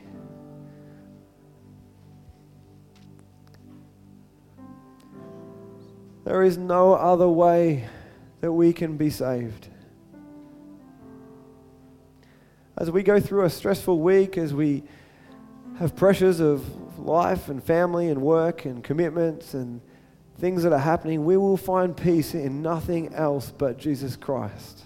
There 6.28 6.44
is 6.44 6.58
no 6.58 6.92
other 6.92 7.30
way 7.30 7.88
that 8.42 8.52
we 8.52 8.74
can 8.74 8.98
be 8.98 9.10
saved. 9.10 9.70
As 12.78 12.92
we 12.92 13.02
go 13.02 13.22
through 13.22 13.46
a 13.46 13.50
stressful 13.50 14.02
week, 14.02 14.38
as 14.38 14.54
we 14.54 14.84
have 15.80 15.96
pressures 15.96 16.42
of 16.42 17.00
life 17.00 17.48
and 17.48 17.64
family 17.64 18.10
and 18.10 18.22
work 18.22 18.66
and 18.66 18.84
commitments 18.84 19.54
and 19.54 19.80
things 20.38 20.64
that 20.64 20.74
are 20.74 20.80
happening, 20.80 21.24
we 21.24 21.38
will 21.38 21.56
find 21.56 21.96
peace 21.96 22.34
in 22.34 22.62
nothing 22.62 23.16
else 23.16 23.54
but 23.58 23.78
Jesus 23.78 24.18
Christ. 24.18 24.84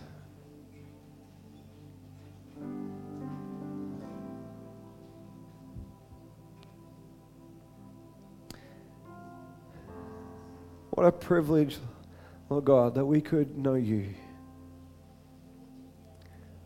What 11.02 11.08
a 11.08 11.12
privilege, 11.14 11.80
Lord 12.48 12.66
God, 12.66 12.94
that 12.94 13.04
we 13.04 13.22
could 13.22 13.58
know 13.58 13.74
you. 13.74 14.14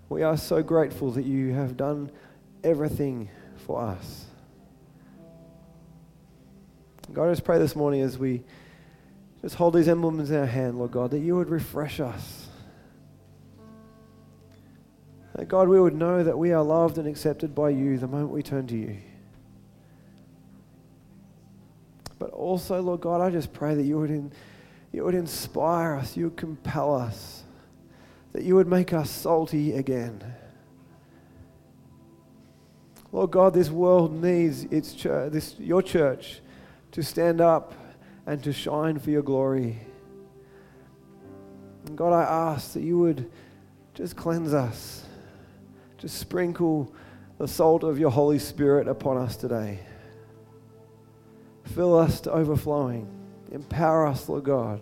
We 0.10 0.24
are 0.24 0.36
so 0.36 0.62
grateful 0.62 1.12
that 1.12 1.24
you 1.24 1.54
have 1.54 1.78
done 1.78 2.12
everything 2.62 3.30
for 3.66 3.82
us. 3.82 4.26
God, 7.14 7.30
I 7.30 7.32
just 7.32 7.46
pray 7.46 7.60
this 7.60 7.78
morning 7.78 8.02
as 8.02 8.18
we 8.18 8.44
just 9.42 9.56
hold 9.56 9.74
these 9.74 9.88
emblems 9.88 10.30
in 10.30 10.36
our 10.36 10.46
hand, 10.46 10.80
Lord 10.80 10.92
God, 10.92 11.12
that 11.12 11.20
you 11.20 11.38
would 11.38 11.50
refresh 11.50 12.02
us. 12.02 12.50
That 15.36 15.48
God, 15.48 15.70
we 15.70 15.80
would 15.80 15.96
know 15.96 16.26
that 16.26 16.38
we 16.38 16.52
are 16.52 16.62
loved 16.62 16.98
and 16.98 17.08
accepted 17.08 17.56
by 17.56 17.70
you 17.70 17.98
the 17.98 18.08
moment 18.08 18.32
we 18.32 18.44
turn 18.44 18.68
to 18.68 18.76
you. 18.76 18.98
But 22.18 22.32
also, 22.32 22.82
Lord 22.82 23.02
God, 23.02 23.22
I 23.22 23.30
just 23.30 23.54
pray 23.54 23.76
that 23.76 23.84
you 23.84 24.00
would, 24.00 24.10
in, 24.10 24.32
you 24.92 25.04
would 25.04 25.16
inspire 25.16 25.96
us, 25.96 26.16
you 26.16 26.26
would 26.26 26.38
compel 26.38 26.96
us, 26.96 27.44
that 28.34 28.44
you 28.44 28.56
would 28.56 28.68
make 28.68 28.94
us 28.94 29.10
salty 29.10 29.74
again. 29.74 30.24
Lord 33.12 33.32
God, 33.32 33.54
this 33.54 33.70
world 33.70 34.22
needs 34.22 34.64
its 34.66 34.94
church, 34.94 35.32
this, 35.32 35.56
your 35.60 35.82
church 35.82 36.42
to 36.92 37.02
stand 37.02 37.42
up 37.42 37.74
and 38.26 38.44
to 38.44 38.52
shine 38.52 39.00
for 39.00 39.10
your 39.10 39.22
glory. 39.22 39.80
And 41.86 41.98
God, 41.98 42.14
I 42.14 42.24
ask 42.24 42.74
that 42.74 42.82
you 42.82 42.98
would 43.00 43.32
just 43.94 44.16
cleanse 44.16 44.54
us, 44.54 45.06
just 45.98 46.18
sprinkle 46.18 46.94
the 47.38 47.48
salt 47.48 47.84
of 47.84 48.00
your 48.00 48.12
Holy 48.12 48.40
Spirit 48.40 48.88
upon 48.88 49.18
us 49.18 49.38
today. 49.38 49.80
Fill 51.66 51.98
us 51.98 52.22
to 52.22 52.32
overflowing. 52.32 53.08
Empower 53.52 54.08
us, 54.08 54.28
Lord 54.30 54.44
God, 54.44 54.82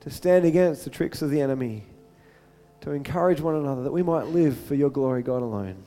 to 0.00 0.10
stand 0.10 0.44
against 0.44 0.84
the 0.84 0.90
tricks 0.90 1.22
of 1.22 1.30
the 1.30 1.40
enemy, 1.40 1.84
to 2.80 2.92
encourage 2.92 3.40
one 3.40 3.54
another 3.54 3.82
that 3.82 3.92
we 3.92 4.02
might 4.02 4.26
live 4.26 4.56
for 4.56 4.74
your 4.74 4.90
glory, 4.90 5.22
God 5.22 5.42
alone. 5.42 5.82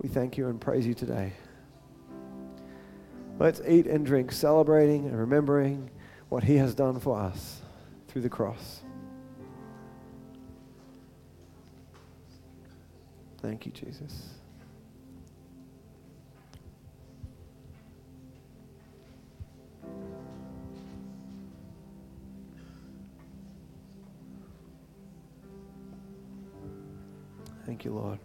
We 0.00 0.08
thank 0.08 0.36
you 0.36 0.48
and 0.48 0.60
praise 0.60 0.86
you 0.86 0.94
today. 0.94 1.32
Let's 3.38 3.60
eat 3.66 3.86
and 3.86 4.04
drink, 4.06 4.32
celebrating 4.32 5.06
and 5.06 5.18
remembering 5.18 5.90
what 6.28 6.44
he 6.44 6.56
has 6.56 6.74
done 6.74 7.00
for 7.00 7.18
us 7.18 7.60
through 8.08 8.22
the 8.22 8.28
cross. 8.28 8.80
Thank 13.42 13.66
you, 13.66 13.72
Jesus. 13.72 14.35
Thank 27.66 27.84
you, 27.84 27.90
Lord. 27.90 28.20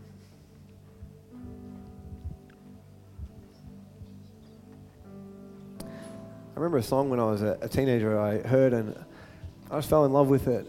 I 5.82 5.86
remember 6.56 6.78
a 6.78 6.84
song 6.84 7.10
when 7.10 7.20
I 7.20 7.24
was 7.24 7.42
a, 7.42 7.68
teenager 7.68 8.20
I 8.20 8.38
heard 8.38 8.72
and 8.72 8.96
I 9.72 9.78
just 9.78 9.90
fell 9.90 10.06
in 10.06 10.14
love 10.14 10.30
with 10.30 10.48
it. 10.48 10.68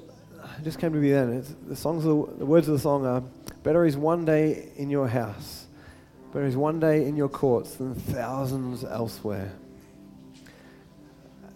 It 0.59 0.65
just 0.65 0.79
came 0.79 0.91
to 0.95 0.99
me 0.99 1.11
then. 1.11 1.45
The 1.69 1.77
songs, 1.77 2.05
the 2.05 2.15
words 2.15 2.67
of 2.67 2.73
the 2.73 2.81
song 2.81 3.05
are, 3.05 3.23
"Better 3.63 3.85
is 3.85 3.99
one 3.99 4.25
day 4.25 4.71
in 4.77 4.89
your 4.89 5.07
house, 5.07 5.67
better 6.33 6.47
is 6.47 6.57
one 6.57 6.81
day 6.81 7.07
in 7.07 7.15
your 7.15 7.29
courts 7.29 7.75
than 7.75 7.95
thousands 7.95 8.85
elsewhere." 8.85 9.53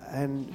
And 0.09 0.55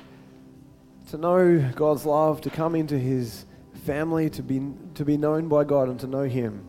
to 1.10 1.18
know 1.18 1.72
God's 1.76 2.06
love, 2.06 2.40
to 2.42 2.52
come 2.52 2.76
into 2.76 3.00
His 3.00 3.46
family, 3.86 4.30
to 4.32 4.44
be 4.44 4.62
to 4.96 5.06
be 5.06 5.18
known 5.18 5.48
by 5.48 5.64
God, 5.64 5.90
and 5.90 6.00
to 6.00 6.08
know 6.08 6.24
Him, 6.24 6.66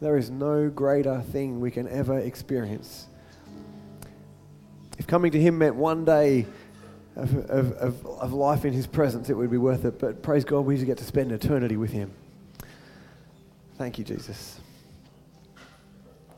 there 0.00 0.16
is 0.16 0.30
no 0.30 0.68
greater 0.68 1.20
thing 1.20 1.60
we 1.60 1.70
can 1.70 1.88
ever 1.88 2.18
experience. 2.18 3.06
If 4.98 5.06
coming 5.06 5.32
to 5.32 5.40
Him 5.40 5.58
meant 5.58 5.76
one 5.76 6.04
day 6.04 6.46
of, 7.16 7.34
of, 7.50 7.72
of, 7.72 8.06
of 8.06 8.32
life 8.32 8.64
in 8.64 8.72
His 8.72 8.86
presence, 8.86 9.30
it 9.30 9.34
would 9.34 9.50
be 9.50 9.58
worth 9.58 9.84
it. 9.84 9.98
But 9.98 10.22
praise 10.22 10.44
God, 10.44 10.60
we 10.60 10.76
get 10.84 10.98
to 10.98 11.04
spend 11.04 11.32
eternity 11.32 11.76
with 11.76 11.90
Him. 11.90 12.12
Thank 13.76 13.98
you, 13.98 14.04
Jesus. 14.04 14.60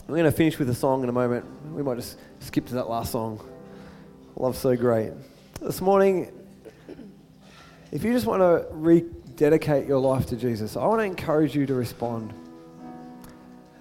I'm 0.08 0.14
going 0.14 0.24
to 0.24 0.30
finish 0.30 0.58
with 0.58 0.70
a 0.70 0.74
song 0.74 1.02
in 1.02 1.08
a 1.08 1.12
moment. 1.12 1.44
We 1.72 1.82
might 1.82 1.96
just 1.96 2.18
skip 2.40 2.66
to 2.66 2.74
that 2.74 2.88
last 2.88 3.12
song. 3.12 3.44
Love 4.36 4.56
so 4.56 4.76
great. 4.76 5.12
This 5.60 5.80
morning, 5.80 6.32
if 7.90 8.04
you 8.04 8.12
just 8.12 8.26
want 8.26 8.40
to 8.40 8.66
rededicate 9.36 9.86
your 9.86 9.98
life 9.98 10.24
to 10.24 10.34
Jesus, 10.34 10.78
I 10.78 10.86
want 10.86 11.00
to 11.00 11.04
encourage 11.04 11.54
you 11.54 11.66
to 11.66 11.74
respond. 11.74 12.32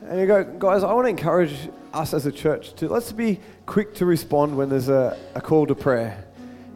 And 0.02 0.20
you 0.20 0.28
go, 0.28 0.44
guys, 0.44 0.84
I 0.84 0.92
want 0.92 1.06
to 1.06 1.10
encourage 1.10 1.56
us 1.94 2.14
as 2.14 2.26
a 2.26 2.32
church 2.32 2.74
to 2.74 2.90
let's 2.90 3.14
be 3.14 3.40
quick 3.66 3.96
to 3.96 4.06
respond 4.06 4.58
when 4.58 4.68
there's 4.68 4.90
a, 4.90 5.18
a 5.34 5.40
call 5.40 5.66
to 5.68 5.74
prayer. 5.74 6.26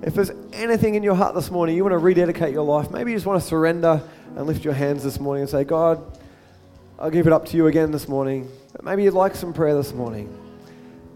If 0.01 0.13
there's 0.13 0.31
anything 0.53 0.95
in 0.95 1.03
your 1.03 1.15
heart 1.15 1.35
this 1.35 1.51
morning, 1.51 1.75
you 1.75 1.83
want 1.83 1.91
to 1.91 1.97
rededicate 1.97 2.53
your 2.53 2.63
life, 2.63 2.89
maybe 2.89 3.11
you 3.11 3.17
just 3.17 3.25
want 3.25 3.41
to 3.41 3.45
surrender 3.45 4.01
and 4.37 4.47
lift 4.47 4.63
your 4.63 4.73
hands 4.73 5.03
this 5.03 5.19
morning 5.19 5.41
and 5.41 5.49
say, 5.49 5.65
God, 5.65 6.01
I'll 6.97 7.11
give 7.11 7.27
it 7.27 7.33
up 7.33 7.47
to 7.47 7.57
you 7.57 7.67
again 7.67 7.91
this 7.91 8.07
morning. 8.07 8.49
But 8.71 8.85
maybe 8.85 9.03
you'd 9.03 9.13
like 9.13 9.35
some 9.35 9.51
prayer 9.51 9.75
this 9.75 9.91
morning. 9.91 10.33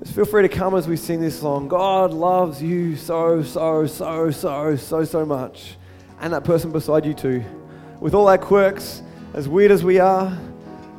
Just 0.01 0.13
feel 0.13 0.25
free 0.25 0.41
to 0.41 0.49
come 0.49 0.75
as 0.75 0.85
we 0.85 0.97
sing 0.97 1.21
this 1.21 1.39
song. 1.39 1.69
God 1.69 2.11
loves 2.11 2.61
you 2.61 2.97
so, 2.97 3.41
so, 3.41 3.87
so, 3.87 4.31
so, 4.31 4.75
so, 4.75 5.05
so 5.05 5.25
much. 5.25 5.77
And 6.23 6.31
that 6.31 6.45
person 6.45 6.71
beside 6.71 7.05
you 7.05 7.13
too. 7.13 7.43
With 7.99 8.13
all 8.13 8.29
our 8.29 8.37
quirks, 8.37 9.01
as 9.33 9.49
weird 9.49 9.71
as 9.71 9.83
we 9.83 9.99
are, 9.99 10.35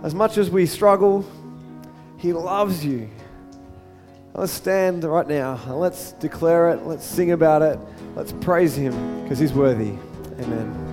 as 0.02 0.14
much 0.14 0.36
as 0.36 0.50
we 0.50 0.66
struggle, 0.66 1.24
He 2.18 2.34
loves 2.34 2.84
you. 2.84 3.08
Let's 4.34 4.52
stand 4.52 5.02
right 5.02 5.26
now 5.26 5.58
and 5.64 5.80
let's 5.80 6.12
declare 6.12 6.68
it. 6.72 6.84
Let's 6.84 7.06
sing 7.06 7.32
about 7.32 7.62
it. 7.62 7.78
Let's 8.14 8.32
praise 8.32 8.76
Him 8.76 9.22
because 9.22 9.38
He's 9.38 9.54
worthy. 9.54 9.94
Amen. 10.40 10.83